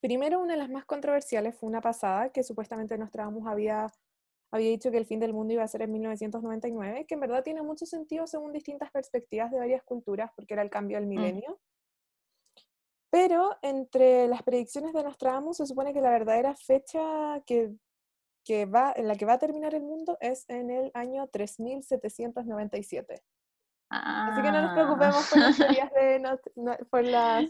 Primero, 0.00 0.40
una 0.40 0.52
de 0.52 0.58
las 0.58 0.68
más 0.68 0.84
controversiales 0.84 1.56
fue 1.56 1.68
una 1.68 1.80
pasada, 1.80 2.30
que 2.30 2.42
supuestamente 2.42 2.98
Nostradamus 2.98 3.46
había, 3.46 3.90
había 4.50 4.68
dicho 4.70 4.90
que 4.90 4.98
el 4.98 5.06
fin 5.06 5.20
del 5.20 5.32
mundo 5.34 5.52
iba 5.54 5.64
a 5.64 5.68
ser 5.68 5.82
en 5.82 5.92
1999, 5.92 7.06
que 7.06 7.14
en 7.14 7.20
verdad 7.20 7.42
tiene 7.42 7.62
mucho 7.62 7.86
sentido 7.86 8.26
según 8.26 8.52
distintas 8.52 8.90
perspectivas 8.90 9.50
de 9.50 9.58
varias 9.58 9.82
culturas, 9.82 10.30
porque 10.36 10.54
era 10.54 10.62
el 10.62 10.70
cambio 10.70 10.96
del 10.98 11.06
milenio. 11.06 11.60
Pero 13.10 13.56
entre 13.62 14.26
las 14.28 14.42
predicciones 14.42 14.92
de 14.92 15.02
Nostradamus 15.04 15.56
se 15.58 15.66
supone 15.66 15.92
que 15.92 16.00
la 16.00 16.10
verdadera 16.10 16.54
fecha 16.56 17.40
que, 17.46 17.72
que 18.44 18.66
va, 18.66 18.92
en 18.96 19.06
la 19.08 19.14
que 19.16 19.24
va 19.24 19.34
a 19.34 19.38
terminar 19.38 19.74
el 19.74 19.82
mundo 19.82 20.18
es 20.20 20.44
en 20.48 20.70
el 20.70 20.90
año 20.94 21.26
3797. 21.28 23.22
Así 23.90 24.42
que 24.42 24.50
no 24.50 24.62
nos 24.62 24.70
Ah, 24.70 24.74
preocupemos 24.74 25.28
por 25.30 25.38
las 25.38 25.56
teorías 25.56 25.92
de 25.92 26.20
Nost- 26.22 26.52
no, 26.56 26.76
por 26.90 27.04
las 27.04 27.44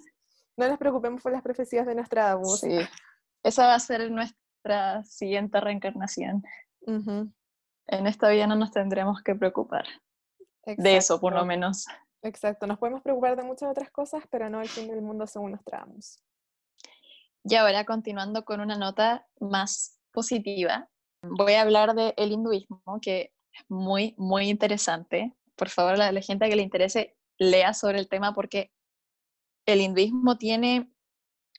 no 0.57 0.69
nos 0.69 0.79
preocupemos 0.79 1.23
por 1.23 1.33
las 1.33 1.43
profecías 1.43 1.87
de 1.87 1.95
Nostradamus. 1.95 2.61
sí. 2.61 2.79
Esa 3.43 3.67
va 3.67 3.75
a 3.75 3.81
ser 3.81 4.11
nuestra 4.11 5.03
siguiente 5.05 5.61
reencarnación. 5.61 6.43
En 6.87 8.07
esta 8.07 8.29
vida 8.29 8.47
no 8.47 8.57
nos 8.57 8.71
tendremos 8.71 9.23
que 9.23 9.35
preocupar 9.35 9.87
de 10.67 10.97
eso, 10.97 11.21
por 11.21 11.35
lo 11.35 11.45
menos. 11.45 11.87
Exacto, 12.23 12.67
nos 12.67 12.79
podemos 12.79 13.03
preocupar 13.03 13.37
de 13.37 13.43
muchas 13.43 13.71
otras 13.71 13.91
cosas, 13.91 14.25
pero 14.31 14.49
no 14.49 14.63
el 14.63 14.69
fin 14.69 14.89
del 14.89 15.03
mundo 15.03 15.27
según 15.27 15.53
Nostradamus. 15.53 16.23
Y 17.45 17.55
ahora, 17.57 17.85
continuando 17.85 18.45
con 18.45 18.61
una 18.61 18.79
nota 18.79 19.27
más 19.39 20.01
positiva, 20.11 20.89
voy 21.23 21.53
a 21.53 21.63
hablar 21.63 21.95
del 21.95 22.15
el 22.17 22.33
hinduismo, 22.33 22.83
que 23.03 23.35
es 23.53 23.65
muy, 23.69 24.15
muy 24.17 24.49
interesante. 24.49 25.35
Por 25.55 25.69
favor, 25.69 26.01
a 26.01 26.13
la 26.13 26.21
gente 26.23 26.49
que 26.49 26.57
le 26.57 26.63
interese, 26.63 27.15
lea 27.37 27.75
sobre 27.75 27.99
el 27.99 28.09
tema 28.09 28.33
porque 28.33 28.73
el 29.67 29.81
hinduismo 29.81 30.39
tiene 30.39 30.91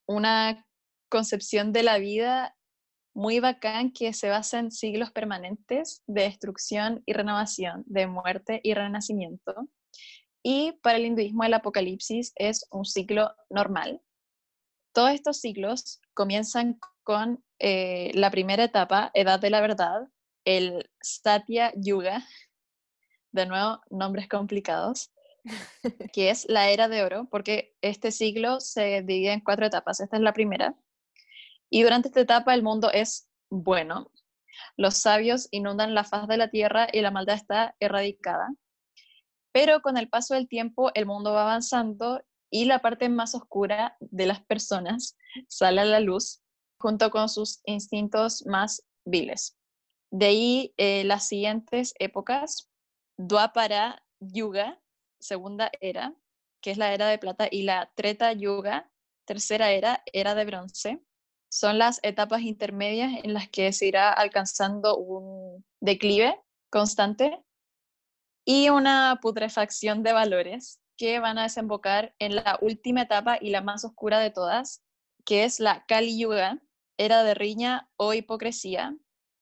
una 0.07 0.65
concepción 1.09 1.71
de 1.71 1.84
la 1.84 1.99
vida 1.99 2.55
muy 3.16 3.39
bacán 3.39 3.91
que 3.91 4.13
se 4.13 4.30
basa 4.30 4.59
en 4.59 4.72
siglos 4.72 5.09
permanentes 5.09 6.03
de 6.05 6.24
destrucción 6.24 7.01
y 7.05 7.13
renovación, 7.13 7.84
de 7.88 8.07
muerte 8.07 8.59
y 8.61 8.74
renacimiento. 8.74 9.70
Y 10.43 10.74
para 10.84 10.97
el 10.97 11.05
hinduismo 11.05 11.45
el 11.45 11.53
apocalipsis 11.53 12.34
es 12.36 12.68
un 12.72 12.86
ciclo 12.86 13.34
normal. 13.49 14.01
Todos 14.93 15.11
estos 15.11 15.39
ciclos 15.39 16.01
comienzan 16.13 16.78
con 17.03 17.43
eh, 17.57 18.11
la 18.16 18.30
primera 18.32 18.66
etapa, 18.66 19.11
Edad 19.13 19.39
de 19.39 19.49
la 19.49 19.61
Verdad, 19.61 20.09
el 20.43 20.89
Satya 21.01 21.72
Yuga, 21.78 22.22
de 23.32 23.45
nuevo, 23.45 23.82
nombres 23.89 24.28
complicados, 24.28 25.13
que 26.13 26.32
es 26.32 26.47
la 26.49 26.70
era 26.70 26.89
de 26.89 27.01
oro, 27.01 27.30
porque 27.32 27.76
este 27.82 28.11
siglo 28.11 28.59
se 28.59 29.03
divide 29.03 29.32
en 29.32 29.39
cuatro 29.39 29.66
etapas. 29.66 30.01
Esta 30.01 30.18
es 30.18 30.22
la 30.22 30.34
primera. 30.34 30.76
Y 31.76 31.84
durante 31.84 32.07
esta 32.07 32.21
etapa 32.21 32.53
el 32.53 32.63
mundo 32.63 32.89
es 32.89 33.30
bueno. 33.49 34.09
Los 34.78 34.95
sabios 34.95 35.49
inundan 35.51 35.93
la 35.93 36.05
faz 36.05 36.26
de 36.26 36.38
la 36.38 36.49
tierra 36.49 36.88
y 36.89 37.01
la 37.01 37.11
maldad 37.11 37.36
está 37.36 37.76
erradicada. 37.82 38.47
Pero 39.51 39.82
con 39.82 39.97
el 39.97 40.07
paso 40.07 40.36
del 40.36 40.47
tiempo 40.47 40.91
el 40.93 41.05
mundo 41.05 41.34
va 41.34 41.41
avanzando 41.41 42.23
y 42.49 42.63
la 42.63 42.80
parte 42.80 43.09
más 43.09 43.36
oscura 43.36 43.97
de 43.99 44.26
las 44.26 44.41
personas 44.45 45.17
sale 45.49 45.82
a 45.82 45.84
la 45.84 45.99
luz 45.99 46.41
junto 46.80 47.11
con 47.11 47.28
sus 47.28 47.59
instintos 47.65 48.45
más 48.45 48.82
viles. 49.03 49.57
De 50.11 50.28
ahí 50.28 50.73
eh, 50.78 51.03
las 51.03 51.28
siguientes 51.28 51.93
épocas, 51.99 52.71
Dwapara 53.17 54.01
Yuga, 54.21 54.80
segunda 55.19 55.69
era, 55.82 56.15
que 56.61 56.71
es 56.71 56.78
la 56.78 56.93
era 56.93 57.07
de 57.07 57.17
plata, 57.17 57.49
y 57.51 57.63
la 57.63 57.91
Treta 57.95 58.32
Yuga, 58.32 58.89
tercera 59.26 59.73
era, 59.73 60.01
era 60.13 60.36
de 60.36 60.45
bronce. 60.45 61.01
Son 61.50 61.78
las 61.78 62.00
etapas 62.04 62.41
intermedias 62.41 63.24
en 63.24 63.34
las 63.34 63.50
que 63.50 63.72
se 63.74 63.88
irá 63.88 64.12
alcanzando 64.12 64.98
un 64.98 65.66
declive 65.80 66.39
constante 66.70 67.41
y 68.46 68.70
una 68.70 69.20
putrefacción 69.22 70.04
de 70.04 70.14
valores 70.14 70.80
que 70.98 71.20
van 71.20 71.38
a 71.38 71.43
desembocar 71.43 72.14
en 72.20 72.36
la 72.36 72.58
última 72.62 73.04
etapa 73.04 73.38
y 73.39 73.50
la 73.50 73.62
más 73.62 73.84
oscura 73.86 74.20
de 74.20 74.32
todas, 74.32 74.82
que 75.26 75.43
es 75.43 75.60
la 75.60 75.86
Kali 75.86 76.18
Yuga, 76.18 76.62
era 76.98 77.24
de 77.24 77.34
riña 77.34 77.89
o 77.98 78.14
hipocresía, 78.14 78.96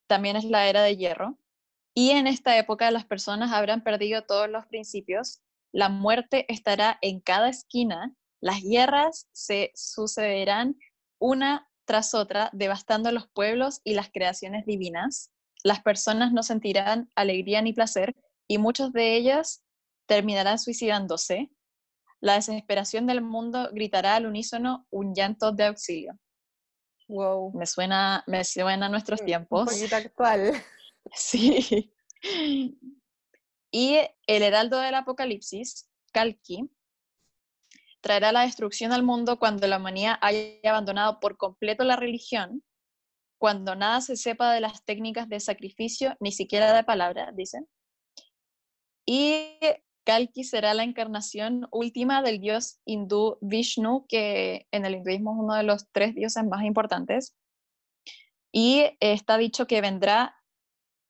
también 0.08 0.36
es 0.36 0.46
la 0.46 0.68
era 0.68 0.82
de 0.82 0.98
hierro. 0.98 1.38
Y 1.94 2.12
en 2.12 2.26
esta 2.26 2.58
época 2.58 2.90
las 2.90 3.06
personas 3.06 3.52
habrán 3.52 3.84
perdido 3.84 4.24
todos 4.24 4.50
los 4.50 4.66
principios 4.66 5.44
la 5.74 5.90
muerte 5.90 6.46
estará 6.54 7.00
en 7.02 7.20
cada 7.20 7.50
esquina, 7.50 8.16
las 8.40 8.62
guerras 8.62 9.28
se 9.32 9.72
sucederán 9.74 10.78
una 11.20 11.68
tras 11.86 12.14
otra, 12.14 12.50
devastando 12.54 13.12
los 13.12 13.28
pueblos 13.28 13.82
y 13.84 13.94
las 13.94 14.10
creaciones 14.12 14.66
divinas. 14.66 15.32
Las 15.64 15.82
personas 15.82 16.34
no 16.34 16.44
sentirán 16.44 17.10
alegría 17.16 17.62
ni 17.62 17.74
placer 17.74 18.16
y 18.48 18.58
muchos 18.58 18.92
de 18.94 19.16
ellas 19.16 19.64
terminarán 20.06 20.60
suicidándose. 20.60 21.50
La 22.20 22.36
desesperación 22.36 23.08
del 23.08 23.22
mundo 23.22 23.70
gritará 23.74 24.16
al 24.16 24.26
unísono 24.26 24.88
un 24.90 25.14
llanto 25.14 25.52
de 25.52 25.66
auxilio. 25.66 26.20
Wow. 27.08 27.52
Me 27.54 27.66
suena, 27.66 28.24
me 28.28 28.44
suena 28.44 28.86
a 28.86 28.90
nuestros 28.90 29.24
tiempos. 29.24 29.72
Un 29.72 29.78
poquito 29.80 29.96
actual. 29.96 30.54
Sí. 31.16 31.94
Y 33.70 33.98
el 34.26 34.42
heraldo 34.42 34.80
del 34.80 34.96
Apocalipsis, 34.96 35.90
Kalki, 36.14 36.70
traerá 38.04 38.34
la 38.34 38.42
destrucción 38.42 38.92
al 38.92 39.02
mundo 39.02 39.40
cuando 39.40 39.66
la 39.66 39.78
humanidad 39.78 40.18
haya 40.22 40.60
abandonado 40.66 41.22
por 41.22 41.38
completo 41.38 41.86
la 41.86 41.96
religión, 41.96 42.62
cuando 43.40 43.76
nada 43.76 44.02
se 44.02 44.18
sepa 44.18 44.54
de 44.54 44.60
las 44.60 44.84
técnicas 44.84 45.30
de 45.30 45.40
sacrificio, 45.40 46.16
ni 46.20 46.34
siquiera 46.34 46.74
de 46.76 46.84
palabra, 46.84 47.32
dicen. 47.34 47.68
Y 49.06 49.58
Kalki 50.06 50.44
será 50.44 50.74
la 50.74 50.84
encarnación 50.84 51.68
última 51.72 52.22
del 52.22 52.42
dios 52.42 52.82
hindú 52.86 53.38
Vishnu, 53.40 54.06
que 54.08 54.68
en 54.72 54.86
el 54.86 54.96
hinduismo 54.96 55.32
es 55.32 55.40
uno 55.40 55.56
de 55.56 55.64
los 55.64 55.90
tres 55.92 56.14
dioses 56.14 56.44
más 56.46 56.64
importantes. 56.64 57.36
Y 58.52 58.98
está 59.00 59.38
dicho 59.38 59.66
que 59.66 59.80
vendrá, 59.80 60.36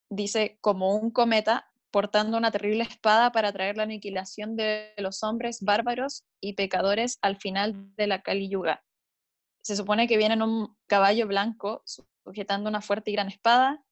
dice, 0.10 0.60
como 0.62 0.96
un 0.96 1.10
cometa 1.10 1.73
portando 1.94 2.38
una 2.38 2.50
terrible 2.50 2.84
espada 2.84 3.32
para 3.32 3.54
traer 3.54 3.78
la 3.78 3.84
aniquilación 3.84 4.56
de 4.56 4.96
los 4.98 5.22
hombres 5.22 5.62
bárbaros 5.62 6.24
y 6.42 6.54
pecadores 6.54 7.20
al 7.22 7.38
final 7.38 7.96
de 7.96 8.08
la 8.08 8.24
Kali 8.24 8.50
Yuga. 8.50 8.84
Se 9.62 9.76
supone 9.76 10.08
que 10.08 10.18
viene 10.18 10.34
en 10.34 10.42
un 10.42 10.76
caballo 10.88 11.28
blanco 11.28 11.84
sujetando 11.86 12.68
una 12.68 12.82
fuerte 12.82 13.12
y 13.12 13.14
gran 13.14 13.28
espada 13.28 13.86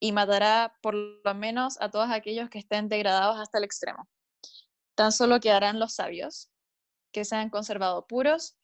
y 0.00 0.10
matará 0.10 0.74
por 0.82 0.94
lo 0.94 1.34
menos 1.36 1.80
a 1.80 1.92
todos 1.92 2.10
aquellos 2.10 2.50
que 2.50 2.58
estén 2.58 2.88
degradados 2.88 3.38
hasta 3.38 3.58
el 3.58 3.64
extremo. 3.64 4.08
Tan 4.96 5.12
solo 5.12 5.38
quedarán 5.38 5.78
los 5.78 5.94
sabios, 5.94 6.50
que 7.12 7.24
se 7.24 7.36
han 7.36 7.50
conservado 7.50 8.08
puros, 8.08 8.58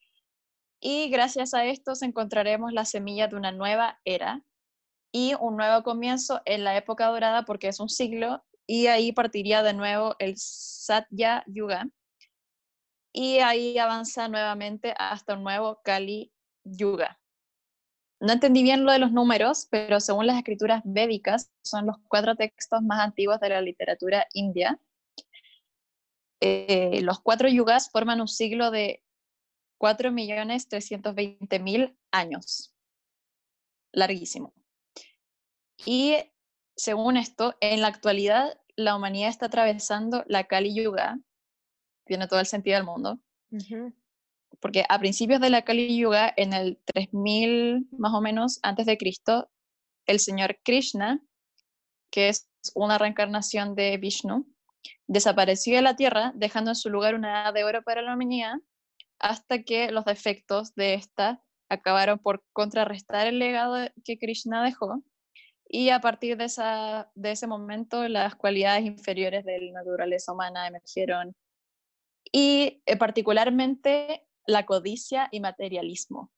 y 0.81 1.11
gracias 1.11 1.55
a 1.55 1.65
estos 1.65 2.03
encontraremos 2.03 2.73
la 2.73 2.85
semilla 2.85 3.29
de 3.29 3.37
una 3.37 3.53
nueva 3.53 4.01
era 4.05 4.43
y 5.13 5.35
un 5.39 5.57
nuevo 5.57 5.85
comienzo 5.85 6.41
en 6.45 6.65
la 6.65 6.77
época 6.77 7.07
dorada, 7.07 7.45
porque 7.45 7.69
es 7.69 7.79
un 7.79 7.89
siglo 7.89 8.43
y 8.71 8.87
ahí 8.87 9.11
partiría 9.11 9.65
de 9.65 9.75
nuevo 9.75 10.15
el 10.21 10.35
Satya 10.37 11.43
Yuga 11.49 11.89
y 13.13 13.41
ahí 13.41 13.77
avanza 13.79 14.29
nuevamente 14.29 14.95
hasta 14.97 15.35
un 15.35 15.43
nuevo 15.43 15.81
Kali 15.83 16.33
Yuga. 16.63 17.19
No 18.21 18.33
entendí 18.33 18.63
bien 18.63 18.85
lo 18.85 18.93
de 18.93 19.01
los 19.01 19.11
números, 19.11 19.67
pero 19.73 19.99
según 19.99 20.29
las 20.29 20.39
escrituras 20.39 20.83
védicas, 20.85 21.51
son 21.65 21.87
los 21.87 21.97
cuatro 22.07 22.37
textos 22.37 22.81
más 22.83 23.01
antiguos 23.01 23.41
de 23.41 23.49
la 23.49 23.61
literatura 23.61 24.29
india. 24.35 24.79
Eh, 26.41 27.01
los 27.03 27.19
cuatro 27.19 27.49
yugas 27.49 27.91
forman 27.91 28.21
un 28.21 28.29
siglo 28.29 28.71
de 28.71 29.03
4.320.000 29.81 31.99
años. 32.13 32.73
Larguísimo. 33.91 34.55
Y 35.85 36.19
según 36.77 37.17
esto, 37.17 37.57
en 37.61 37.81
la 37.81 37.89
actualidad 37.89 38.60
la 38.77 38.97
humanidad 38.97 39.29
está 39.29 39.47
atravesando 39.47 40.25
la 40.27 40.45
Kali 40.45 40.75
Yuga, 40.75 41.19
tiene 42.05 42.27
todo 42.27 42.41
el 42.41 42.47
sentido 42.47 42.77
del 42.77 42.87
mundo, 42.87 43.19
porque 44.61 44.85
a 44.89 44.99
principios 44.99 45.41
de 45.41 45.51
la 45.51 45.63
Kali 45.63 45.97
Yuga, 45.99 46.33
en 46.37 46.53
el 46.53 46.79
3000 46.85 47.89
más 47.93 48.15
o 48.15 48.21
menos 48.21 48.59
antes 48.63 48.87
de 48.87 48.99
Cristo, 48.99 49.51
el 50.07 50.21
señor 50.21 50.59
Krishna, 50.63 51.21
que 52.11 52.29
es 52.29 52.49
una 52.75 52.99
reencarnación 52.99 53.75
de 53.75 53.97
Vishnu, 53.97 54.47
desapareció 55.07 55.77
de 55.77 55.83
la 55.83 55.97
Tierra, 55.97 56.33
dejando 56.35 56.73
en 56.73 56.77
su 56.77 56.91
lugar 56.91 57.15
una 57.15 57.43
edad 57.43 57.55
de 57.55 57.65
oro 57.65 57.83
para 57.83 58.03
la 58.03 58.15
humanidad, 58.15 58.55
hasta 59.19 59.63
que 59.63 59.91
los 59.91 60.05
defectos 60.05 60.75
de 60.75 60.95
esta 60.95 61.43
acabaron 61.69 62.19
por 62.19 62.43
contrarrestar 62.53 63.27
el 63.27 63.39
legado 63.39 63.77
que 64.05 64.19
Krishna 64.19 64.65
dejó 64.65 65.03
y 65.73 65.91
a 65.91 66.01
partir 66.01 66.37
de, 66.37 66.47
esa, 66.47 67.13
de 67.15 67.31
ese 67.31 67.47
momento 67.47 68.09
las 68.09 68.35
cualidades 68.35 68.85
inferiores 68.85 69.45
de 69.45 69.61
la 69.61 69.73
naturaleza 69.73 70.33
humana 70.33 70.67
emergieron 70.67 71.37
y 72.33 72.83
eh, 72.87 72.97
particularmente 72.97 74.27
la 74.47 74.67
codicia 74.67 75.29
y 75.31 75.39
materialismo. 75.39 76.33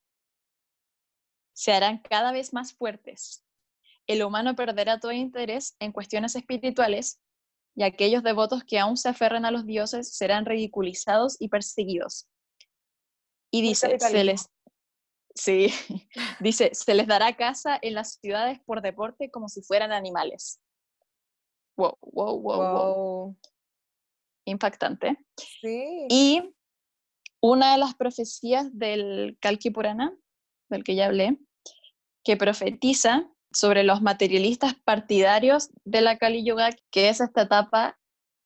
Se 1.55 1.73
harán 1.73 1.99
cada 1.99 2.31
vez 2.31 2.53
más 2.53 2.75
fuertes. 2.75 3.43
El 4.07 4.23
humano 4.23 4.55
perderá 4.55 5.01
todo 5.01 5.13
interés 5.13 5.77
en 5.81 5.93
cuestiones 5.93 6.37
espirituales 6.37 7.19
y 7.75 7.85
aquellos 7.85 8.23
devotos 8.23 8.65
que 8.65 8.79
aún 8.79 8.99
se 8.99 9.09
aferran 9.09 9.47
a 9.47 9.51
los 9.51 9.65
dioses 9.65 10.15
serán 10.15 10.45
ridiculizados 10.45 11.41
y 11.41 11.49
perseguidos. 11.49 12.29
Y 13.51 13.63
dice, 13.63 13.99
se 13.99 14.25
les, 14.25 14.51
Sí, 15.35 15.69
dice, 16.41 16.71
se 16.75 16.95
les 16.95 17.07
dará 17.07 17.37
casa 17.37 17.79
en 17.81 17.95
las 17.95 18.19
ciudades 18.21 18.61
por 18.65 18.83
deporte 18.83 19.31
como 19.31 19.49
si 19.49 19.63
fueran 19.63 19.93
animales. 19.93 20.61
Wow, 21.77 21.97
wow, 22.01 22.41
wow, 22.41 22.59
wow. 22.59 23.37
Impactante. 24.45 25.17
Sí. 25.61 26.07
Y 26.11 26.55
una 27.41 27.73
de 27.73 27.79
las 27.79 27.95
profecías 27.95 28.77
del 28.77 29.37
Kalki 29.41 29.71
Purana, 29.71 30.15
del 30.69 30.85
que 30.85 30.95
ya 30.95 31.07
hablé, 31.07 31.39
que 32.25 32.37
profetiza 32.37 33.29
sobre 33.53 33.83
los 33.85 34.01
materialistas 34.03 34.75
partidarios 34.85 35.71
de 35.85 36.01
la 36.01 36.19
Kali 36.19 36.45
Yuga, 36.45 36.71
que 36.91 37.09
es 37.09 37.21
esta 37.21 37.43
etapa 37.43 37.99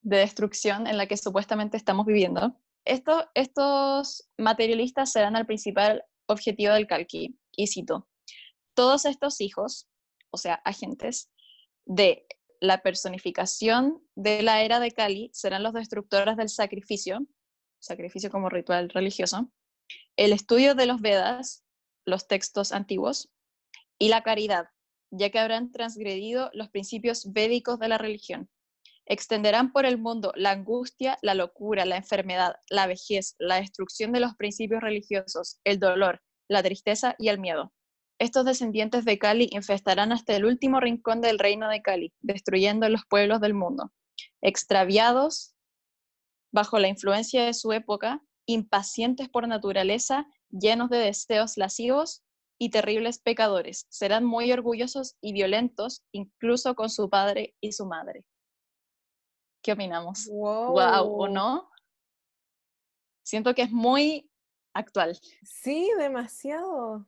de 0.03 0.19
destrucción 0.19 0.87
en 0.87 0.97
la 0.97 1.07
que 1.07 1.17
supuestamente 1.17 1.77
estamos 1.77 2.07
viviendo. 2.07 2.57
estos 2.85 4.29
materialistas 4.39 5.11
serán 5.11 5.37
el 5.37 5.47
principal 5.47 6.05
objetivo 6.27 6.75
del 6.75 6.87
Kalki. 6.87 7.39
Y 7.53 7.67
cito, 7.69 8.09
todos 8.75 9.05
estos 9.05 9.41
hijos, 9.41 9.89
o 10.31 10.37
sea, 10.37 10.55
agentes, 10.65 11.31
de 11.85 12.27
la 12.61 12.83
personificación 12.83 14.03
de 14.15 14.43
la 14.43 14.63
era 14.63 14.81
de 14.81 14.91
Kali 14.91 15.31
serán 15.33 15.63
los 15.63 15.73
destructores 15.73 16.37
del 16.37 16.49
sacrificio 16.49 17.27
sacrificio 17.87 18.31
como 18.31 18.49
ritual 18.49 18.91
religioso, 18.91 19.51
el 20.17 20.33
estudio 20.33 20.75
de 20.75 20.87
los 20.87 21.01
Vedas, 21.01 21.65
los 22.05 22.27
textos 22.27 22.73
antiguos, 22.73 23.31
y 23.99 24.09
la 24.09 24.23
caridad, 24.23 24.69
ya 25.11 25.31
que 25.31 25.39
habrán 25.39 25.73
transgredido 25.73 26.51
los 26.53 26.69
principios 26.69 27.33
védicos 27.33 27.79
de 27.79 27.89
la 27.89 27.99
religión. 27.99 28.51
Extenderán 29.07 29.73
por 29.73 29.87
el 29.87 29.99
mundo 29.99 30.33
la 30.35 30.51
angustia, 30.51 31.19
la 31.23 31.35
locura, 31.35 31.85
la 31.85 31.97
enfermedad, 31.97 32.57
la 32.69 32.87
vejez, 32.87 33.37
la 33.39 33.57
destrucción 33.57 34.13
de 34.13 34.21
los 34.21 34.35
principios 34.35 34.83
religiosos, 34.83 35.61
el 35.65 35.79
dolor, 35.79 36.23
la 36.49 36.63
tristeza 36.63 37.15
y 37.19 37.29
el 37.29 37.39
miedo. 37.39 37.73
Estos 38.19 38.45
descendientes 38.45 39.05
de 39.05 39.19
Cali 39.19 39.49
infestarán 39.53 40.11
hasta 40.11 40.35
el 40.35 40.45
último 40.45 40.81
rincón 40.81 41.21
del 41.21 41.39
reino 41.39 41.69
de 41.69 41.83
Cali, 41.83 42.13
destruyendo 42.21 42.89
los 42.89 43.03
pueblos 43.09 43.41
del 43.41 43.55
mundo. 43.55 43.93
Extraviados 44.41 45.55
bajo 46.51 46.79
la 46.79 46.89
influencia 46.89 47.45
de 47.45 47.53
su 47.53 47.73
época, 47.73 48.23
impacientes 48.47 49.29
por 49.29 49.47
naturaleza, 49.47 50.27
llenos 50.51 50.89
de 50.89 50.99
deseos 50.99 51.59
lascivos 51.59 52.23
y 52.59 52.71
terribles 52.71 53.19
pecadores. 53.19 53.87
Serán 53.91 54.25
muy 54.25 54.51
orgullosos 54.51 55.17
y 55.21 55.33
violentos, 55.33 56.03
incluso 56.13 56.75
con 56.75 56.89
su 56.89 57.11
padre 57.11 57.55
y 57.61 57.73
su 57.73 57.87
madre. 57.87 58.25
¿Qué 59.67 59.73
opinamos? 59.73 60.29
Wow. 60.29 60.77
¿o 60.79 61.27
no? 61.27 61.69
Siento 63.25 63.53
que 63.53 63.63
es 63.63 63.73
muy 63.73 64.31
actual. 64.73 65.19
Sí, 65.43 65.91
demasiado. 65.99 67.05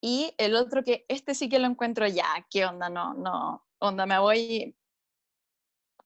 Y 0.00 0.34
el 0.38 0.56
otro 0.56 0.82
que, 0.82 1.04
este 1.06 1.34
sí 1.34 1.50
que 1.50 1.58
lo 1.58 1.66
encuentro 1.66 2.06
ya, 2.06 2.24
¿qué 2.48 2.64
onda? 2.64 2.88
No, 2.88 3.12
no, 3.12 3.62
onda, 3.78 4.06
me 4.06 4.18
voy, 4.18 4.74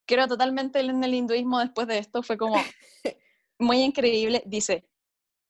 creo 0.07 0.27
totalmente 0.27 0.81
en 0.81 1.05
el 1.05 1.15
hinduismo 1.15 1.61
después 1.61 1.87
de 1.87 1.99
esto, 1.99 2.25
fue 2.25 2.37
como 2.37 2.57
muy 3.61 3.83
increíble. 3.83 4.43
Dice, 4.45 4.89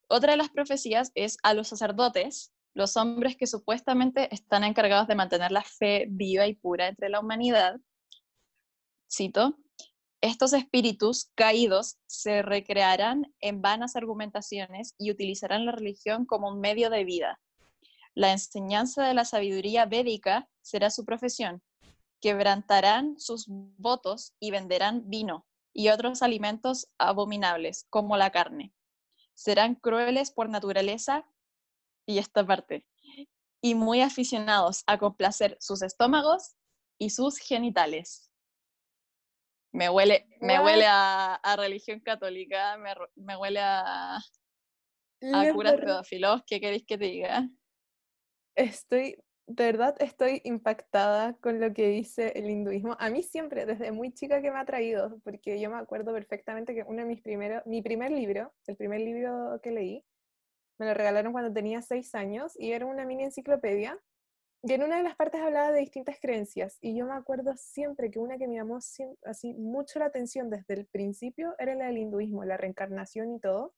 otra 0.07 0.33
de 0.33 0.37
las 0.37 0.51
profecías 0.51 1.13
es 1.15 1.39
a 1.43 1.55
los 1.55 1.69
sacerdotes, 1.69 2.53
los 2.75 2.95
hombres 2.99 3.39
que 3.39 3.47
supuestamente 3.47 4.29
están 4.35 4.65
encargados 4.65 5.09
de 5.09 5.15
mantener 5.15 5.51
la 5.51 5.63
fe 5.63 6.05
viva 6.11 6.47
y 6.47 6.57
pura 6.57 6.89
entre 6.89 7.09
la 7.09 7.21
humanidad. 7.21 7.81
Cito, 9.11 9.57
estos 10.21 10.53
espíritus 10.53 11.31
caídos 11.35 11.99
se 12.07 12.43
recrearán 12.43 13.33
en 13.41 13.63
vanas 13.63 13.95
argumentaciones 13.95 14.95
y 14.99 15.11
utilizarán 15.11 15.65
la 15.65 15.73
religión 15.73 16.27
como 16.27 16.49
un 16.49 16.61
medio 16.61 16.91
de 16.91 17.05
vida. 17.05 17.41
La 18.15 18.33
enseñanza 18.33 19.07
de 19.07 19.15
la 19.15 19.25
sabiduría 19.25 19.87
védica 19.87 20.49
será 20.61 20.91
su 20.91 21.05
profesión. 21.05 21.63
Quebrantarán 22.21 23.19
sus 23.21 23.45
votos 23.49 24.35
y 24.41 24.51
venderán 24.51 25.09
vino 25.09 25.47
y 25.73 25.91
otros 25.91 26.23
alimentos 26.23 26.89
abominables, 26.99 27.87
como 27.89 28.17
la 28.17 28.33
carne. 28.33 28.75
Serán 29.35 29.77
crueles 29.77 30.33
por 30.33 30.49
naturaleza, 30.49 31.25
y 32.07 32.19
esta 32.19 32.45
parte, 32.45 32.85
y 33.61 33.77
muy 33.77 34.01
aficionados 34.01 34.83
a 34.89 34.99
complacer 34.99 35.57
sus 35.61 35.83
estómagos 35.83 36.57
y 36.99 37.11
sus 37.11 37.39
genitales. 37.39 38.28
Me 39.73 39.89
huele, 39.91 40.27
me 40.41 40.59
huele 40.61 40.87
a, 40.89 41.57
religión 41.57 42.01
católica, 42.01 42.79
me, 43.17 43.37
huele 43.37 43.61
a, 43.61 44.17
a 44.17 45.53
curas 45.53 45.75
pedófilos. 45.75 46.43
¿Qué 46.47 46.61
queréis 46.61 46.85
que 46.87 46.99
te 46.99 47.05
diga? 47.05 47.49
Estoy 48.55 49.17
de 49.49 49.65
verdad 49.65 49.97
estoy 49.99 50.43
impactada 50.45 51.33
con 51.41 51.59
lo 51.59 51.73
que 51.73 51.89
dice 51.89 52.33
el 52.37 52.51
hinduismo. 52.51 52.97
A 53.01 53.09
mí 53.09 53.23
siempre, 53.23 53.65
desde 53.65 53.93
muy 53.93 54.13
chica 54.13 54.43
que 54.43 54.51
me 54.51 54.59
ha 54.59 54.67
traído, 54.67 55.19
porque 55.25 55.59
yo 55.59 55.71
me 55.71 55.79
acuerdo 55.79 56.13
perfectamente 56.13 56.75
que 56.75 56.85
uno 56.87 56.99
de 56.99 57.07
mis 57.07 57.23
primeros, 57.23 57.65
mi 57.65 57.81
primer 57.81 58.11
libro, 58.11 58.53
el 58.67 58.77
primer 58.77 59.01
libro 59.01 59.59
que 59.63 59.71
leí, 59.71 60.05
me 60.79 60.87
lo 60.87 60.95
regalaron 60.95 61.33
cuando 61.33 61.53
tenía 61.53 61.81
seis 61.81 62.15
años 62.15 62.53
y 62.59 62.73
era 62.73 62.85
una 62.85 63.07
mini 63.07 63.25
enciclopedia. 63.25 63.99
Y 64.63 64.73
en 64.73 64.83
una 64.83 64.97
de 64.97 65.05
las 65.05 65.15
partes 65.15 65.41
hablaba 65.41 65.71
de 65.71 65.81
distintas 65.81 66.19
creencias. 66.21 66.79
Y 66.81 66.97
yo 66.97 67.07
me 67.07 67.15
acuerdo 67.15 67.55
siempre 67.57 68.11
que 68.11 68.19
una 68.19 68.39
que 68.39 68.49
me 68.49 68.57
llamó 68.57 68.79
así 68.79 69.55
mucho 69.55 70.01
la 70.01 70.07
atención 70.07 70.51
desde 70.51 70.75
el 70.75 70.87
principio 70.87 71.55
era 71.59 71.75
la 71.75 71.87
del 71.87 71.99
hinduismo, 71.99 72.45
la 72.45 72.57
reencarnación 72.57 73.35
y 73.35 73.41
todo. 73.41 73.75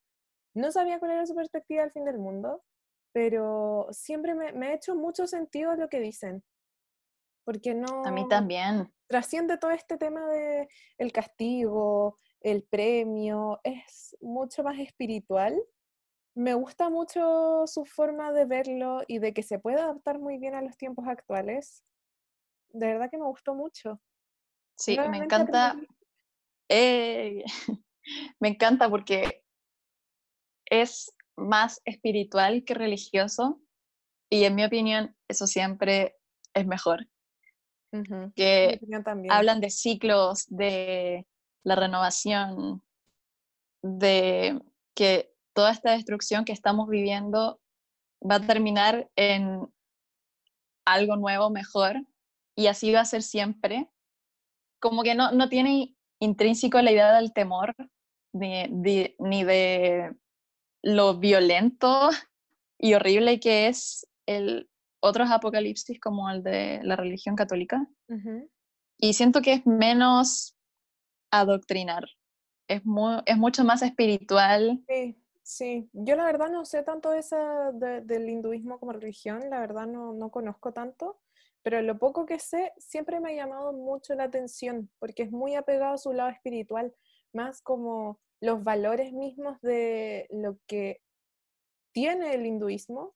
No 0.55 0.73
sabía 0.73 0.99
cuál 0.99 1.13
era 1.13 1.27
su 1.27 1.35
perspectiva 1.35 1.83
del 1.83 1.93
fin 1.93 2.05
del 2.05 2.19
mundo, 2.19 2.63
pero 3.13 3.89
siempre 3.91 4.35
me, 4.35 4.67
ha 4.67 4.75
hecho 4.75 4.95
mucho 4.95 5.27
sentido 5.27 5.77
lo 5.77 5.89
que 5.89 6.01
dicen. 6.01 6.43
Porque 7.45 7.75
no... 7.75 8.05
A 8.05 8.11
mí 8.11 8.27
también. 8.29 8.93
Trasciende 9.07 9.59
todo 9.59 9.73
este 9.73 9.99
tema 9.99 10.29
de 10.29 10.69
el 10.99 11.13
castigo, 11.13 12.19
el 12.41 12.63
premio, 12.63 13.61
es 13.65 14.17
mucho 14.21 14.63
más 14.63 14.79
espiritual. 14.79 15.61
Me 16.35 16.55
gusta 16.55 16.89
mucho 16.91 17.67
su 17.67 17.85
forma 17.85 18.33
de 18.33 18.45
verlo 18.45 19.03
y 19.07 19.19
de 19.19 19.33
que 19.33 19.43
se 19.43 19.59
puede 19.59 19.81
adaptar 19.81 20.19
muy 20.19 20.39
bien 20.39 20.55
a 20.55 20.63
los 20.63 20.77
tiempos 20.77 21.07
actuales. 21.09 21.85
De 22.69 22.87
verdad 22.87 23.11
que 23.11 23.19
me 23.19 23.27
gustó 23.27 23.55
mucho. 23.55 24.01
Sí, 24.77 24.97
me 25.11 25.19
encanta. 25.19 25.77
Eh, 26.69 27.45
me 28.41 28.49
encanta 28.49 28.89
porque 28.89 29.45
es 30.67 31.13
más 31.37 31.81
espiritual 31.85 32.65
que 32.65 32.75
religioso 32.75 33.61
y 34.31 34.45
en 34.45 34.55
mi 34.55 34.65
opinión 34.65 35.17
eso 35.29 35.47
siempre 35.47 36.17
es 36.55 36.67
mejor. 36.67 37.09
Que 38.37 38.81
hablan 39.29 39.61
de 39.61 39.69
ciclos, 39.69 40.47
de 40.47 41.27
la 41.65 41.75
renovación, 41.75 42.85
de 43.83 44.63
que 44.95 45.35
toda 45.53 45.73
esta 45.73 45.93
destrucción 45.93 46.45
que 46.45 46.53
estamos 46.53 46.89
viviendo 46.89 47.61
va 48.29 48.37
a 48.37 48.47
terminar 48.47 49.11
en 49.17 49.69
algo 50.85 51.17
nuevo, 51.17 51.51
mejor, 51.51 51.97
y 52.57 52.67
así 52.67 52.93
va 52.93 53.01
a 53.01 53.05
ser 53.05 53.23
siempre. 53.23 53.89
Como 54.81 55.03
que 55.03 55.15
no, 55.15 55.33
no 55.33 55.49
tiene 55.49 55.95
intrínseco 56.21 56.81
la 56.81 56.93
idea 56.93 57.15
del 57.15 57.33
temor, 57.33 57.75
ni 58.33 59.45
de 59.45 60.17
lo 60.83 61.19
violento 61.19 62.11
y 62.79 62.95
horrible 62.95 63.41
que 63.41 63.69
es 63.69 64.07
el 64.27 64.69
otros 65.03 65.31
apocalipsis 65.31 65.99
como 65.99 66.31
el 66.31 66.43
de 66.43 66.81
la 66.83 66.97
religión 66.97 67.35
católica. 67.35 67.87
Y 68.99 69.15
siento 69.15 69.41
que 69.41 69.55
es 69.55 69.67
menos 69.67 70.55
adoctrinar, 71.31 72.07
es, 72.69 72.83
es 73.27 73.37
mucho 73.37 73.65
más 73.65 73.83
espiritual. 73.83 74.83
Sí, 74.89 75.17
sí. 75.51 75.91
Yo 75.93 76.17
la 76.17 76.25
verdad 76.25 76.49
no 76.51 76.65
sé 76.65 76.83
tanto 76.83 77.13
esa 77.13 77.73
del 77.73 78.29
hinduismo 78.29 78.79
como 78.79 78.93
religión, 78.93 79.51
la 79.51 79.61
verdad 79.61 79.87
no, 79.87 80.13
no 80.13 80.31
conozco 80.31 80.73
tanto, 80.73 81.21
pero 81.63 81.83
lo 81.83 81.99
poco 81.99 82.25
que 82.25 82.39
sé 82.39 82.73
siempre 82.79 83.21
me 83.21 83.31
ha 83.31 83.35
llamado 83.35 83.73
mucho 83.73 84.15
la 84.15 84.25
atención 84.25 84.91
porque 84.99 85.25
es 85.25 85.33
muy 85.33 85.55
apegado 85.55 85.95
a 85.95 85.99
su 85.99 86.13
lado 86.13 86.31
espiritual, 86.31 86.95
más 87.33 87.63
como 87.63 88.21
los 88.41 88.63
valores 88.63 89.13
mismos 89.13 89.61
de 89.61 90.27
lo 90.31 90.57
que 90.67 91.01
tiene 91.93 92.35
el 92.35 92.47
hinduismo, 92.47 93.15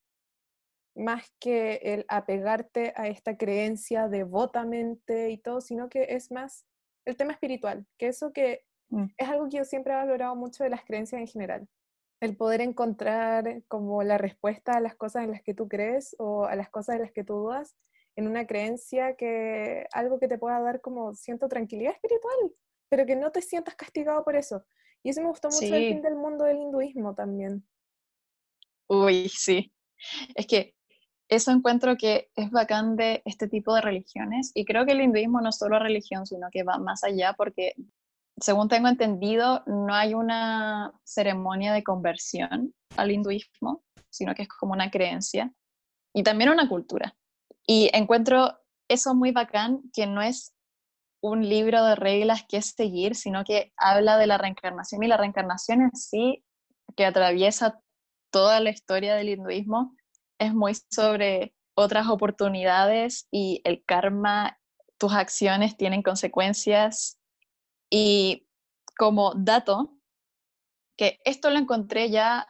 más 0.96 1.32
que 1.40 1.76
el 1.82 2.04
apegarte 2.08 2.92
a 2.96 3.08
esta 3.08 3.36
creencia 3.36 4.08
devotamente 4.08 5.30
y 5.30 5.38
todo, 5.38 5.60
sino 5.60 5.88
que 5.88 6.06
es 6.10 6.30
más 6.30 6.66
el 7.04 7.16
tema 7.16 7.32
espiritual, 7.32 7.86
que 7.96 8.08
eso 8.08 8.32
que 8.32 8.64
mm. 8.88 9.06
es 9.16 9.28
algo 9.28 9.48
que 9.48 9.58
yo 9.58 9.64
siempre 9.64 9.92
he 9.92 9.96
valorado 9.96 10.36
mucho 10.36 10.64
de 10.64 10.70
las 10.70 10.84
creencias 10.84 11.20
en 11.20 11.28
general. 11.28 11.68
El 12.24 12.36
poder 12.36 12.62
encontrar 12.62 13.62
como 13.68 14.02
la 14.02 14.16
respuesta 14.16 14.72
a 14.72 14.80
las 14.80 14.94
cosas 14.94 15.24
en 15.24 15.30
las 15.30 15.42
que 15.42 15.52
tú 15.52 15.68
crees 15.68 16.16
o 16.18 16.46
a 16.46 16.56
las 16.56 16.70
cosas 16.70 16.96
en 16.96 17.02
las 17.02 17.12
que 17.12 17.22
tú 17.22 17.34
dudas 17.34 17.76
en 18.16 18.28
una 18.28 18.46
creencia 18.46 19.14
que 19.16 19.86
algo 19.92 20.18
que 20.18 20.28
te 20.28 20.38
pueda 20.38 20.60
dar 20.60 20.80
como 20.80 21.14
siento 21.14 21.48
tranquilidad 21.48 21.92
espiritual, 21.92 22.52
pero 22.88 23.04
que 23.04 23.16
no 23.16 23.30
te 23.30 23.42
sientas 23.42 23.74
castigado 23.74 24.24
por 24.24 24.36
eso. 24.36 24.64
Y 25.02 25.10
eso 25.10 25.20
me 25.20 25.28
gustó 25.28 25.48
mucho 25.48 25.74
el 25.74 25.88
fin 25.88 26.02
del 26.02 26.14
mundo 26.14 26.44
del 26.44 26.56
hinduismo 26.56 27.14
también. 27.14 27.66
Uy, 28.86 29.28
sí. 29.28 29.74
Es 30.34 30.46
que 30.46 30.74
eso 31.28 31.50
encuentro 31.50 31.96
que 31.96 32.30
es 32.36 32.50
bacán 32.50 32.96
de 32.96 33.20
este 33.24 33.48
tipo 33.48 33.74
de 33.74 33.80
religiones 33.80 34.50
y 34.54 34.64
creo 34.64 34.86
que 34.86 34.92
el 34.92 35.02
hinduismo 35.02 35.40
no 35.40 35.50
es 35.50 35.58
solo 35.58 35.78
religión, 35.78 36.26
sino 36.26 36.48
que 36.50 36.62
va 36.62 36.78
más 36.78 37.04
allá 37.04 37.34
porque, 37.36 37.74
según 38.40 38.68
tengo 38.68 38.88
entendido, 38.88 39.62
no 39.66 39.94
hay 39.94 40.14
una 40.14 40.92
ceremonia 41.04 41.72
de 41.72 41.84
conversión 41.84 42.74
al 42.96 43.10
hinduismo, 43.10 43.84
sino 44.10 44.34
que 44.34 44.42
es 44.42 44.48
como 44.48 44.72
una 44.72 44.90
creencia 44.90 45.52
y 46.12 46.22
también 46.22 46.50
una 46.50 46.68
cultura. 46.68 47.16
Y 47.66 47.90
encuentro 47.92 48.58
eso 48.88 49.14
muy 49.14 49.32
bacán, 49.32 49.82
que 49.92 50.06
no 50.06 50.22
es 50.22 50.54
un 51.22 51.48
libro 51.48 51.84
de 51.84 51.94
reglas 51.94 52.44
que 52.46 52.58
es 52.58 52.74
seguir, 52.76 53.14
sino 53.14 53.44
que 53.44 53.72
habla 53.76 54.18
de 54.18 54.26
la 54.26 54.36
reencarnación 54.36 55.02
y 55.02 55.08
la 55.08 55.16
reencarnación 55.16 55.82
en 55.82 55.96
sí, 55.96 56.44
que 56.96 57.06
atraviesa 57.06 57.80
toda 58.30 58.60
la 58.60 58.70
historia 58.70 59.14
del 59.14 59.30
hinduismo, 59.30 59.96
es 60.38 60.52
muy 60.52 60.74
sobre 60.90 61.54
otras 61.74 62.08
oportunidades 62.08 63.26
y 63.30 63.62
el 63.64 63.84
karma, 63.84 64.58
tus 64.98 65.12
acciones 65.12 65.76
tienen 65.76 66.02
consecuencias. 66.02 67.18
Y 67.96 68.48
como 68.98 69.34
dato, 69.36 69.96
que 70.98 71.20
esto 71.24 71.48
lo 71.50 71.60
encontré 71.60 72.10
ya, 72.10 72.48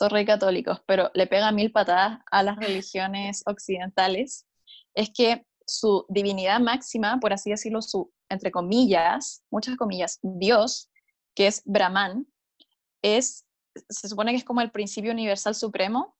rey 0.00 0.26
católicos, 0.26 0.82
pero 0.84 1.12
le 1.14 1.28
pega 1.28 1.52
mil 1.52 1.70
patadas 1.70 2.18
a 2.32 2.42
las 2.42 2.56
religiones 2.56 3.44
occidentales, 3.46 4.44
es 4.94 5.10
que 5.14 5.46
su 5.64 6.06
divinidad 6.08 6.58
máxima, 6.58 7.20
por 7.20 7.32
así 7.32 7.50
decirlo, 7.50 7.82
su, 7.82 8.12
entre 8.28 8.50
comillas, 8.50 9.44
muchas 9.48 9.76
comillas, 9.76 10.18
Dios, 10.22 10.90
que 11.36 11.46
es 11.46 11.62
Brahman, 11.64 12.26
es, 13.02 13.46
se 13.88 14.08
supone 14.08 14.32
que 14.32 14.38
es 14.38 14.44
como 14.44 14.60
el 14.60 14.72
principio 14.72 15.12
universal 15.12 15.54
supremo, 15.54 16.16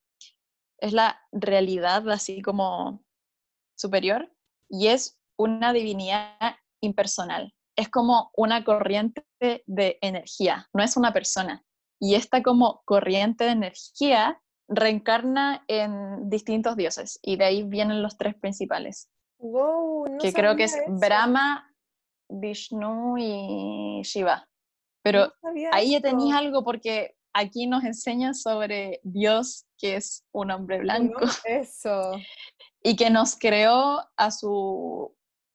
es 0.79 0.93
la 0.93 1.21
realidad 1.33 2.09
así 2.09 2.41
como 2.41 3.05
superior, 3.77 4.33
y 4.71 4.87
es 4.87 5.19
una 5.37 5.73
divinidad 5.73 6.39
impersonal. 6.81 7.56
Es 7.77 7.89
como 7.89 8.31
una 8.35 8.65
corriente 8.65 9.25
de 9.39 9.99
energía, 10.01 10.69
no 10.73 10.83
es 10.83 10.97
una 10.97 11.13
persona. 11.13 11.63
Y 12.01 12.15
esta 12.15 12.43
como 12.43 12.83
corriente 12.85 13.45
de 13.45 13.51
energía 13.51 14.41
reencarna 14.69 15.65
en 15.69 16.29
distintos 16.29 16.77
dioses, 16.77 17.19
y 17.23 17.37
de 17.37 17.45
ahí 17.45 17.63
vienen 17.63 18.03
los 18.03 18.17
tres 18.17 18.35
principales. 18.35 19.09
Wow, 19.39 20.19
que 20.19 20.33
creo 20.33 20.57
que 20.57 20.65
es 20.65 20.77
Brahma, 20.89 21.73
Vishnu 22.29 23.17
y 23.19 24.03
Shiva. 24.03 24.49
Pero 25.03 25.33
ahí 25.73 25.93
ya 25.93 26.01
tenéis 26.01 26.35
algo 26.35 26.65
porque 26.65 27.15
aquí 27.33 27.67
nos 27.67 27.85
enseña 27.85 28.35
sobre 28.35 29.01
Dios, 29.05 29.67
que 29.79 29.97
es 29.97 30.25
un 30.33 30.51
hombre 30.51 30.81
blanco. 30.81 31.21
eso. 31.45 32.13
Y 32.83 32.95
que 32.95 33.11
nos 33.11 33.37
creó 33.37 34.01
a 34.17 34.31
su 34.31 35.13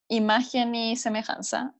imagen 0.09 0.76
y 0.76 0.97
semejanza. 0.97 1.74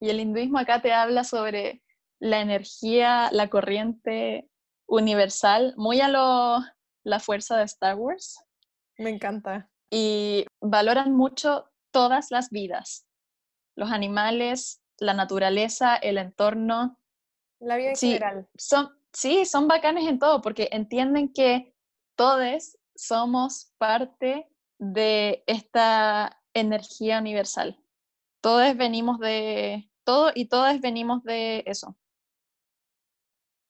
Y 0.00 0.10
el 0.10 0.20
hinduismo 0.20 0.58
acá 0.58 0.82
te 0.82 0.92
habla 0.92 1.24
sobre 1.24 1.82
la 2.18 2.40
energía, 2.40 3.28
la 3.32 3.48
corriente 3.48 4.48
universal, 4.86 5.74
muy 5.76 6.00
a 6.00 6.08
lo 6.08 6.58
la 7.04 7.20
fuerza 7.20 7.56
de 7.56 7.64
Star 7.64 7.96
Wars. 7.96 8.42
Me 8.98 9.10
encanta. 9.10 9.70
Y 9.90 10.46
valoran 10.60 11.14
mucho 11.14 11.70
todas 11.92 12.30
las 12.30 12.50
vidas, 12.50 13.06
los 13.76 13.92
animales, 13.92 14.82
la 14.98 15.14
naturaleza, 15.14 15.96
el 15.96 16.18
entorno. 16.18 16.98
La 17.60 17.76
vida 17.76 17.90
en 17.90 17.96
general. 17.96 18.48
Son, 18.56 18.90
sí, 19.12 19.44
son 19.44 19.68
bacanes 19.68 20.08
en 20.08 20.18
todo 20.18 20.42
porque 20.42 20.68
entienden 20.72 21.32
que 21.32 21.74
todos 22.16 22.76
somos 22.96 23.72
parte 23.78 24.48
de 24.78 25.44
esta 25.46 26.42
energía 26.54 27.18
universal. 27.18 27.78
Todos 28.46 28.76
venimos 28.76 29.18
de 29.18 29.90
todo 30.04 30.30
y 30.32 30.46
todas 30.46 30.80
venimos 30.80 31.24
de 31.24 31.64
eso. 31.66 31.96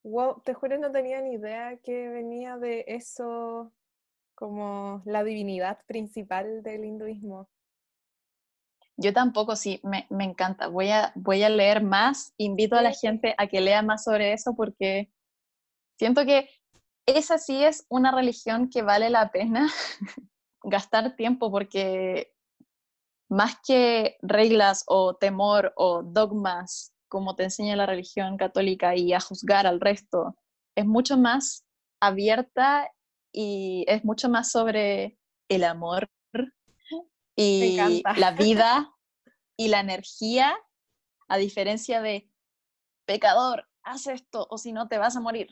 Wow, 0.03 0.43
te 0.45 0.53
juro 0.53 0.77
no 0.77 0.93
tenía 0.93 1.23
ni 1.23 1.37
idea 1.37 1.79
que 1.79 2.11
venía 2.11 2.59
de 2.59 2.85
eso 2.87 3.73
como 4.35 5.01
la 5.07 5.25
divinidad 5.25 5.79
principal 5.87 6.63
del 6.63 6.85
hinduismo. 6.85 7.49
Yo 8.99 9.15
tampoco, 9.15 9.57
sí, 9.57 9.81
me, 9.83 10.07
encanta. 10.23 10.69
Voy 10.69 10.91
a, 10.91 11.11
voy 11.15 11.43
a 11.43 11.49
leer 11.49 11.83
más. 11.83 12.35
Invito 12.37 12.77
a 12.77 12.83
la 12.83 12.93
gente 12.93 13.35
a 13.39 13.47
que 13.47 13.63
lea 13.63 13.81
más 13.81 14.05
sobre 14.05 14.35
eso 14.35 14.55
porque 14.55 15.11
siento 15.99 16.27
que 16.27 16.51
esa 17.07 17.39
sí 17.39 17.65
es 17.65 17.87
una 17.89 18.13
religión 18.13 18.69
que 18.69 18.83
vale 18.83 19.09
la 19.09 19.31
pena 19.31 19.71
gastar 20.63 21.17
tiempo 21.17 21.51
porque 21.51 22.36
más 23.29 23.57
que 23.67 24.17
reglas 24.23 24.85
o 24.87 25.17
temor 25.17 25.73
o 25.77 26.03
dogmas 26.03 26.93
como 27.09 27.37
te 27.37 27.45
enseña 27.45 27.77
la 27.77 27.87
religión 27.87 28.37
católica 28.37 28.97
y 28.97 29.13
a 29.13 29.21
juzgar 29.21 29.67
al 29.67 29.81
resto, 29.81 30.37
es 30.77 30.87
mucho 30.87 31.17
más 31.17 31.65
abierta 32.01 32.91
y 33.33 33.85
es 33.89 34.05
mucho 34.05 34.29
más 34.29 34.51
sobre 34.51 35.19
el 35.49 35.65
amor 35.65 36.09
y 37.37 38.03
la 38.17 38.31
vida 38.39 38.93
y 39.57 39.69
la 39.69 39.81
energía, 39.81 40.57
a 41.29 41.39
diferencia 41.39 42.03
de 42.03 42.31
pecador, 43.07 43.69
haz 43.83 44.07
esto 44.07 44.47
o 44.51 44.59
si 44.59 44.73
no 44.73 44.89
te 44.89 44.99
vas 44.99 45.17
a 45.17 45.21
morir 45.21 45.49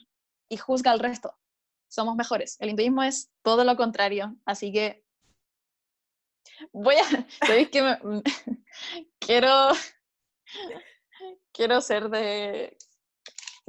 y 0.48 0.56
juzga 0.56 0.90
al 0.90 1.00
resto. 1.00 1.36
Somos 1.88 2.16
mejores. 2.16 2.56
El 2.60 2.70
hinduismo 2.70 3.02
es 3.02 3.30
todo 3.42 3.64
lo 3.64 3.76
contrario, 3.76 4.36
así 4.44 4.72
que 4.72 5.03
voy 6.72 6.96
a, 6.96 7.26
¿sabéis 7.46 7.70
que 7.70 7.82
quiero 9.18 9.68
quiero 11.52 11.80
ser 11.80 12.08
de 12.10 12.76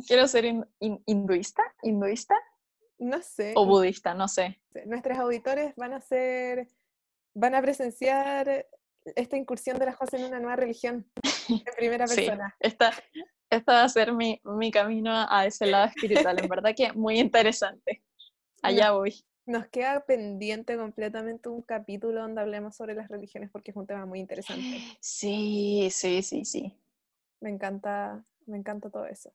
quiero 0.07 0.27
ser 0.27 0.45
hinduista, 0.79 1.63
hinduista 1.83 2.35
no 2.97 3.21
sé. 3.21 3.53
O 3.55 3.65
budista, 3.65 4.13
no 4.13 4.27
sé. 4.27 4.61
Nuestros 4.85 5.17
auditores 5.17 5.73
van 5.75 5.93
a 5.93 6.01
ser, 6.01 6.67
van 7.33 7.55
a 7.55 7.61
presenciar 7.61 8.67
esta 9.15 9.37
incursión 9.37 9.77
de 9.77 9.85
la 9.85 9.93
José 9.93 10.17
en 10.17 10.25
una 10.25 10.39
nueva 10.39 10.55
religión 10.55 11.09
en 11.49 11.63
primera 11.77 12.05
persona. 12.07 12.55
Sí, 12.59 12.67
esta, 12.67 12.91
esta 13.49 13.73
va 13.73 13.83
a 13.83 13.89
ser 13.89 14.13
mi, 14.13 14.41
mi 14.43 14.71
camino 14.71 15.11
a 15.29 15.45
ese 15.45 15.65
lado 15.65 15.87
espiritual. 15.87 16.39
En 16.41 16.49
verdad 16.49 16.73
que 16.75 16.93
muy 16.93 17.19
interesante. 17.19 18.03
Allá 18.61 18.91
voy. 18.91 19.13
Nos 19.47 19.67
queda 19.67 20.03
pendiente 20.05 20.75
completamente 20.75 21.49
un 21.49 21.61
capítulo 21.61 22.21
donde 22.21 22.41
hablemos 22.41 22.75
sobre 22.75 22.95
las 22.95 23.09
religiones 23.09 23.51
porque 23.51 23.69
es 23.69 23.77
un 23.77 23.85
tema 23.85 24.07
muy 24.07 24.19
interesante. 24.19 24.63
Sí, 24.99 25.89
sí, 25.91 26.23
sí, 26.23 26.45
sí. 26.45 26.75
Me 27.41 27.51
encanta, 27.51 28.25
me 28.47 28.57
encanta 28.57 28.89
todo 28.89 29.05
eso. 29.05 29.31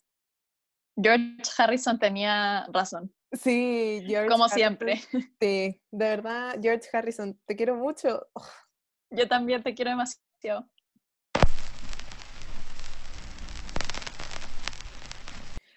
George 1.00 1.36
Harrison 1.56 1.98
tenía 2.00 2.66
razón. 2.72 3.14
Sí, 3.30 4.02
George. 4.04 4.28
Como 4.28 4.48
siempre. 4.48 5.00
Sí, 5.40 5.80
de 5.92 6.04
verdad, 6.08 6.58
George 6.61 6.88
Harrison, 6.92 7.38
te 7.46 7.54
quiero 7.54 7.76
mucho. 7.76 8.26
Yo 9.11 9.28
también 9.28 9.62
te 9.62 9.74
quiero 9.74 9.92
demasiado. 9.92 10.68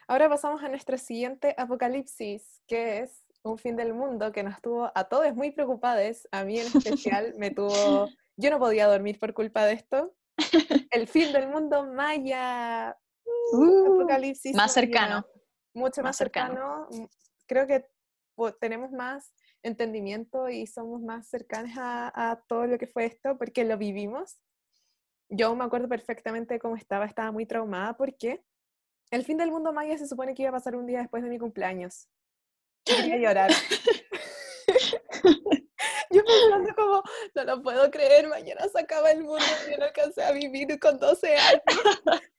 Ahora 0.08 0.28
pasamos 0.28 0.64
a 0.64 0.70
nuestro 0.70 0.98
siguiente 0.98 1.54
apocalipsis, 1.58 2.62
que 2.68 3.02
es 3.02 3.23
un 3.44 3.58
fin 3.58 3.76
del 3.76 3.94
mundo 3.94 4.32
que 4.32 4.44
nos 4.44 4.62
tuvo 4.62 4.92
a 4.96 5.04
todos 5.04 5.36
muy 5.36 5.52
preocupados, 5.52 6.28
a 6.32 6.44
mí 6.44 6.60
en 6.60 6.68
especial 6.68 7.36
me 7.38 7.52
tuvo, 7.52 8.08
yo 8.38 8.50
no 8.50 8.60
podía 8.60 8.88
dormir 8.88 9.20
por 9.20 9.34
culpa 9.34 9.66
de 9.66 9.74
esto. 9.74 10.16
El 10.92 11.08
fin 11.08 11.32
del 11.34 11.48
mundo 11.48 11.86
maya, 11.86 12.98
uh, 13.52 13.94
apocalipsis 13.94 14.56
más 14.56 14.74
cercano. 14.74 15.26
Mucho 15.74 16.02
más, 16.02 16.16
cercano 16.16 16.88
creo 17.48 17.68
que 17.68 17.86
tenemos 18.60 18.92
más 18.92 19.34
entendimiento 19.62 20.50
y 20.50 20.68
somos 20.68 21.02
más 21.02 21.28
cercanos 21.28 21.72
a, 21.78 22.44
todo 22.48 22.68
lo 22.68 22.78
que 22.78 22.88
fue 22.88 23.06
esto 23.06 23.38
porque 23.38 23.64
lo 23.64 23.78
vivimos. 23.78 24.40
Yo 25.30 25.56
me 25.56 25.64
acuerdo 25.64 25.88
perfectamente 25.88 26.60
cómo 26.60 26.76
estaba, 26.76 27.06
estaba 27.06 27.32
muy 27.32 27.46
traumada 27.46 27.96
porque 27.96 28.44
el 29.12 29.24
fin 29.24 29.38
del 29.38 29.52
mundo 29.52 29.74
maya 29.74 29.98
se 29.98 30.08
supone 30.08 30.34
que 30.34 30.44
iba 30.44 30.50
a 30.50 30.54
pasar 30.54 30.76
un 30.76 30.86
día 30.86 31.00
después 31.00 31.24
de 31.24 31.30
mi 31.30 31.40
cumpleaños. 31.40 32.08
Quería 32.84 33.18
llorar. 33.30 33.52
yo 36.12 36.24
pensando 36.24 36.76
como, 36.76 37.04
no 37.36 37.44
lo 37.44 37.62
puedo 37.62 37.92
creer, 37.92 38.28
mañana 38.28 38.68
se 38.68 38.80
acaba 38.80 39.12
el 39.12 39.24
mundo, 39.24 39.46
yo 39.70 39.78
no 39.78 39.86
alcancé 39.86 40.24
a 40.24 40.32
vivir 40.32 40.80
con 40.80 41.00
12 41.00 41.36
años. 41.36 41.62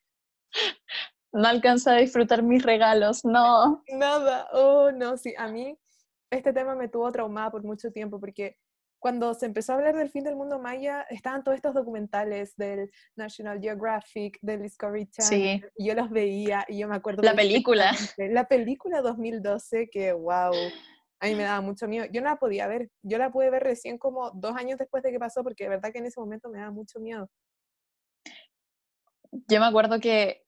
no 1.33 1.49
alcanza 1.49 1.93
a 1.93 1.99
disfrutar 1.99 2.43
mis 2.43 2.63
regalos, 2.63 3.25
no. 3.25 3.83
Nada, 3.89 4.49
oh, 4.53 4.91
no, 4.93 5.17
sí, 5.17 5.35
a 5.37 5.49
mí 5.49 5.79
este 6.31 6.53
tema 6.53 6.75
me 6.75 6.89
tuvo 6.89 7.11
traumada 7.13 7.51
por 7.51 7.63
mucho 7.63 7.93
tiempo 7.93 8.19
porque 8.19 8.57
cuando 9.05 9.35
se 9.35 9.45
empezó 9.45 9.73
a 9.73 9.75
hablar 9.75 9.95
del 9.95 10.09
fin 10.09 10.25
del 10.25 10.35
mundo 10.35 10.59
maya, 10.59 11.03
estaban 11.11 11.45
todos 11.45 11.57
estos 11.57 11.75
documentales 11.75 12.57
del 12.57 12.91
National 13.17 13.61
Geographic, 13.61 14.39
del 14.41 14.63
Discovery 14.63 15.11
Channel, 15.11 15.61
sí. 15.61 15.67
y 15.77 15.87
yo 15.89 15.95
los 15.95 16.09
veía 16.09 16.65
y 16.69 16.79
yo 16.79 16.89
me 16.89 16.97
acuerdo... 16.97 17.23
La 17.23 17.35
película. 17.35 17.95
La 18.17 18.49
película 18.49 19.03
2012, 19.03 19.91
que 19.91 20.15
wow, 20.15 20.55
a 21.21 21.27
mí 21.27 21.35
me 21.35 21.43
daba 21.43 21.61
mucho 21.61 21.87
miedo. 21.87 22.07
Yo 22.11 22.23
no 22.23 22.31
la 22.31 22.37
podía 22.37 22.67
ver, 22.67 22.89
yo 23.03 23.19
la 23.19 23.31
pude 23.31 23.51
ver 23.51 23.65
recién 23.65 23.99
como 23.99 24.31
dos 24.31 24.57
años 24.57 24.79
después 24.79 25.03
de 25.03 25.13
que 25.13 25.19
pasó, 25.19 25.43
porque 25.43 25.65
de 25.65 25.69
verdad 25.69 25.93
que 25.93 25.99
en 25.99 26.07
ese 26.07 26.19
momento 26.19 26.49
me 26.49 26.61
daba 26.61 26.71
mucho 26.71 26.99
miedo. 26.99 27.29
Yo 29.33 29.61
me 29.61 29.67
acuerdo 29.67 30.01
que 30.01 30.47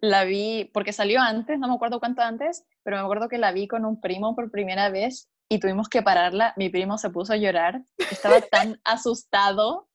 la 0.00 0.24
vi, 0.24 0.70
porque 0.72 0.94
salió 0.94 1.20
antes, 1.20 1.58
no 1.58 1.68
me 1.68 1.74
acuerdo 1.74 2.00
cuánto 2.00 2.22
antes, 2.22 2.64
pero 2.82 2.96
me 2.96 3.02
acuerdo 3.02 3.28
que 3.28 3.36
la 3.36 3.52
vi 3.52 3.68
con 3.68 3.84
un 3.84 4.00
primo 4.00 4.34
por 4.34 4.50
primera 4.50 4.88
vez 4.88 5.28
y 5.48 5.58
tuvimos 5.60 5.88
que 5.88 6.02
pararla. 6.02 6.54
Mi 6.56 6.68
primo 6.68 6.98
se 6.98 7.10
puso 7.10 7.32
a 7.32 7.36
llorar, 7.36 7.82
estaba 8.10 8.40
tan 8.40 8.80
asustado. 8.84 9.88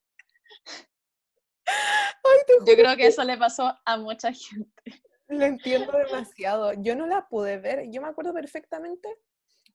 Yo 2.65 2.73
creo 2.75 2.95
que 2.95 3.07
eso 3.07 3.23
le 3.23 3.37
pasó 3.37 3.73
a 3.85 3.97
mucha 3.97 4.31
gente. 4.33 4.83
Lo 5.27 5.45
entiendo 5.45 5.91
demasiado. 5.97 6.73
Yo 6.73 6.95
no 6.95 7.07
la 7.07 7.27
pude 7.27 7.57
ver. 7.57 7.89
Yo 7.89 8.01
me 8.01 8.09
acuerdo 8.09 8.33
perfectamente 8.33 9.09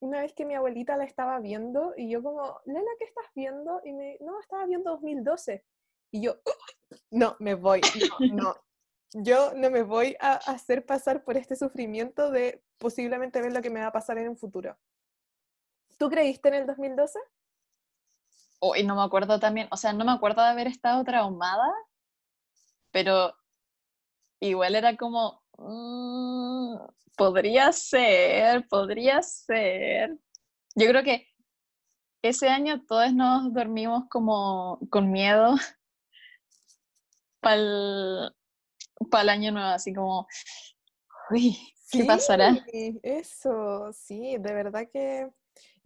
una 0.01 0.21
vez 0.21 0.35
que 0.35 0.45
mi 0.45 0.55
abuelita 0.55 0.97
la 0.97 1.05
estaba 1.05 1.39
viendo 1.41 1.95
y 1.97 2.11
yo 2.11 2.23
como, 2.23 2.61
Lela, 2.67 2.91
¿qué 2.99 3.05
estás 3.07 3.25
viendo? 3.35 3.81
Y 3.85 3.93
me, 3.93 4.19
no, 4.21 4.39
estaba 4.41 4.67
viendo 4.67 4.91
2012. 4.91 5.65
Y 6.13 6.23
yo, 6.23 6.37
no, 7.11 7.37
me 7.41 7.55
voy, 7.55 7.81
no, 8.21 8.35
no, 8.35 8.57
yo 9.15 9.53
no 9.55 9.71
me 9.71 9.83
voy 9.83 10.17
a 10.21 10.35
hacer 10.35 10.85
pasar 10.85 11.25
por 11.25 11.37
este 11.37 11.57
sufrimiento 11.57 12.31
de 12.31 12.63
posiblemente 12.79 13.41
ver 13.41 13.53
lo 13.53 13.63
que 13.63 13.71
me 13.71 13.81
va 13.81 13.89
a 13.89 13.93
pasar 13.93 14.19
en 14.19 14.29
un 14.29 14.37
futuro. 14.37 14.77
¿Tú 15.99 16.11
creíste 16.11 16.49
en 16.49 16.55
el 16.55 16.67
2012? 16.67 17.19
Hoy 18.59 18.85
no 18.85 18.97
me 18.97 19.03
acuerdo 19.03 19.39
también, 19.39 19.69
o 19.71 19.77
sea, 19.77 19.93
no 19.93 20.05
me 20.05 20.13
acuerdo 20.13 20.43
de 20.43 20.49
haber 20.49 20.67
estado 20.67 21.05
traumada, 21.05 21.73
pero 22.91 23.35
igual 24.41 24.75
era 24.75 24.97
como, 24.97 25.43
mm, 25.59 26.77
podría 27.17 27.73
ser, 27.73 28.67
podría 28.69 29.23
ser. 29.23 30.19
Yo 30.75 30.87
creo 30.89 31.03
que 31.03 31.29
ese 32.23 32.49
año 32.49 32.85
todos 32.87 33.13
nos 33.13 33.53
dormimos 33.53 34.05
como 34.11 34.79
con 34.91 35.11
miedo 35.11 35.55
para 37.41 37.57
el, 37.57 39.29
año 39.29 39.53
nuevo, 39.53 39.69
así 39.69 39.95
como, 39.95 40.27
uy, 41.31 41.57
¿qué 41.91 42.05
pasará? 42.05 42.57
Eso, 43.03 43.93
sí, 43.93 44.37
de 44.39 44.53
verdad 44.53 44.89
que 44.93 45.31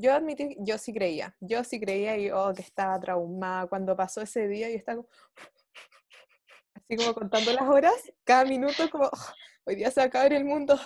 yo 0.00 0.14
admití, 0.14 0.56
yo 0.60 0.78
sí 0.78 0.94
creía, 0.94 1.36
yo 1.40 1.62
sí 1.62 1.78
creía 1.78 2.16
y 2.16 2.30
oh, 2.30 2.52
que 2.54 2.62
estaba 2.62 2.98
traumada. 2.98 3.66
Cuando 3.66 3.94
pasó 3.94 4.22
ese 4.22 4.48
día, 4.48 4.70
y 4.70 4.74
estaba 4.74 5.02
así 6.74 6.96
como 6.96 7.14
contando 7.14 7.52
las 7.52 7.68
horas, 7.68 8.12
cada 8.24 8.44
minuto 8.44 8.90
como, 8.90 9.04
oh, 9.04 9.32
hoy 9.64 9.76
día 9.76 9.90
se 9.90 10.00
va 10.00 10.04
a 10.04 10.06
acabar 10.06 10.32
el 10.32 10.44
mundo. 10.44 10.80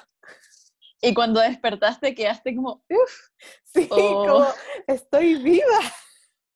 Y 1.00 1.14
cuando 1.14 1.40
despertaste 1.40 2.14
quedaste 2.14 2.56
como, 2.56 2.84
uff. 2.88 3.28
Sí, 3.64 3.88
oh. 3.90 4.26
como, 4.26 4.46
estoy 4.86 5.42
viva. 5.42 5.80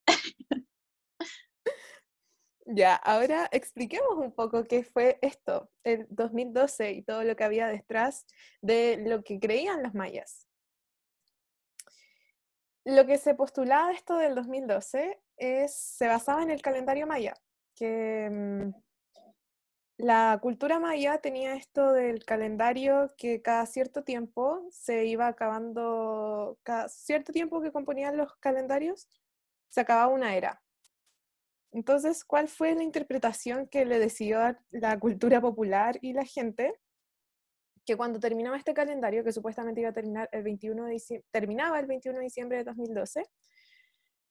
ya, 2.67 2.95
ahora 2.97 3.49
expliquemos 3.53 4.17
un 4.17 4.33
poco 4.33 4.65
qué 4.65 4.85
fue 4.85 5.19
esto, 5.23 5.71
el 5.85 6.07
2012 6.11 6.93
y 6.93 7.03
todo 7.03 7.25
lo 7.25 7.37
que 7.37 7.45
había 7.45 7.69
detrás 7.69 8.27
de 8.63 8.97
lo 9.07 9.23
que 9.23 9.39
creían 9.39 9.83
los 9.83 9.95
mayas. 9.95 10.48
Lo 12.89 13.05
que 13.05 13.19
se 13.19 13.35
postulaba 13.35 13.93
esto 13.93 14.17
del 14.17 14.35
2012 14.35 15.21
es, 15.37 15.75
se 15.75 16.09
basaba 16.09 16.43
en 16.43 16.51
el 16.51 16.63
calendario 16.63 17.07
maya, 17.07 17.35
que 17.75 18.31
mm, 18.33 18.71
la 19.99 20.39
cultura 20.41 20.81
maya 20.81 21.19
tenía 21.19 21.55
esto 21.55 21.93
del 21.93 22.25
calendario 22.25 23.13
que 23.19 23.43
cada 23.43 23.67
cierto 23.67 24.05
tiempo 24.05 24.67
se 24.71 25.05
iba 25.05 25.27
acabando, 25.27 26.59
cada 26.63 26.89
cierto 26.89 27.31
tiempo 27.31 27.61
que 27.61 27.73
componían 27.73 28.17
los 28.17 28.35
calendarios, 28.37 29.07
se 29.69 29.83
acababa 29.83 30.09
una 30.09 30.35
era. 30.35 30.63
Entonces, 31.73 32.25
¿cuál 32.25 32.49
fue 32.49 32.75
la 32.75 32.85
interpretación 32.85 33.69
que 33.69 33.85
le 33.85 33.99
decidió 33.99 34.57
la 34.71 34.99
cultura 34.99 35.43
popular 35.43 35.99
y 36.01 36.15
la 36.15 36.25
gente? 36.25 36.81
Que 37.89 37.97
cuando 37.97 38.21
terminaba 38.21 38.59
este 38.59 38.75
calendario, 38.75 39.25
que 39.25 39.33
supuestamente 39.33 39.81
iba 39.81 39.89
a 39.89 39.95
terminar 39.95 40.29
el 40.31 40.43
21 40.43 40.85
de 40.85 41.25
terminaba 41.31 41.81
el 41.81 41.87
21 41.87 42.19
de 42.19 42.25
diciembre 42.25 42.59
de 42.59 42.65
2012, 42.65 43.25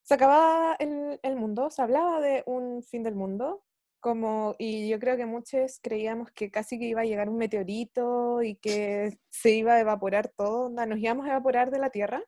se 0.00 0.14
acababa 0.14 0.76
el 0.78 1.34
mundo, 1.34 1.68
se 1.68 1.82
hablaba 1.82 2.20
de 2.20 2.44
un 2.46 2.84
fin 2.84 3.02
del 3.02 3.16
mundo, 3.16 3.64
como, 3.98 4.54
y 4.60 4.88
yo 4.88 5.00
creo 5.00 5.16
que 5.16 5.26
muchos 5.26 5.80
creíamos 5.82 6.30
que 6.30 6.52
casi 6.52 6.78
que 6.78 6.84
iba 6.84 7.00
a 7.00 7.04
llegar 7.04 7.28
un 7.28 7.36
meteorito 7.36 8.42
y 8.44 8.54
que 8.54 9.18
se 9.28 9.50
iba 9.50 9.74
a 9.74 9.80
evaporar 9.80 10.28
todo, 10.28 10.70
nos 10.70 10.98
íbamos 11.00 11.26
a 11.26 11.30
evaporar 11.30 11.72
de 11.72 11.80
la 11.80 11.90
Tierra, 11.90 12.22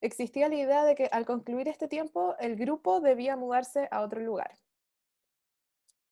existía 0.00 0.48
la 0.48 0.54
idea 0.54 0.84
de 0.86 0.94
que 0.94 1.10
al 1.12 1.26
concluir 1.26 1.68
este 1.68 1.86
tiempo 1.86 2.34
el 2.38 2.56
grupo 2.56 3.00
debía 3.00 3.36
mudarse 3.36 3.88
a 3.90 4.00
otro 4.00 4.22
lugar. 4.22 4.58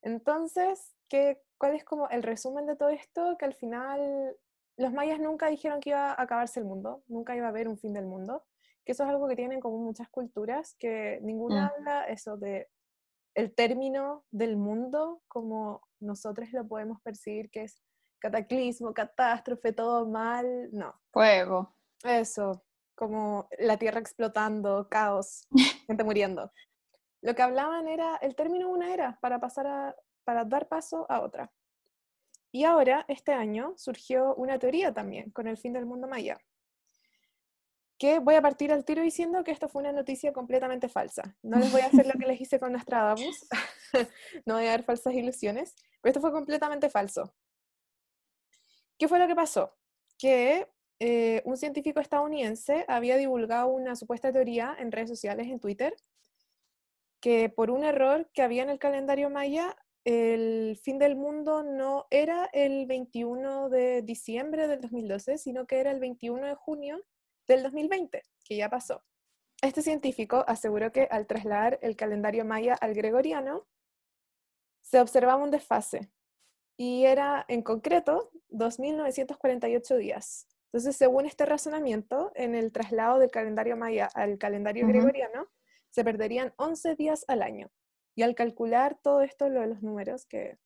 Entonces, 0.03 0.93
¿qué, 1.09 1.41
¿cuál 1.57 1.73
es 1.73 1.83
como 1.83 2.09
el 2.09 2.21
resumen 2.21 2.67
de 2.67 2.75
todo 2.75 2.89
esto? 2.89 3.39
Que 3.39 3.45
al 3.45 3.55
final 3.55 4.37
los 4.77 4.93
mayas 4.93 5.19
nunca 5.19 5.47
dijeron 5.47 5.79
que 5.79 5.89
iba 5.89 6.11
a 6.11 6.21
acabarse 6.21 6.59
el 6.59 6.67
mundo, 6.67 7.01
nunca 7.07 7.35
iba 7.35 7.47
a 7.47 7.49
haber 7.49 7.67
un 7.67 7.79
fin 7.79 7.93
del 7.93 8.05
mundo, 8.05 8.45
que 8.85 8.91
eso 8.91 9.03
es 9.03 9.09
algo 9.09 9.27
que 9.27 9.35
tienen 9.35 9.59
como 9.59 9.77
muchas 9.77 10.09
culturas, 10.09 10.75
que 10.79 11.19
ninguna 11.21 11.65
mm. 11.65 11.71
habla 11.73 12.03
eso 12.05 12.37
de 12.37 12.67
el 13.35 13.53
término 13.53 14.25
del 14.31 14.57
mundo 14.57 15.21
como 15.27 15.81
nosotros 15.99 16.51
lo 16.51 16.67
podemos 16.67 17.01
percibir, 17.01 17.49
que 17.49 17.63
es 17.63 17.81
cataclismo, 18.19 18.93
catástrofe, 18.93 19.73
todo 19.73 20.07
mal, 20.07 20.69
no. 20.71 20.93
Fuego. 21.11 21.75
Eso, 22.03 22.63
como 22.95 23.47
la 23.59 23.77
tierra 23.77 23.99
explotando, 23.99 24.87
caos, 24.89 25.47
gente 25.87 26.03
muriendo. 26.03 26.51
Lo 27.21 27.35
que 27.35 27.41
hablaban 27.41 27.87
era 27.87 28.17
el 28.17 28.35
término 28.35 28.69
una 28.69 28.93
era 28.93 29.17
para 29.21 29.39
pasar 29.39 29.67
a, 29.67 29.95
para 30.23 30.45
dar 30.45 30.67
paso 30.67 31.05
a 31.09 31.21
otra. 31.21 31.51
Y 32.51 32.65
ahora, 32.65 33.03
este 33.07 33.33
año, 33.33 33.73
surgió 33.77 34.35
una 34.35 34.59
teoría 34.59 34.93
también 34.93 35.31
con 35.31 35.47
el 35.47 35.57
fin 35.57 35.73
del 35.73 35.85
mundo 35.85 36.07
maya. 36.07 36.37
Voy 38.21 38.35
a 38.35 38.41
partir 38.41 38.71
al 38.73 38.83
tiro 38.83 39.01
diciendo 39.01 39.43
que 39.43 39.51
esto 39.51 39.69
fue 39.69 39.81
una 39.81 39.93
noticia 39.93 40.33
completamente 40.33 40.89
falsa. 40.89 41.37
No 41.41 41.57
les 41.57 41.71
voy 41.71 41.81
a 41.81 41.85
hacer 41.85 42.05
lo 42.05 42.13
que 42.19 42.27
les 42.27 42.41
hice 42.41 42.59
con 42.59 42.73
Nostradamus, 42.73 43.47
no 44.45 44.55
voy 44.55 44.65
a 44.65 44.71
dar 44.71 44.83
falsas 44.83 45.13
ilusiones, 45.13 45.73
pero 46.01 46.11
esto 46.11 46.19
fue 46.19 46.33
completamente 46.33 46.89
falso. 46.89 47.33
¿Qué 48.97 49.07
fue 49.07 49.19
lo 49.19 49.27
que 49.27 49.35
pasó? 49.35 49.77
Que 50.17 50.67
eh, 50.99 51.41
un 51.45 51.55
científico 51.55 52.01
estadounidense 52.01 52.83
había 52.89 53.15
divulgado 53.15 53.67
una 53.67 53.95
supuesta 53.95 54.33
teoría 54.33 54.75
en 54.77 54.91
redes 54.91 55.09
sociales, 55.09 55.47
en 55.47 55.61
Twitter, 55.61 55.95
que 57.21 57.47
por 57.47 57.71
un 57.71 57.85
error 57.85 58.29
que 58.33 58.41
había 58.41 58.63
en 58.63 58.69
el 58.69 58.79
calendario 58.79 59.29
maya, 59.29 59.77
el 60.03 60.77
fin 60.83 60.99
del 60.99 61.15
mundo 61.15 61.63
no 61.63 62.05
era 62.11 62.49
el 62.51 62.85
21 62.85 63.69
de 63.69 64.01
diciembre 64.01 64.67
del 64.67 64.81
2012, 64.81 65.37
sino 65.37 65.65
que 65.65 65.79
era 65.79 65.91
el 65.91 66.01
21 66.01 66.45
de 66.45 66.55
junio 66.55 67.01
del 67.47 67.63
2020, 67.63 68.23
que 68.45 68.55
ya 68.55 68.69
pasó. 68.69 69.03
Este 69.61 69.81
científico 69.81 70.43
aseguró 70.47 70.91
que 70.91 71.07
al 71.09 71.27
trasladar 71.27 71.79
el 71.81 71.95
calendario 71.95 72.45
maya 72.45 72.75
al 72.75 72.93
gregoriano, 72.93 73.67
se 74.81 74.99
observaba 74.99 75.43
un 75.43 75.51
desfase, 75.51 76.11
y 76.77 77.05
era 77.05 77.45
en 77.47 77.61
concreto 77.61 78.31
2.948 78.49 79.97
días. 79.97 80.47
Entonces, 80.71 80.95
según 80.95 81.25
este 81.25 81.45
razonamiento, 81.45 82.31
en 82.35 82.55
el 82.55 82.71
traslado 82.71 83.19
del 83.19 83.29
calendario 83.29 83.77
maya 83.77 84.09
al 84.15 84.37
calendario 84.37 84.87
gregoriano, 84.87 85.47
se 85.89 86.03
perderían 86.03 86.53
11 86.57 86.95
días 86.95 87.25
al 87.27 87.43
año. 87.43 87.71
Y 88.15 88.23
al 88.23 88.33
calcular 88.33 88.97
todo 89.01 89.21
esto, 89.21 89.49
lo 89.49 89.61
de 89.61 89.67
los 89.67 89.83
números, 89.83 90.25
que 90.25 90.57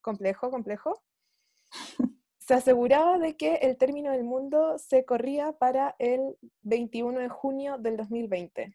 complejo, 0.00 0.50
complejo, 0.50 1.02
se 2.48 2.54
aseguraba 2.54 3.18
de 3.18 3.36
que 3.36 3.56
el 3.56 3.76
término 3.76 4.10
del 4.10 4.24
mundo 4.24 4.78
se 4.78 5.04
corría 5.04 5.52
para 5.52 5.94
el 5.98 6.38
21 6.62 7.20
de 7.20 7.28
junio 7.28 7.76
del 7.76 7.98
2020. 7.98 8.74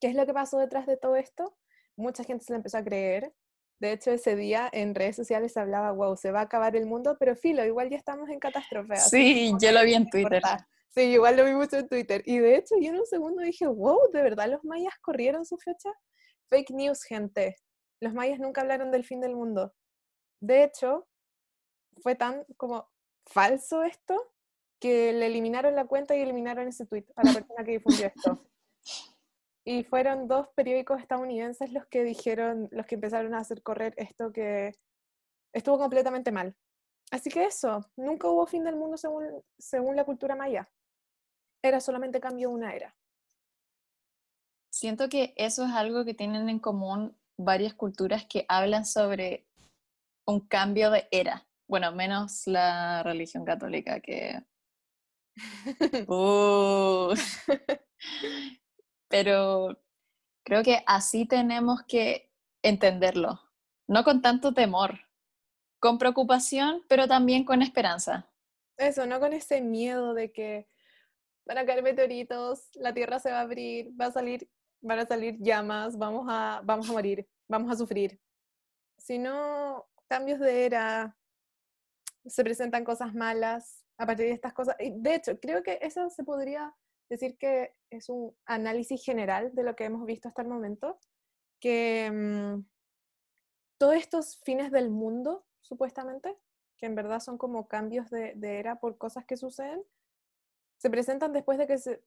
¿Qué 0.00 0.08
es 0.08 0.16
lo 0.16 0.26
que 0.26 0.34
pasó 0.34 0.58
detrás 0.58 0.84
de 0.88 0.96
todo 0.96 1.14
esto? 1.14 1.56
mucha 1.94 2.24
gente 2.24 2.44
se 2.44 2.52
le 2.52 2.56
empezó 2.56 2.78
a 2.78 2.82
creer. 2.82 3.32
De 3.78 3.92
hecho, 3.92 4.10
ese 4.10 4.34
día 4.34 4.68
en 4.72 4.96
redes 4.96 5.14
sociales 5.14 5.52
se 5.52 5.60
hablaba, 5.60 5.92
wow, 5.92 6.16
se 6.16 6.32
va 6.32 6.40
a 6.40 6.44
acabar 6.44 6.74
el 6.74 6.86
mundo, 6.86 7.16
pero 7.20 7.36
filo, 7.36 7.64
igual 7.64 7.88
ya 7.88 7.96
estamos 7.96 8.28
en 8.30 8.40
catástrofe. 8.40 8.96
Sí, 8.96 9.52
yo 9.60 9.70
lo 9.70 9.84
vi 9.84 9.94
en 9.94 10.10
Twitter. 10.10 10.42
Sí, 10.88 11.02
igual 11.02 11.36
lo 11.36 11.44
vi 11.44 11.52
mucho 11.52 11.76
en 11.76 11.88
Twitter. 11.88 12.22
Y 12.24 12.38
de 12.38 12.56
hecho, 12.56 12.74
yo 12.80 12.88
en 12.88 12.98
un 12.98 13.06
segundo 13.06 13.42
dije, 13.42 13.68
wow, 13.68 14.10
¿de 14.12 14.22
verdad 14.22 14.48
los 14.48 14.64
mayas 14.64 14.94
corrieron 15.02 15.46
su 15.46 15.56
fecha? 15.56 15.90
Fake 16.48 16.70
news, 16.70 17.04
gente. 17.04 17.54
Los 18.00 18.12
mayas 18.12 18.40
nunca 18.40 18.62
hablaron 18.62 18.90
del 18.90 19.04
fin 19.04 19.20
del 19.20 19.36
mundo. 19.36 19.72
De 20.40 20.64
hecho, 20.64 21.06
fue 22.02 22.14
tan 22.14 22.44
como 22.56 22.88
falso 23.26 23.82
esto 23.82 24.32
que 24.80 25.12
le 25.12 25.26
eliminaron 25.26 25.76
la 25.76 25.86
cuenta 25.86 26.16
y 26.16 26.20
eliminaron 26.20 26.66
ese 26.68 26.86
tweet 26.86 27.06
a 27.16 27.24
la 27.24 27.34
persona 27.34 27.64
que 27.64 27.72
difundió 27.72 28.06
esto. 28.06 28.44
Y 29.64 29.84
fueron 29.84 30.26
dos 30.26 30.48
periódicos 30.56 31.00
estadounidenses 31.00 31.72
los 31.72 31.86
que 31.86 32.02
dijeron, 32.02 32.68
los 32.72 32.86
que 32.86 32.94
empezaron 32.94 33.34
a 33.34 33.38
hacer 33.38 33.62
correr 33.62 33.94
esto 33.98 34.32
que 34.32 34.72
estuvo 35.54 35.78
completamente 35.78 36.32
mal. 36.32 36.56
Así 37.10 37.28
que 37.28 37.44
eso, 37.44 37.84
nunca 37.96 38.28
hubo 38.28 38.46
fin 38.46 38.64
del 38.64 38.76
mundo 38.76 38.96
según, 38.96 39.44
según 39.58 39.96
la 39.96 40.04
cultura 40.04 40.34
maya. 40.34 40.70
Era 41.62 41.80
solamente 41.80 42.20
cambio 42.20 42.48
de 42.48 42.54
una 42.54 42.74
era. 42.74 42.96
Siento 44.72 45.08
que 45.08 45.34
eso 45.36 45.64
es 45.64 45.72
algo 45.72 46.04
que 46.04 46.14
tienen 46.14 46.48
en 46.48 46.58
común 46.58 47.16
varias 47.36 47.74
culturas 47.74 48.24
que 48.24 48.46
hablan 48.48 48.86
sobre 48.86 49.46
un 50.26 50.40
cambio 50.40 50.90
de 50.90 51.06
era. 51.10 51.46
Bueno, 51.70 51.92
menos 51.92 52.48
la 52.48 53.04
religión 53.04 53.44
católica 53.44 54.00
que... 54.00 54.42
Uh. 56.08 57.14
Pero 59.08 59.80
creo 60.44 60.64
que 60.64 60.82
así 60.84 61.26
tenemos 61.26 61.84
que 61.86 62.28
entenderlo, 62.64 63.40
no 63.86 64.02
con 64.02 64.20
tanto 64.20 64.52
temor, 64.52 64.98
con 65.78 65.98
preocupación, 65.98 66.82
pero 66.88 67.06
también 67.06 67.44
con 67.44 67.62
esperanza. 67.62 68.28
Eso, 68.76 69.06
no 69.06 69.20
con 69.20 69.32
ese 69.32 69.60
miedo 69.60 70.12
de 70.12 70.32
que 70.32 70.66
van 71.46 71.58
a 71.58 71.66
caer 71.66 71.84
meteoritos, 71.84 72.68
la 72.74 72.92
Tierra 72.92 73.20
se 73.20 73.30
va 73.30 73.38
a 73.38 73.42
abrir, 73.42 73.92
va 73.98 74.06
a 74.06 74.12
salir, 74.12 74.50
van 74.80 74.98
a 74.98 75.06
salir 75.06 75.36
llamas, 75.38 75.96
vamos 75.96 76.26
a, 76.28 76.62
vamos 76.64 76.90
a 76.90 76.92
morir, 76.92 77.28
vamos 77.48 77.70
a 77.70 77.76
sufrir. 77.76 78.20
Sino 78.98 79.88
cambios 80.08 80.40
de 80.40 80.66
era, 80.66 81.16
se 82.26 82.44
presentan 82.44 82.84
cosas 82.84 83.14
malas 83.14 83.84
a 83.98 84.06
partir 84.06 84.26
de 84.26 84.32
estas 84.32 84.52
cosas. 84.52 84.76
De 84.78 85.14
hecho, 85.14 85.38
creo 85.38 85.62
que 85.62 85.78
eso 85.82 86.08
se 86.10 86.24
podría 86.24 86.74
decir 87.08 87.36
que 87.36 87.74
es 87.90 88.08
un 88.08 88.34
análisis 88.46 89.04
general 89.04 89.54
de 89.54 89.64
lo 89.64 89.74
que 89.74 89.84
hemos 89.84 90.06
visto 90.06 90.28
hasta 90.28 90.42
el 90.42 90.48
momento, 90.48 90.98
que 91.60 92.10
mm, 92.10 92.64
todos 93.78 93.96
estos 93.96 94.38
fines 94.44 94.70
del 94.70 94.90
mundo, 94.90 95.44
supuestamente, 95.60 96.36
que 96.78 96.86
en 96.86 96.94
verdad 96.94 97.20
son 97.20 97.36
como 97.36 97.68
cambios 97.68 98.08
de, 98.10 98.34
era 98.42 98.80
por 98.80 98.96
cosas 98.96 99.26
que 99.26 99.36
suceden, 99.36 99.82
se 100.78 100.88
presentan 100.88 101.32
después 101.32 101.58
de 101.58 101.66
que 101.66 101.78
se, 101.78 102.02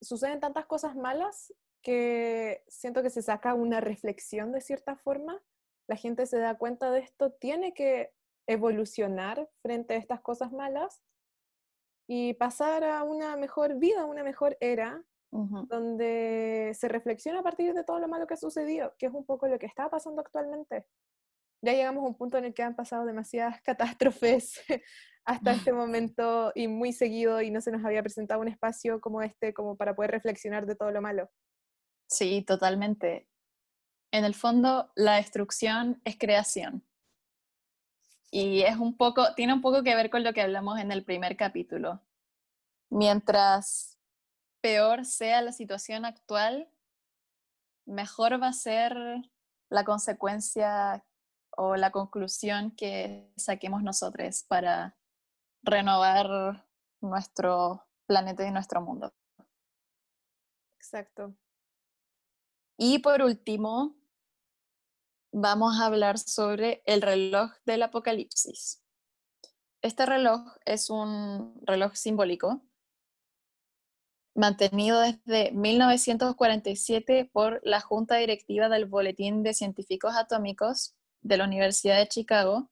suceden 0.00 0.38
tantas 0.38 0.66
cosas 0.66 0.94
malas 0.94 1.52
que 1.82 2.62
siento 2.68 3.02
que 3.02 3.10
se 3.10 3.22
saca 3.22 3.54
una 3.54 3.80
reflexión 3.80 4.52
de 4.52 4.60
cierta 4.60 4.94
forma, 4.96 5.42
la 5.88 5.96
gente 5.96 6.26
se 6.26 6.38
da 6.38 6.56
cuenta 6.56 6.90
de 6.92 7.00
esto, 7.00 7.32
tiene 7.32 7.74
que 7.74 8.12
evolucionar 8.46 9.48
frente 9.62 9.94
a 9.94 9.98
estas 9.98 10.20
cosas 10.20 10.52
malas 10.52 11.02
y 12.08 12.34
pasar 12.34 12.84
a 12.84 13.02
una 13.04 13.36
mejor 13.36 13.78
vida, 13.78 14.04
una 14.04 14.24
mejor 14.24 14.56
era, 14.60 15.04
donde 15.30 16.72
se 16.74 16.88
reflexiona 16.88 17.40
a 17.40 17.42
partir 17.42 17.72
de 17.72 17.84
todo 17.84 17.98
lo 17.98 18.06
malo 18.06 18.26
que 18.26 18.34
ha 18.34 18.36
sucedido, 18.36 18.94
que 18.98 19.06
es 19.06 19.14
un 19.14 19.24
poco 19.24 19.46
lo 19.46 19.58
que 19.58 19.64
está 19.64 19.88
pasando 19.88 20.20
actualmente. 20.20 20.86
Ya 21.64 21.72
llegamos 21.72 22.04
a 22.04 22.08
un 22.08 22.16
punto 22.16 22.36
en 22.36 22.44
el 22.44 22.54
que 22.54 22.62
han 22.62 22.76
pasado 22.76 23.06
demasiadas 23.06 23.62
catástrofes 23.64 24.60
hasta 25.24 25.52
este 25.52 25.72
momento 25.72 26.52
y 26.54 26.68
muy 26.68 26.92
seguido 26.92 27.40
y 27.40 27.50
no 27.50 27.62
se 27.62 27.72
nos 27.72 27.84
había 27.84 28.02
presentado 28.02 28.42
un 28.42 28.48
espacio 28.48 29.00
como 29.00 29.22
este 29.22 29.54
como 29.54 29.76
para 29.76 29.94
poder 29.94 30.10
reflexionar 30.10 30.66
de 30.66 30.76
todo 30.76 30.90
lo 30.90 31.00
malo. 31.00 31.30
Sí, 32.10 32.42
totalmente. 32.42 33.26
En 34.12 34.26
el 34.26 34.34
fondo, 34.34 34.92
la 34.94 35.16
destrucción 35.16 36.02
es 36.04 36.18
creación. 36.18 36.84
Y 38.34 38.62
es 38.62 38.78
un 38.78 38.96
poco, 38.96 39.34
tiene 39.34 39.52
un 39.52 39.60
poco 39.60 39.82
que 39.82 39.94
ver 39.94 40.08
con 40.08 40.24
lo 40.24 40.32
que 40.32 40.40
hablamos 40.40 40.78
en 40.78 40.90
el 40.90 41.04
primer 41.04 41.36
capítulo. 41.36 42.00
Mientras 42.88 43.98
peor 44.62 45.04
sea 45.04 45.42
la 45.42 45.52
situación 45.52 46.06
actual, 46.06 46.66
mejor 47.84 48.42
va 48.42 48.48
a 48.48 48.52
ser 48.54 48.96
la 49.68 49.84
consecuencia 49.84 51.04
o 51.50 51.76
la 51.76 51.90
conclusión 51.90 52.70
que 52.70 53.30
saquemos 53.36 53.82
nosotros 53.82 54.44
para 54.48 54.96
renovar 55.62 56.66
nuestro 57.02 57.86
planeta 58.06 58.46
y 58.46 58.50
nuestro 58.50 58.80
mundo. 58.80 59.12
Exacto. 60.76 61.34
Y 62.78 63.00
por 63.00 63.20
último, 63.20 63.94
vamos 65.32 65.80
a 65.80 65.86
hablar 65.86 66.18
sobre 66.18 66.82
el 66.86 67.02
reloj 67.02 67.50
del 67.64 67.82
apocalipsis. 67.82 68.82
Este 69.80 70.06
reloj 70.06 70.40
es 70.64 70.90
un 70.90 71.60
reloj 71.66 71.94
simbólico 71.94 72.62
mantenido 74.34 75.00
desde 75.00 75.52
1947 75.52 77.30
por 77.32 77.60
la 77.64 77.80
Junta 77.80 78.16
Directiva 78.16 78.68
del 78.68 78.86
Boletín 78.86 79.42
de 79.42 79.54
Científicos 79.54 80.14
Atómicos 80.16 80.94
de 81.20 81.36
la 81.36 81.44
Universidad 81.44 81.98
de 81.98 82.08
Chicago, 82.08 82.70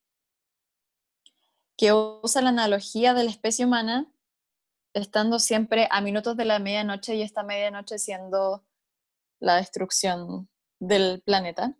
que 1.76 1.92
usa 1.92 2.42
la 2.42 2.50
analogía 2.50 3.14
de 3.14 3.24
la 3.24 3.30
especie 3.30 3.64
humana, 3.64 4.11
estando 4.94 5.38
siempre 5.38 5.88
a 5.90 6.00
minutos 6.00 6.36
de 6.36 6.44
la 6.44 6.58
medianoche 6.58 7.14
y 7.14 7.22
esta 7.22 7.42
medianoche 7.42 7.98
siendo 7.98 8.64
la 9.38 9.56
destrucción 9.56 10.48
del 10.78 11.22
planeta. 11.22 11.76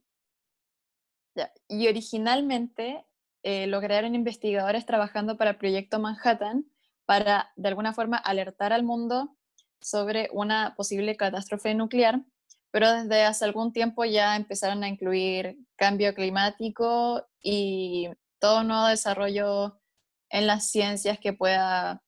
Y 1.69 1.89
originalmente 1.89 3.05
eh, 3.43 3.67
lograron 3.67 4.15
investigadores 4.15 4.85
trabajando 4.87 5.37
para 5.37 5.51
el 5.51 5.57
Proyecto 5.57 5.99
Manhattan 5.99 6.67
para, 7.07 7.53
de 7.57 7.69
alguna 7.69 7.93
forma, 7.93 8.17
alertar 8.17 8.73
al 8.73 8.83
mundo 8.83 9.37
sobre 9.81 10.29
una 10.33 10.75
posible 10.77 11.17
catástrofe 11.17 11.75
nuclear, 11.75 12.23
pero 12.71 12.93
desde 12.93 13.25
hace 13.25 13.45
algún 13.45 13.73
tiempo 13.73 14.05
ya 14.05 14.37
empezaron 14.37 14.85
a 14.85 14.89
incluir 14.89 15.59
cambio 15.77 16.15
climático 16.15 17.27
y 17.43 18.09
todo 18.39 18.63
nuevo 18.63 18.87
desarrollo 18.87 19.81
en 20.29 20.47
las 20.47 20.71
ciencias 20.71 21.19
que 21.19 21.33
pueda 21.33 22.03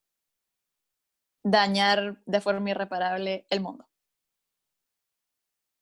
dañar 1.45 2.23
de 2.27 2.41
forma 2.41 2.71
irreparable 2.71 3.47
el 3.51 3.61
mundo. 3.61 3.89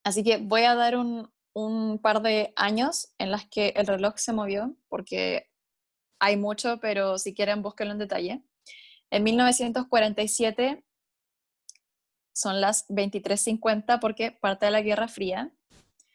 Así 0.05 0.25
que 0.25 0.39
voy 0.39 0.63
a 0.63 0.75
dar 0.75 0.97
un, 0.97 1.31
un 1.53 1.99
par 1.99 2.23
de 2.23 2.53
años 2.57 3.13
en 3.19 3.31
las 3.31 3.47
que 3.47 3.75
el 3.77 3.87
reloj 3.87 4.17
se 4.17 4.33
movió, 4.33 4.77
porque 4.89 5.51
hay 6.19 6.37
mucho, 6.37 6.79
pero 6.81 7.19
si 7.19 7.35
quieren 7.35 7.63
búsquenlo 7.63 7.93
en 7.93 7.99
detalle. 7.99 8.43
En 9.11 9.25
1947 9.25 10.85
son 12.33 12.61
las 12.61 12.89
23.50 12.89 14.01
porque 14.01 14.31
parte 14.33 14.67
de 14.67 14.73
la 14.73 14.83
Guerra 14.83 15.09
Fría. 15.09 15.53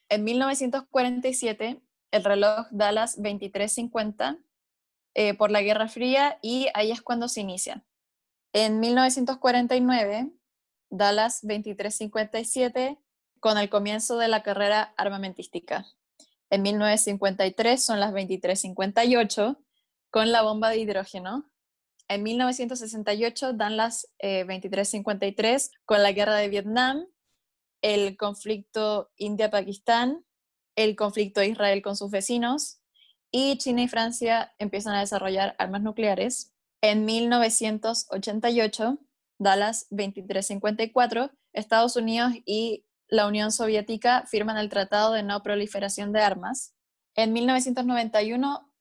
En 0.10 0.24
1947 0.24 1.82
el 2.12 2.24
reloj 2.24 2.68
da 2.72 2.92
las 2.92 3.18
23.50 3.20 4.42
eh, 5.16 5.34
por 5.34 5.52
la 5.52 5.62
Guerra 5.62 5.88
Fría 5.88 6.40
y 6.42 6.68
ahí 6.74 6.92
es 6.92 7.02
cuando 7.02 7.28
se 7.28 7.42
inicia. 7.42 7.84
En 8.54 8.80
1949 8.80 10.32
da 10.90 11.12
las 11.12 11.44
23.57 11.44 12.98
con 13.46 13.60
el 13.60 13.70
comienzo 13.70 14.18
de 14.18 14.28
la 14.28 14.42
carrera 14.42 14.96
armamentística. 14.98 15.86
En 16.50 16.64
1953 16.64 17.86
son 17.86 18.00
las 18.00 18.10
2358 18.10 19.62
con 20.10 20.32
la 20.32 20.42
bomba 20.42 20.72
de 20.72 20.80
hidrógeno. 20.80 21.48
En 22.08 22.24
1968 22.24 23.54
dan 23.54 23.78
las 23.78 24.08
2353 24.20 25.68
eh, 25.68 25.70
con 25.86 26.02
la 26.02 26.12
guerra 26.12 26.38
de 26.38 26.50
Vietnam, 26.50 27.06
el 27.84 28.18
conflicto 28.18 29.12
India-Pakistán, 29.16 30.26
el 30.76 30.96
conflicto 30.96 31.44
Israel 31.44 31.84
con 31.84 31.96
sus 31.96 32.10
vecinos 32.10 32.80
y 33.30 33.60
China 33.60 33.84
y 33.84 33.88
Francia 33.88 34.56
empiezan 34.58 34.96
a 34.96 35.02
desarrollar 35.02 35.56
armas 35.60 35.84
nucleares. 35.84 36.52
En 36.82 37.06
1988 37.06 38.98
da 39.38 39.56
las 39.56 39.86
2354 39.92 41.30
Estados 41.54 41.96
Unidos 41.96 42.34
y 42.44 42.86
la 43.08 43.28
Unión 43.28 43.52
Soviética 43.52 44.26
firman 44.28 44.58
el 44.58 44.70
Tratado 44.70 45.14
de 45.14 45.24
No 45.24 45.44
Proliferación 45.44 46.12
de 46.12 46.22
Armas. 46.22 46.76
En 47.16 47.34
1991 47.34 48.72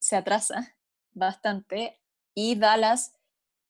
se 0.00 0.16
atrasa 0.16 0.76
bastante 1.12 2.00
y 2.34 2.56
Dallas 2.56 3.14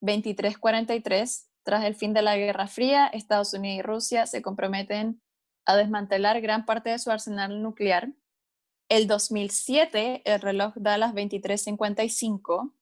2343, 0.00 1.50
tras 1.62 1.84
el 1.84 1.94
fin 1.94 2.12
de 2.12 2.22
la 2.22 2.36
Guerra 2.36 2.68
Fría, 2.68 3.06
Estados 3.06 3.54
Unidos 3.54 3.78
y 3.78 3.82
Rusia 3.82 4.26
se 4.26 4.42
comprometen 4.42 5.20
a 5.64 5.76
desmantelar 5.76 6.40
gran 6.40 6.64
parte 6.64 6.90
de 6.90 6.98
su 6.98 7.10
arsenal 7.10 7.62
nuclear. 7.62 8.12
El 8.88 9.08
2007, 9.08 10.22
el 10.24 10.40
reloj 10.40 10.74
da 10.76 10.96
las 10.96 11.12
23.55, 11.12 12.72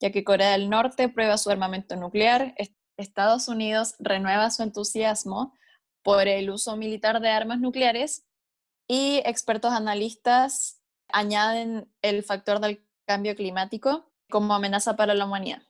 ya 0.00 0.12
que 0.12 0.22
Corea 0.22 0.52
del 0.52 0.70
Norte 0.70 1.08
prueba 1.08 1.38
su 1.38 1.50
armamento 1.50 1.96
nuclear, 1.96 2.54
Estados 2.96 3.48
Unidos 3.48 3.94
renueva 3.98 4.50
su 4.50 4.62
entusiasmo 4.62 5.54
por 6.02 6.28
el 6.28 6.50
uso 6.50 6.76
militar 6.76 7.20
de 7.20 7.30
armas 7.30 7.60
nucleares 7.60 8.26
y 8.88 9.22
expertos 9.24 9.72
analistas 9.72 10.82
añaden 11.08 11.92
el 12.02 12.22
factor 12.22 12.60
del 12.60 12.86
cambio 13.06 13.34
climático 13.34 14.10
como 14.30 14.54
amenaza 14.54 14.96
para 14.96 15.14
la 15.14 15.24
humanidad. 15.24 15.62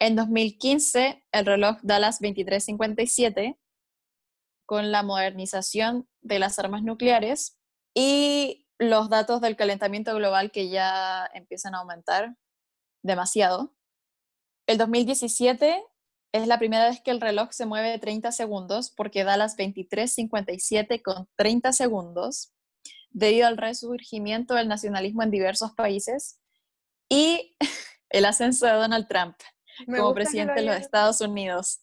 En 0.00 0.16
2015, 0.16 1.24
el 1.32 1.46
reloj 1.46 1.78
da 1.82 1.98
las 1.98 2.20
23:57 2.20 3.58
con 4.66 4.92
la 4.92 5.02
modernización 5.02 6.08
de 6.20 6.38
las 6.38 6.58
armas 6.58 6.82
nucleares 6.82 7.58
y 7.94 8.66
los 8.78 9.08
datos 9.08 9.40
del 9.40 9.56
calentamiento 9.56 10.14
global 10.14 10.52
que 10.52 10.68
ya 10.68 11.28
empiezan 11.34 11.74
a 11.74 11.78
aumentar 11.78 12.36
demasiado. 13.02 13.74
El 14.66 14.78
2017 14.78 15.82
es 16.32 16.46
la 16.46 16.58
primera 16.58 16.88
vez 16.88 17.00
que 17.00 17.10
el 17.10 17.20
reloj 17.20 17.50
se 17.52 17.66
mueve 17.66 17.98
30 17.98 18.32
segundos 18.32 18.90
porque 18.90 19.24
da 19.24 19.36
las 19.36 19.56
23:57 19.56 21.02
con 21.02 21.28
30 21.36 21.72
segundos 21.72 22.52
debido 23.10 23.46
al 23.46 23.56
resurgimiento 23.56 24.54
del 24.54 24.68
nacionalismo 24.68 25.22
en 25.22 25.30
diversos 25.30 25.72
países 25.72 26.40
y 27.08 27.56
el 28.10 28.24
ascenso 28.24 28.66
de 28.66 28.72
Donald 28.72 29.08
Trump 29.08 29.36
como 29.86 30.12
presidente 30.14 30.54
de 30.54 30.62
los 30.62 30.76
Estados 30.76 31.20
Unidos. 31.20 31.80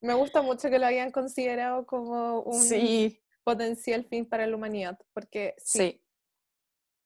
Me 0.00 0.14
gusta 0.14 0.42
mucho 0.42 0.70
que 0.70 0.78
lo 0.78 0.86
hayan 0.86 1.10
considerado 1.12 1.86
como 1.86 2.40
un 2.40 3.18
potencial 3.44 4.04
fin 4.04 4.26
para 4.26 4.46
la 4.46 4.56
humanidad, 4.56 4.98
porque 5.12 5.54
sí, 5.58 6.02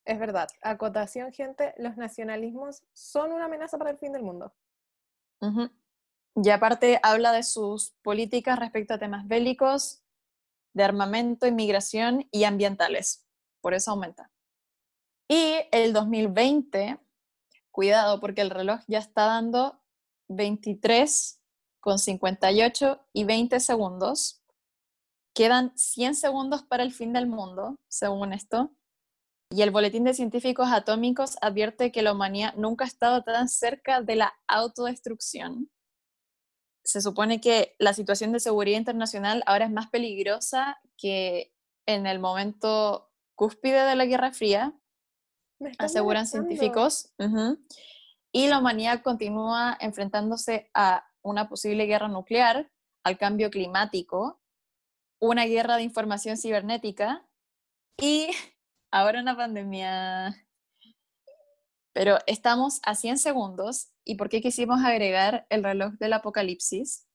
es 0.04 0.18
verdad, 0.18 0.48
acotación, 0.62 1.32
gente, 1.32 1.74
los 1.78 1.96
nacionalismos 1.96 2.82
son 2.92 3.32
una 3.32 3.46
amenaza 3.46 3.78
para 3.78 3.90
el 3.90 3.98
fin 3.98 4.12
del 4.12 4.22
mundo. 4.22 4.54
Y 6.36 6.50
aparte 6.50 6.98
habla 7.02 7.32
de 7.32 7.42
sus 7.42 7.92
políticas 8.02 8.58
respecto 8.58 8.94
a 8.94 8.98
temas 8.98 9.26
bélicos, 9.28 10.02
de 10.74 10.82
armamento, 10.82 11.46
inmigración 11.46 12.28
y 12.32 12.44
ambientales. 12.44 13.24
Por 13.60 13.74
eso 13.74 13.92
aumenta. 13.92 14.30
Y 15.28 15.56
el 15.70 15.92
2020, 15.92 16.98
cuidado 17.70 18.20
porque 18.20 18.42
el 18.42 18.50
reloj 18.50 18.80
ya 18.88 18.98
está 18.98 19.26
dando 19.26 19.80
23 20.28 21.40
con 21.80 21.98
58 21.98 23.06
y 23.12 23.24
20 23.24 23.60
segundos. 23.60 24.42
Quedan 25.34 25.76
100 25.76 26.14
segundos 26.14 26.62
para 26.62 26.82
el 26.82 26.92
fin 26.92 27.12
del 27.12 27.26
mundo, 27.26 27.78
según 27.88 28.32
esto. 28.32 28.72
Y 29.50 29.62
el 29.62 29.70
Boletín 29.70 30.04
de 30.04 30.14
Científicos 30.14 30.68
Atómicos 30.72 31.36
advierte 31.40 31.92
que 31.92 32.02
la 32.02 32.12
humanidad 32.12 32.54
nunca 32.56 32.84
ha 32.84 32.88
estado 32.88 33.22
tan 33.22 33.48
cerca 33.48 34.00
de 34.00 34.16
la 34.16 34.34
autodestrucción. 34.48 35.70
Se 36.84 37.00
supone 37.00 37.40
que 37.40 37.74
la 37.78 37.94
situación 37.94 38.32
de 38.32 38.40
seguridad 38.40 38.78
internacional 38.78 39.42
ahora 39.46 39.64
es 39.64 39.72
más 39.72 39.88
peligrosa 39.88 40.78
que 40.96 41.52
en 41.86 42.06
el 42.06 42.18
momento 42.18 43.10
cúspide 43.34 43.84
de 43.84 43.96
la 43.96 44.06
Guerra 44.06 44.32
Fría, 44.32 44.74
aseguran 45.78 46.26
científicos. 46.26 47.12
Y 48.32 48.48
la 48.48 48.58
humanidad 48.58 49.02
continúa 49.02 49.76
enfrentándose 49.80 50.70
a 50.74 51.06
una 51.22 51.48
posible 51.48 51.86
guerra 51.86 52.08
nuclear, 52.08 52.70
al 53.04 53.18
cambio 53.18 53.50
climático, 53.50 54.40
una 55.20 55.44
guerra 55.44 55.76
de 55.76 55.84
información 55.84 56.36
cibernética 56.36 57.26
y 57.98 58.28
ahora 58.92 59.20
una 59.20 59.36
pandemia. 59.36 60.46
Pero 61.94 62.18
estamos 62.26 62.80
a 62.82 62.94
100 62.94 63.18
segundos 63.18 63.93
y 64.04 64.16
¿por 64.16 64.28
qué 64.28 64.40
quisimos 64.40 64.82
agregar 64.84 65.46
el 65.50 65.64
reloj 65.64 65.94
del 65.94 66.12
apocalipsis? 66.12 67.06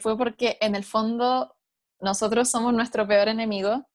Fue 0.00 0.16
porque 0.16 0.58
en 0.60 0.74
el 0.74 0.84
fondo 0.84 1.56
nosotros 2.00 2.50
somos 2.50 2.72
nuestro 2.72 3.06
peor 3.06 3.28
enemigo, 3.28 3.86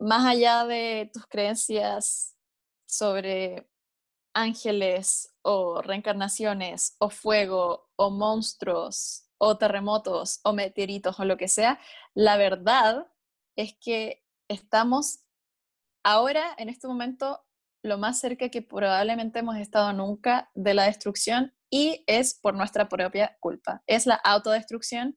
más 0.00 0.26
allá 0.26 0.64
de 0.64 1.10
tus 1.12 1.26
creencias 1.26 2.36
sobre 2.88 3.68
ángeles 4.34 5.34
o 5.42 5.80
reencarnaciones 5.80 6.96
o 6.98 7.08
fuego 7.08 7.88
o 7.96 8.10
monstruos 8.10 9.28
o 9.38 9.56
terremotos 9.56 10.40
o 10.44 10.52
meteoritos 10.52 11.18
o 11.20 11.24
lo 11.24 11.36
que 11.36 11.48
sea, 11.48 11.78
la 12.14 12.36
verdad 12.36 13.06
es 13.56 13.76
que 13.80 14.24
estamos 14.48 15.24
ahora, 16.04 16.54
en 16.58 16.68
este 16.68 16.86
momento, 16.86 17.44
lo 17.82 17.98
más 17.98 18.18
cerca 18.18 18.48
que 18.48 18.62
probablemente 18.62 19.38
hemos 19.38 19.56
estado 19.56 19.92
nunca 19.92 20.50
de 20.54 20.74
la 20.74 20.84
destrucción 20.84 21.55
y 21.70 22.04
es 22.06 22.38
por 22.40 22.54
nuestra 22.54 22.88
propia 22.88 23.36
culpa. 23.40 23.82
Es 23.86 24.06
la 24.06 24.14
autodestrucción 24.14 25.16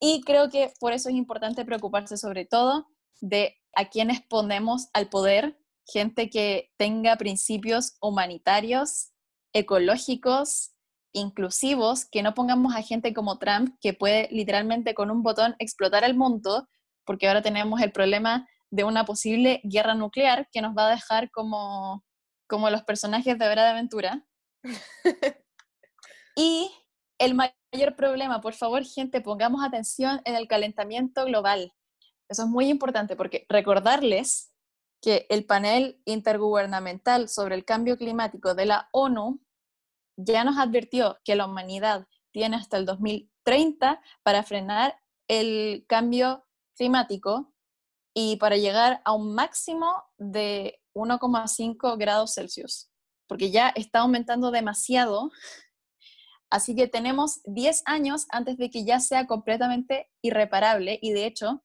y 0.00 0.22
creo 0.22 0.48
que 0.50 0.72
por 0.80 0.92
eso 0.92 1.08
es 1.08 1.14
importante 1.14 1.64
preocuparse 1.64 2.16
sobre 2.16 2.44
todo 2.44 2.86
de 3.20 3.56
a 3.74 3.86
quienes 3.88 4.20
ponemos 4.22 4.88
al 4.92 5.08
poder 5.08 5.58
gente 5.86 6.30
que 6.30 6.72
tenga 6.76 7.16
principios 7.16 7.96
humanitarios, 8.00 9.12
ecológicos, 9.52 10.72
inclusivos, 11.12 12.06
que 12.06 12.22
no 12.22 12.34
pongamos 12.34 12.74
a 12.74 12.82
gente 12.82 13.14
como 13.14 13.38
Trump 13.38 13.76
que 13.80 13.92
puede 13.92 14.28
literalmente 14.30 14.94
con 14.94 15.10
un 15.10 15.22
botón 15.22 15.54
explotar 15.58 16.04
el 16.04 16.16
mundo, 16.16 16.68
porque 17.04 17.28
ahora 17.28 17.42
tenemos 17.42 17.80
el 17.80 17.92
problema 17.92 18.48
de 18.70 18.84
una 18.84 19.04
posible 19.04 19.60
guerra 19.62 19.94
nuclear 19.94 20.48
que 20.52 20.60
nos 20.60 20.76
va 20.76 20.88
a 20.88 20.90
dejar 20.90 21.30
como, 21.30 22.04
como 22.48 22.70
los 22.70 22.82
personajes 22.82 23.38
de 23.38 23.46
Hora 23.46 23.64
de 23.64 23.70
Aventura. 23.70 24.26
y 26.34 26.70
el 27.18 27.34
mayor 27.34 27.96
problema, 27.96 28.40
por 28.40 28.54
favor, 28.54 28.84
gente, 28.84 29.20
pongamos 29.20 29.64
atención 29.64 30.20
en 30.24 30.34
el 30.34 30.48
calentamiento 30.48 31.24
global. 31.24 31.72
Eso 32.28 32.42
es 32.44 32.48
muy 32.48 32.68
importante 32.68 33.16
porque 33.16 33.46
recordarles 33.48 34.52
que 35.00 35.26
el 35.28 35.44
panel 35.44 36.00
intergubernamental 36.06 37.28
sobre 37.28 37.54
el 37.54 37.64
cambio 37.64 37.98
climático 37.98 38.54
de 38.54 38.66
la 38.66 38.88
ONU 38.92 39.40
ya 40.16 40.44
nos 40.44 40.58
advirtió 40.58 41.18
que 41.24 41.36
la 41.36 41.46
humanidad 41.46 42.06
tiene 42.32 42.56
hasta 42.56 42.78
el 42.78 42.86
2030 42.86 44.00
para 44.22 44.42
frenar 44.42 44.98
el 45.28 45.84
cambio 45.86 46.44
climático 46.76 47.52
y 48.14 48.36
para 48.36 48.56
llegar 48.56 49.02
a 49.04 49.12
un 49.12 49.34
máximo 49.34 50.04
de 50.16 50.80
1,5 50.94 51.98
grados 51.98 52.34
Celsius, 52.34 52.90
porque 53.26 53.50
ya 53.50 53.68
está 53.70 54.00
aumentando 54.00 54.50
demasiado. 54.50 55.30
Así 56.50 56.74
que 56.76 56.86
tenemos 56.88 57.40
10 57.44 57.82
años 57.86 58.26
antes 58.30 58.56
de 58.58 58.70
que 58.70 58.84
ya 58.84 59.00
sea 59.00 59.26
completamente 59.26 60.10
irreparable 60.22 60.98
y 61.02 61.12
de 61.12 61.26
hecho 61.26 61.64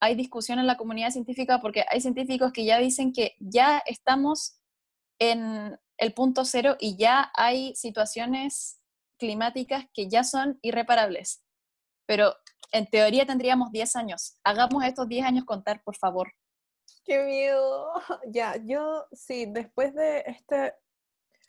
hay 0.00 0.14
discusión 0.14 0.58
en 0.58 0.66
la 0.66 0.76
comunidad 0.76 1.10
científica 1.10 1.60
porque 1.60 1.84
hay 1.88 2.00
científicos 2.00 2.52
que 2.52 2.64
ya 2.64 2.78
dicen 2.78 3.12
que 3.12 3.34
ya 3.38 3.82
estamos 3.86 4.60
en 5.18 5.78
el 5.98 6.12
punto 6.12 6.44
cero 6.44 6.76
y 6.78 6.96
ya 6.96 7.30
hay 7.34 7.74
situaciones 7.74 8.78
climáticas 9.18 9.86
que 9.94 10.08
ya 10.08 10.24
son 10.24 10.58
irreparables. 10.62 11.42
Pero 12.06 12.34
en 12.72 12.86
teoría 12.86 13.26
tendríamos 13.26 13.72
10 13.72 13.96
años. 13.96 14.38
Hagamos 14.44 14.84
estos 14.84 15.08
10 15.08 15.24
años 15.24 15.44
contar, 15.44 15.82
por 15.82 15.96
favor. 15.96 16.32
Qué 17.04 17.22
miedo. 17.24 17.88
Ya, 18.28 18.56
yo 18.64 19.06
sí, 19.12 19.46
después 19.46 19.94
de 19.94 20.24
este, 20.26 20.74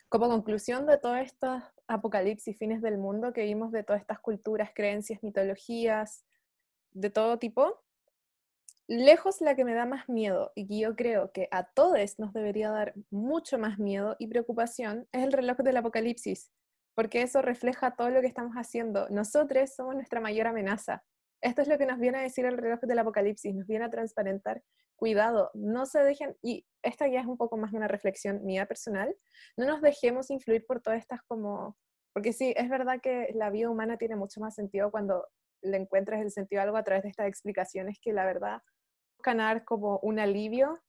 como 0.08 0.28
conclusión 0.28 0.86
de 0.86 0.98
todas 0.98 1.26
estas 1.26 1.64
apocalipsis, 1.86 2.56
fines 2.56 2.82
del 2.82 2.98
mundo 2.98 3.32
que 3.32 3.44
vimos 3.44 3.72
de 3.72 3.82
todas 3.82 4.00
estas 4.00 4.20
culturas, 4.20 4.70
creencias, 4.74 5.22
mitologías, 5.22 6.24
de 6.92 7.10
todo 7.10 7.38
tipo, 7.38 7.82
lejos 8.88 9.42
la 9.42 9.54
que 9.54 9.64
me 9.64 9.74
da 9.74 9.84
más 9.84 10.08
miedo 10.08 10.50
y 10.54 10.66
que 10.66 10.78
yo 10.78 10.96
creo 10.96 11.30
que 11.30 11.48
a 11.50 11.64
todos 11.64 12.18
nos 12.18 12.32
debería 12.32 12.70
dar 12.70 12.94
mucho 13.10 13.58
más 13.58 13.78
miedo 13.78 14.16
y 14.18 14.28
preocupación 14.28 15.06
es 15.12 15.24
el 15.24 15.32
reloj 15.32 15.58
del 15.58 15.76
apocalipsis, 15.76 16.50
porque 16.94 17.22
eso 17.22 17.42
refleja 17.42 17.94
todo 17.94 18.08
lo 18.08 18.20
que 18.22 18.26
estamos 18.26 18.54
haciendo. 18.54 19.08
Nosotros 19.10 19.74
somos 19.74 19.94
nuestra 19.94 20.20
mayor 20.20 20.46
amenaza. 20.46 21.04
Esto 21.42 21.62
es 21.62 21.68
lo 21.68 21.78
que 21.78 21.86
nos 21.86 21.98
viene 21.98 22.18
a 22.18 22.22
decir 22.22 22.46
el 22.46 22.56
reloj 22.56 22.80
del 22.80 22.98
apocalipsis, 22.98 23.54
nos 23.54 23.66
viene 23.66 23.84
a 23.84 23.90
transparentar. 23.90 24.62
Cuidado, 24.98 25.52
no 25.54 25.86
se 25.86 26.00
dejen, 26.00 26.36
y 26.42 26.66
esta 26.82 27.06
ya 27.06 27.20
es 27.20 27.26
un 27.26 27.36
poco 27.36 27.56
más 27.56 27.72
una 27.72 27.86
reflexión 27.86 28.44
mía 28.44 28.66
personal, 28.66 29.14
no 29.56 29.64
nos 29.64 29.80
dejemos 29.80 30.28
influir 30.28 30.66
por 30.66 30.82
todas 30.82 30.98
estas 30.98 31.22
como, 31.22 31.78
porque 32.12 32.32
sí, 32.32 32.52
es 32.56 32.68
verdad 32.68 33.00
que 33.00 33.30
la 33.34 33.48
vida 33.50 33.70
humana 33.70 33.96
tiene 33.96 34.16
mucho 34.16 34.40
más 34.40 34.56
sentido 34.56 34.90
cuando 34.90 35.24
le 35.62 35.76
encuentras 35.76 36.20
el 36.20 36.32
sentido 36.32 36.62
a 36.62 36.64
algo 36.64 36.76
a 36.76 36.82
través 36.82 37.04
de 37.04 37.10
estas 37.10 37.28
explicaciones 37.28 38.00
que 38.02 38.12
la 38.12 38.24
verdad 38.24 38.60
ganar 39.22 39.64
como 39.64 40.00
un 40.00 40.18
alivio 40.18 40.82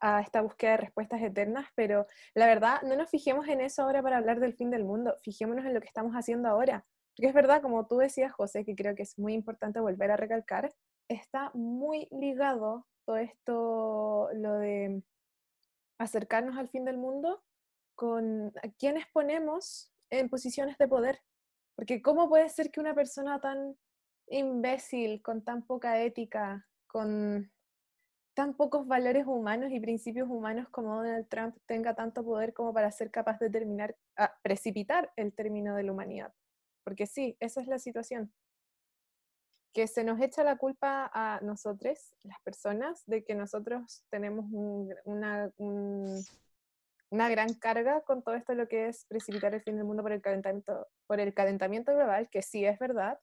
a 0.00 0.22
esta 0.22 0.40
búsqueda 0.40 0.70
de 0.70 0.76
respuestas 0.78 1.20
eternas, 1.20 1.66
pero 1.74 2.06
la 2.34 2.46
verdad, 2.46 2.80
no 2.80 2.96
nos 2.96 3.10
fijemos 3.10 3.46
en 3.48 3.60
eso 3.60 3.82
ahora 3.82 4.02
para 4.02 4.16
hablar 4.16 4.40
del 4.40 4.54
fin 4.54 4.70
del 4.70 4.84
mundo, 4.84 5.14
fijémonos 5.22 5.66
en 5.66 5.74
lo 5.74 5.80
que 5.80 5.86
estamos 5.86 6.14
haciendo 6.14 6.48
ahora. 6.48 6.86
Porque 7.14 7.28
es 7.28 7.34
verdad, 7.34 7.60
como 7.60 7.86
tú 7.86 7.98
decías, 7.98 8.32
José, 8.32 8.64
que 8.64 8.74
creo 8.74 8.94
que 8.94 9.02
es 9.02 9.18
muy 9.18 9.34
importante 9.34 9.80
volver 9.80 10.10
a 10.10 10.16
recalcar, 10.16 10.72
está 11.10 11.50
muy 11.54 12.06
ligado 12.12 12.86
todo 13.04 13.16
esto, 13.16 14.30
lo 14.32 14.54
de 14.54 15.02
acercarnos 15.98 16.56
al 16.56 16.68
fin 16.68 16.84
del 16.84 16.96
mundo, 16.96 17.42
con 17.96 18.52
a 18.62 18.94
ponemos 19.12 19.92
en 20.10 20.28
posiciones 20.28 20.78
de 20.78 20.88
poder. 20.88 21.20
Porque 21.74 22.00
¿cómo 22.00 22.28
puede 22.28 22.48
ser 22.48 22.70
que 22.70 22.80
una 22.80 22.94
persona 22.94 23.40
tan 23.40 23.76
imbécil, 24.28 25.20
con 25.22 25.42
tan 25.42 25.66
poca 25.66 26.00
ética, 26.00 26.66
con 26.86 27.50
tan 28.34 28.54
pocos 28.54 28.86
valores 28.86 29.26
humanos 29.26 29.72
y 29.72 29.80
principios 29.80 30.28
humanos 30.28 30.68
como 30.70 30.94
Donald 30.96 31.28
Trump 31.28 31.56
tenga 31.66 31.94
tanto 31.94 32.24
poder 32.24 32.54
como 32.54 32.72
para 32.72 32.90
ser 32.92 33.10
capaz 33.10 33.38
de 33.40 33.50
terminar, 33.50 33.96
ah, 34.16 34.32
precipitar 34.42 35.12
el 35.16 35.32
término 35.34 35.74
de 35.74 35.82
la 35.82 35.92
humanidad? 35.92 36.32
Porque 36.84 37.06
sí, 37.06 37.36
esa 37.40 37.60
es 37.60 37.66
la 37.66 37.78
situación. 37.80 38.32
Que 39.72 39.86
se 39.86 40.04
nos 40.04 40.20
echa 40.20 40.42
la 40.42 40.56
culpa 40.56 41.10
a 41.12 41.40
nosotros, 41.42 42.14
las 42.22 42.40
personas, 42.42 43.04
de 43.06 43.22
que 43.24 43.34
nosotros 43.34 44.04
tenemos 44.10 44.46
una, 45.04 45.52
una 45.56 47.28
gran 47.28 47.54
carga 47.54 48.00
con 48.02 48.22
todo 48.22 48.34
esto 48.34 48.54
lo 48.54 48.68
que 48.68 48.88
es 48.88 49.04
precipitar 49.06 49.54
el 49.54 49.62
fin 49.62 49.76
del 49.76 49.84
mundo 49.84 50.02
por 50.02 50.12
el 50.12 50.20
calentamiento, 50.20 50.88
por 51.06 51.20
el 51.20 51.34
calentamiento 51.34 51.94
global, 51.94 52.28
que 52.30 52.42
sí 52.42 52.64
es 52.64 52.78
verdad, 52.78 53.18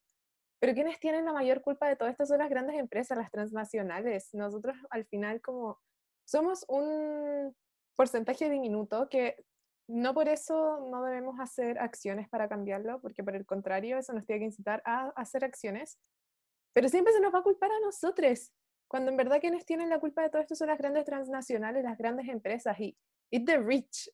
pero 0.60 0.74
quienes 0.74 1.00
tienen 1.00 1.26
la 1.26 1.34
mayor 1.34 1.62
culpa 1.62 1.88
de 1.88 1.96
todo 1.96 2.10
esto 2.10 2.26
son 2.26 2.40
las 2.40 2.50
grandes 2.50 2.78
empresas, 2.78 3.18
las 3.18 3.32
transnacionales. 3.32 4.34
Nosotros 4.34 4.76
al 4.90 5.06
final 5.06 5.42
como 5.42 5.80
somos 6.26 6.66
un 6.68 7.56
porcentaje 7.96 8.50
diminuto 8.50 9.08
que 9.10 9.44
no 9.88 10.14
por 10.14 10.28
eso 10.28 10.88
no 10.92 11.04
debemos 11.04 11.40
hacer 11.40 11.80
acciones 11.80 12.28
para 12.28 12.50
cambiarlo, 12.50 13.00
porque 13.02 13.24
por 13.24 13.36
el 13.36 13.46
contrario 13.46 13.98
eso 13.98 14.14
nos 14.14 14.26
tiene 14.26 14.40
que 14.40 14.46
incitar 14.46 14.82
a 14.86 15.14
hacer 15.16 15.46
acciones, 15.46 15.98
pero 16.78 16.90
siempre 16.90 17.12
se 17.12 17.20
nos 17.22 17.34
va 17.34 17.40
a 17.40 17.42
culpar 17.42 17.72
a 17.72 17.80
nosotros, 17.80 18.52
cuando 18.88 19.10
en 19.10 19.18
verdad 19.18 19.40
quienes 19.42 19.66
tienen 19.66 19.90
la 19.90 20.00
culpa 20.00 20.22
de 20.22 20.30
todo 20.30 20.44
esto 20.44 20.54
son 20.54 20.68
las 20.68 20.78
grandes 20.78 21.06
transnacionales, 21.06 21.84
las 21.84 21.98
grandes 21.98 22.30
empresas 22.30 22.80
y 22.80 22.96
It's 23.32 23.46
the 23.48 23.58
rich. 23.58 24.12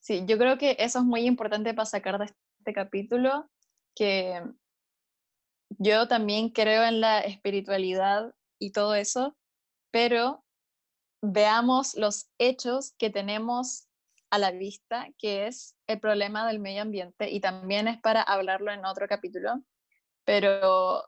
Sí, 0.00 0.24
yo 0.24 0.38
creo 0.38 0.56
que 0.56 0.74
eso 0.78 1.00
es 1.00 1.04
muy 1.04 1.26
importante 1.26 1.74
para 1.74 1.84
sacar 1.84 2.18
de 2.18 2.24
este 2.24 2.72
capítulo, 2.72 3.50
que 3.94 4.42
yo 5.68 6.08
también 6.08 6.48
creo 6.48 6.82
en 6.82 7.02
la 7.02 7.20
espiritualidad 7.20 8.34
y 8.58 8.72
todo 8.72 8.94
eso, 8.94 9.36
pero 9.90 10.46
veamos 11.20 11.94
los 11.94 12.30
hechos 12.38 12.94
que 12.96 13.10
tenemos 13.10 13.86
a 14.30 14.38
la 14.38 14.50
vista, 14.50 15.08
que 15.18 15.46
es 15.46 15.76
el 15.88 16.00
problema 16.00 16.46
del 16.46 16.58
medio 16.58 16.80
ambiente, 16.80 17.30
y 17.30 17.40
también 17.40 17.86
es 17.86 18.00
para 18.00 18.22
hablarlo 18.22 18.72
en 18.72 18.86
otro 18.86 19.06
capítulo, 19.08 19.62
pero 20.24 21.04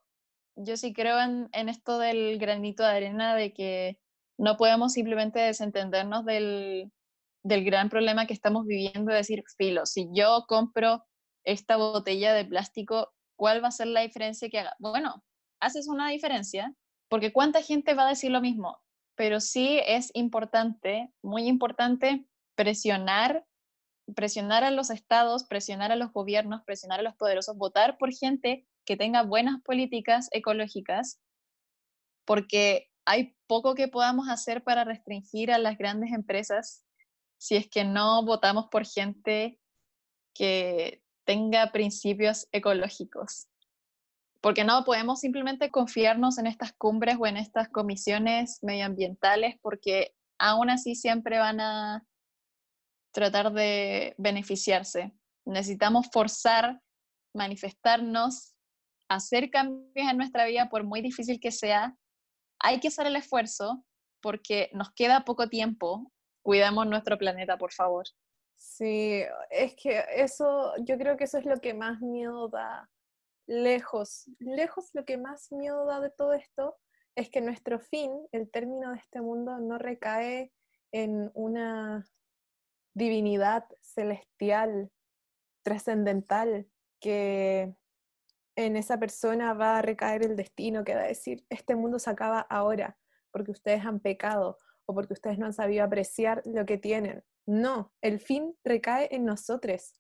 yo 0.57 0.77
sí 0.77 0.93
creo 0.93 1.21
en, 1.21 1.49
en 1.53 1.69
esto 1.69 1.99
del 1.99 2.39
granito 2.39 2.83
de 2.83 2.89
arena, 2.91 3.35
de 3.35 3.53
que 3.53 3.99
no 4.39 4.57
podemos 4.57 4.93
simplemente 4.93 5.39
desentendernos 5.39 6.25
del, 6.25 6.91
gran 7.43 7.89
problema 7.89 8.27
que 8.27 8.35
estamos 8.35 8.67
viviendo, 8.67 9.11
de 9.13 9.19
decir, 9.19 9.45
filo, 9.57 9.87
si 9.87 10.09
yo 10.13 10.45
compro 10.49 11.05
esta 11.45 11.77
botella 11.77 12.35
de 12.35 12.45
plástico, 12.45 13.13
¿cuál 13.37 13.63
va 13.63 13.69
a 13.69 13.73
ser 13.73 13.87
la 13.87 14.01
diferencia 14.01 14.49
que 14.51 14.59
haga? 14.59 14.75
Bueno, 14.79 15.23
haces 15.61 15.89
una 15.89 16.11
diferencia, 16.11 16.75
porque 17.09 17.33
¿cuánta 17.33 17.63
gente 17.63 17.95
va 17.95 18.07
a 18.07 18.11
decir 18.11 18.31
lo 18.31 18.41
mismo? 18.41 18.79
Pero 19.15 19.41
sí 19.41 19.81
es 19.87 20.11
importante, 20.15 21.11
muy 21.23 21.47
importante, 21.47 22.27
presionar, 22.57 23.47
presionar 24.15 24.65
a 24.65 24.71
los 24.71 24.91
estados, 24.91 25.45
presionar 25.45 25.93
a 25.93 25.97
los 25.97 26.13
gobiernos, 26.13 26.63
presionar 26.65 27.01
a 27.01 27.05
los 27.05 27.15
poderosos, 27.15 27.57
votar 27.57 27.97
por 27.97 28.13
gente 28.13 28.67
que 28.87 28.97
tenga 28.97 29.23
buenas 29.23 29.61
políticas 29.63 30.29
ecológicas, 30.31 31.21
porque 32.25 32.89
hay 33.05 33.37
poco 33.47 33.75
que 33.75 33.89
podamos 33.89 34.29
hacer 34.29 34.65
para 34.65 34.85
restringir 34.85 35.53
a 35.53 35.59
las 35.59 35.77
grandes 35.77 36.13
empresas 36.13 36.85
si 37.39 37.57
es 37.57 37.69
que 37.69 37.85
no 37.85 38.25
votamos 38.25 38.67
por 38.71 38.87
gente 38.87 39.61
que 40.35 41.03
tenga 41.25 41.73
principios 41.73 42.49
ecológicos. 42.53 43.49
Porque 44.41 44.65
no 44.65 44.85
podemos 44.85 45.21
simplemente 45.21 45.71
confiarnos 45.71 46.39
en 46.39 46.47
estas 46.47 46.73
cumbres 46.73 47.17
o 47.19 47.27
en 47.27 47.37
estas 47.37 47.69
comisiones 47.69 48.59
medioambientales 48.63 49.57
porque 49.61 50.15
aún 50.39 50.71
así 50.71 50.95
siempre 50.95 51.39
van 51.39 51.61
a 51.61 52.07
tratar 53.13 53.53
de 53.53 54.15
beneficiarse. 54.19 55.13
Necesitamos 55.45 56.09
forzar, 56.13 56.81
manifestarnos, 57.35 58.56
hacer 59.09 59.51
cambios 59.51 60.09
en 60.11 60.17
nuestra 60.17 60.47
vida, 60.47 60.69
por 60.69 60.85
muy 60.85 61.01
difícil 61.01 61.41
que 61.41 61.53
sea, 61.53 61.97
hay 62.59 62.81
que 62.81 62.89
hacer 62.89 63.07
el 63.07 63.17
esfuerzo 63.17 63.85
porque 64.21 64.71
nos 64.73 64.93
queda 64.93 65.25
poco 65.25 65.49
tiempo. 65.49 66.13
Cuidemos 66.43 66.87
nuestro 66.87 67.19
planeta, 67.19 67.59
por 67.59 67.73
favor. 67.73 68.07
Sí, 68.55 69.23
es 69.51 69.75
que 69.77 70.05
eso, 70.17 70.73
yo 70.85 70.97
creo 70.97 71.17
que 71.17 71.25
eso 71.25 71.39
es 71.39 71.45
lo 71.45 71.61
que 71.61 71.75
más 71.75 72.01
miedo 72.01 72.49
da. 72.49 72.89
Lejos, 73.47 74.29
lejos 74.39 74.91
lo 74.93 75.05
que 75.05 75.19
más 75.19 75.53
miedo 75.53 75.85
da 75.85 76.01
de 76.01 76.11
todo 76.11 76.33
esto 76.33 76.77
es 77.15 77.31
que 77.31 77.41
nuestro 77.41 77.79
fin, 77.79 78.13
el 78.33 78.51
término 78.51 78.93
de 78.93 78.99
este 78.99 79.21
mundo, 79.21 79.59
no 79.59 79.79
recae 79.79 80.53
en 80.93 81.31
una 81.35 82.07
divinidad 82.95 83.65
celestial, 83.81 84.91
trascendental, 85.63 86.69
que 87.01 87.75
en 88.57 88.77
esa 88.77 88.99
persona 88.99 89.55
va 89.55 89.79
a 89.79 89.83
recaer 89.83 90.25
el 90.25 90.35
destino 90.35 90.83
que 90.83 90.95
va 90.95 91.03
a 91.03 91.09
decir, 91.09 91.45
este 91.51 91.77
mundo 91.77 91.99
se 91.99 92.11
acaba 92.11 92.41
ahora 92.41 92.99
porque 93.31 93.51
ustedes 93.51 93.85
han 93.85 94.01
pecado 94.01 94.59
o 94.87 94.95
porque 94.95 95.13
ustedes 95.13 95.39
no 95.39 95.47
han 95.47 95.53
sabido 95.53 95.85
apreciar 95.85 96.43
lo 96.47 96.65
que 96.65 96.79
tienen. 96.79 97.23
No, 97.45 97.93
el 98.01 98.19
fin 98.19 98.57
recae 98.65 99.15
en 99.15 99.25
nosotros, 99.25 99.93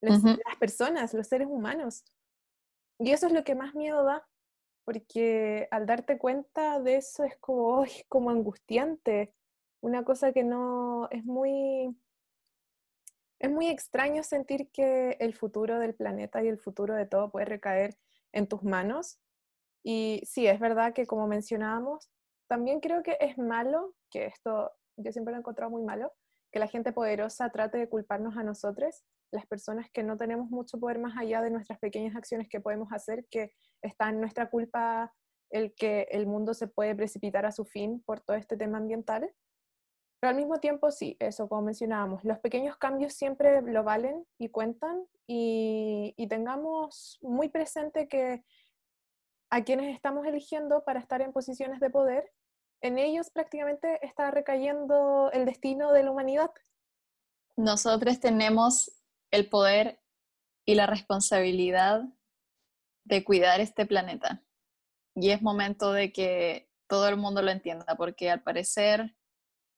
las, 0.00 0.22
personas, 0.60 1.12
los 1.14 1.26
seres 1.26 1.48
humanos. 1.48 2.04
Y 2.98 3.10
eso 3.10 3.26
es 3.26 3.32
lo 3.32 3.42
que 3.42 3.54
más 3.54 3.74
miedo 3.74 4.04
da, 4.04 4.26
porque 4.84 5.66
al 5.70 5.86
darte 5.86 6.16
cuenta 6.16 6.80
de 6.80 6.96
eso 6.96 7.24
es 7.24 7.36
como, 7.38 7.84
como 8.08 8.30
angustiante, 8.30 9.34
una 9.80 10.04
cosa 10.04 10.32
que 10.32 10.44
no 10.44 11.08
es 11.10 11.24
muy 11.24 11.96
es 13.44 13.50
muy 13.50 13.68
extraño 13.68 14.22
sentir 14.22 14.70
que 14.70 15.18
el 15.20 15.34
futuro 15.34 15.78
del 15.78 15.94
planeta 15.94 16.42
y 16.42 16.48
el 16.48 16.58
futuro 16.58 16.94
de 16.94 17.04
todo 17.04 17.30
puede 17.30 17.44
recaer 17.44 17.94
en 18.32 18.46
tus 18.46 18.62
manos. 18.62 19.20
Y 19.82 20.22
sí, 20.24 20.46
es 20.46 20.58
verdad 20.58 20.94
que 20.94 21.06
como 21.06 21.26
mencionábamos, 21.26 22.10
también 22.48 22.80
creo 22.80 23.02
que 23.02 23.18
es 23.20 23.36
malo, 23.36 23.94
que 24.10 24.24
esto 24.24 24.72
yo 24.96 25.12
siempre 25.12 25.32
lo 25.32 25.36
he 25.36 25.40
encontrado 25.40 25.70
muy 25.70 25.82
malo, 25.82 26.10
que 26.52 26.58
la 26.58 26.68
gente 26.68 26.92
poderosa 26.92 27.50
trate 27.50 27.76
de 27.76 27.88
culparnos 27.90 28.38
a 28.38 28.42
nosotros, 28.42 29.04
las 29.30 29.46
personas 29.46 29.90
que 29.90 30.02
no 30.02 30.16
tenemos 30.16 30.48
mucho 30.48 30.80
poder 30.80 30.98
más 30.98 31.18
allá 31.18 31.42
de 31.42 31.50
nuestras 31.50 31.78
pequeñas 31.78 32.16
acciones 32.16 32.48
que 32.48 32.60
podemos 32.60 32.92
hacer, 32.92 33.26
que 33.30 33.52
está 33.82 34.08
en 34.08 34.20
nuestra 34.20 34.48
culpa 34.48 35.12
el 35.50 35.74
que 35.74 36.08
el 36.12 36.26
mundo 36.26 36.54
se 36.54 36.66
puede 36.66 36.94
precipitar 36.94 37.44
a 37.44 37.52
su 37.52 37.66
fin 37.66 38.02
por 38.06 38.20
todo 38.20 38.38
este 38.38 38.56
tema 38.56 38.78
ambiental. 38.78 39.30
Pero 40.24 40.30
al 40.30 40.40
mismo 40.40 40.58
tiempo, 40.58 40.90
sí, 40.90 41.18
eso 41.20 41.50
como 41.50 41.60
mencionábamos, 41.60 42.24
los 42.24 42.38
pequeños 42.38 42.78
cambios 42.78 43.12
siempre 43.12 43.60
lo 43.60 43.84
valen 43.84 44.26
y 44.38 44.48
cuentan 44.48 45.06
y, 45.26 46.14
tengamos 46.30 47.18
muy 47.20 47.50
presente 47.50 48.08
que 48.08 48.42
a 49.50 49.64
quienes 49.64 49.94
estamos 49.94 50.26
eligiendo 50.26 50.82
para 50.82 50.98
estar 50.98 51.20
en 51.20 51.34
posiciones 51.34 51.78
de 51.78 51.90
poder, 51.90 52.32
en 52.80 52.96
ellos 52.96 53.28
prácticamente 53.28 53.98
está 54.00 54.30
recayendo 54.30 55.30
el 55.30 55.44
destino 55.44 55.92
de 55.92 56.04
la 56.04 56.12
humanidad. 56.12 56.50
Nosotros 57.58 58.18
tenemos 58.18 58.92
el 59.30 59.50
poder 59.50 60.00
y 60.64 60.74
la 60.74 60.86
responsabilidad 60.86 62.00
de 63.04 63.24
cuidar 63.24 63.60
este 63.60 63.84
planeta. 63.84 64.42
Y 65.14 65.32
es 65.32 65.42
momento 65.42 65.92
de 65.92 66.14
que 66.14 66.70
todo 66.86 67.08
el 67.08 67.18
mundo 67.18 67.42
lo 67.42 67.50
entienda, 67.50 67.94
porque 67.98 68.30
al 68.30 68.42
parecer 68.42 69.14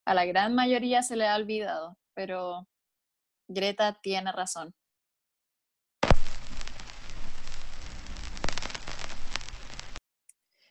a 0.07 0.15
la 0.15 0.25
gran 0.25 0.55
mayoría 0.55 1.03
se 1.03 1.17
le 1.17 1.27
ha 1.27 1.35
olvidado, 1.35 1.99
pero 2.15 2.69
Greta 3.49 3.99
tiene 4.01 4.31
razón. 4.33 4.73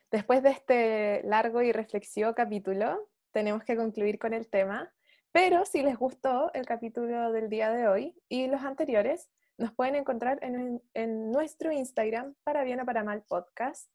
Después 0.09 0.41
de 0.41 0.51
este 0.51 1.21
largo 1.25 1.61
y 1.61 1.73
reflexivo 1.73 2.33
capítulo, 2.33 3.09
tenemos 3.31 3.65
que 3.65 3.75
concluir 3.75 4.17
con 4.17 4.33
el 4.33 4.47
tema, 4.47 4.93
pero 5.33 5.65
si 5.65 5.83
les 5.83 5.97
gustó 5.97 6.53
el 6.53 6.65
capítulo 6.65 7.33
del 7.33 7.49
día 7.49 7.69
de 7.71 7.89
hoy 7.89 8.15
y 8.29 8.47
los 8.47 8.61
anteriores, 8.61 9.29
nos 9.57 9.73
pueden 9.73 9.95
encontrar 9.95 10.39
en, 10.41 10.81
en 10.93 11.31
nuestro 11.31 11.73
Instagram 11.73 12.35
para 12.45 12.63
bien 12.63 12.79
o 12.79 12.85
para 12.85 13.03
mal 13.03 13.23
podcast 13.23 13.89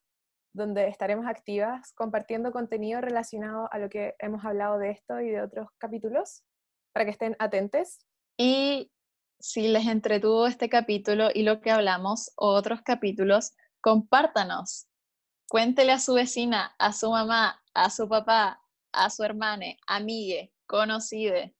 donde 0.52 0.88
estaremos 0.88 1.26
activas 1.26 1.92
compartiendo 1.94 2.52
contenido 2.52 3.00
relacionado 3.00 3.68
a 3.72 3.78
lo 3.78 3.88
que 3.88 4.14
hemos 4.18 4.44
hablado 4.44 4.78
de 4.78 4.90
esto 4.90 5.20
y 5.20 5.30
de 5.30 5.42
otros 5.42 5.68
capítulos, 5.78 6.42
para 6.92 7.04
que 7.04 7.12
estén 7.12 7.36
atentos. 7.38 8.00
Y 8.36 8.90
si 9.38 9.68
les 9.68 9.86
entretuvo 9.86 10.46
este 10.46 10.68
capítulo 10.68 11.28
y 11.32 11.42
lo 11.42 11.60
que 11.60 11.70
hablamos, 11.70 12.32
o 12.36 12.48
otros 12.48 12.82
capítulos, 12.82 13.52
compártanos. 13.80 14.86
Cuéntele 15.48 15.92
a 15.92 15.98
su 15.98 16.14
vecina, 16.14 16.74
a 16.78 16.92
su 16.92 17.10
mamá, 17.10 17.62
a 17.74 17.90
su 17.90 18.08
papá, 18.08 18.60
a 18.92 19.10
su 19.10 19.24
hermana, 19.24 19.66
amigue, 19.86 20.52
conocide, 20.66 21.54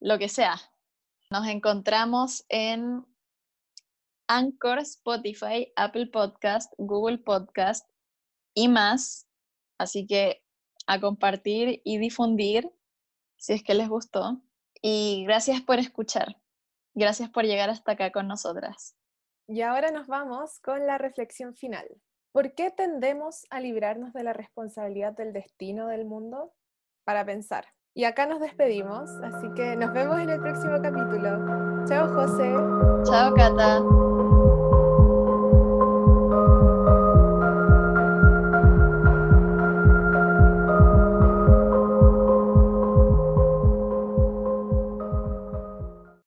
lo 0.00 0.18
que 0.18 0.28
sea. 0.28 0.56
Nos 1.30 1.46
encontramos 1.48 2.44
en 2.48 3.04
Anchor, 4.28 4.80
Spotify, 4.80 5.72
Apple 5.76 6.06
Podcast, 6.08 6.72
Google 6.78 7.18
Podcast 7.18 7.88
y 8.56 8.66
más. 8.66 9.28
Así 9.78 10.06
que 10.06 10.42
a 10.88 11.00
compartir 11.00 11.82
y 11.84 11.98
difundir 11.98 12.72
si 13.36 13.52
es 13.52 13.62
que 13.62 13.74
les 13.74 13.88
gustó. 13.88 14.40
Y 14.82 15.24
gracias 15.24 15.60
por 15.60 15.78
escuchar. 15.78 16.36
Gracias 16.94 17.28
por 17.28 17.44
llegar 17.44 17.70
hasta 17.70 17.92
acá 17.92 18.10
con 18.10 18.26
nosotras. 18.26 18.96
Y 19.46 19.60
ahora 19.60 19.90
nos 19.92 20.08
vamos 20.08 20.58
con 20.60 20.86
la 20.86 20.98
reflexión 20.98 21.54
final. 21.54 21.86
¿Por 22.32 22.54
qué 22.54 22.70
tendemos 22.70 23.46
a 23.50 23.60
librarnos 23.60 24.12
de 24.12 24.24
la 24.24 24.32
responsabilidad 24.32 25.12
del 25.12 25.32
destino 25.32 25.88
del 25.88 26.04
mundo? 26.04 26.52
Para 27.04 27.24
pensar. 27.24 27.66
Y 27.94 28.04
acá 28.04 28.26
nos 28.26 28.40
despedimos, 28.40 29.08
así 29.22 29.46
que 29.54 29.76
nos 29.76 29.92
vemos 29.92 30.18
en 30.18 30.30
el 30.30 30.40
próximo 30.40 30.80
capítulo. 30.82 31.86
Chao 31.86 32.08
José. 32.08 32.52
Chao 33.08 33.34
Cata. 33.34 34.05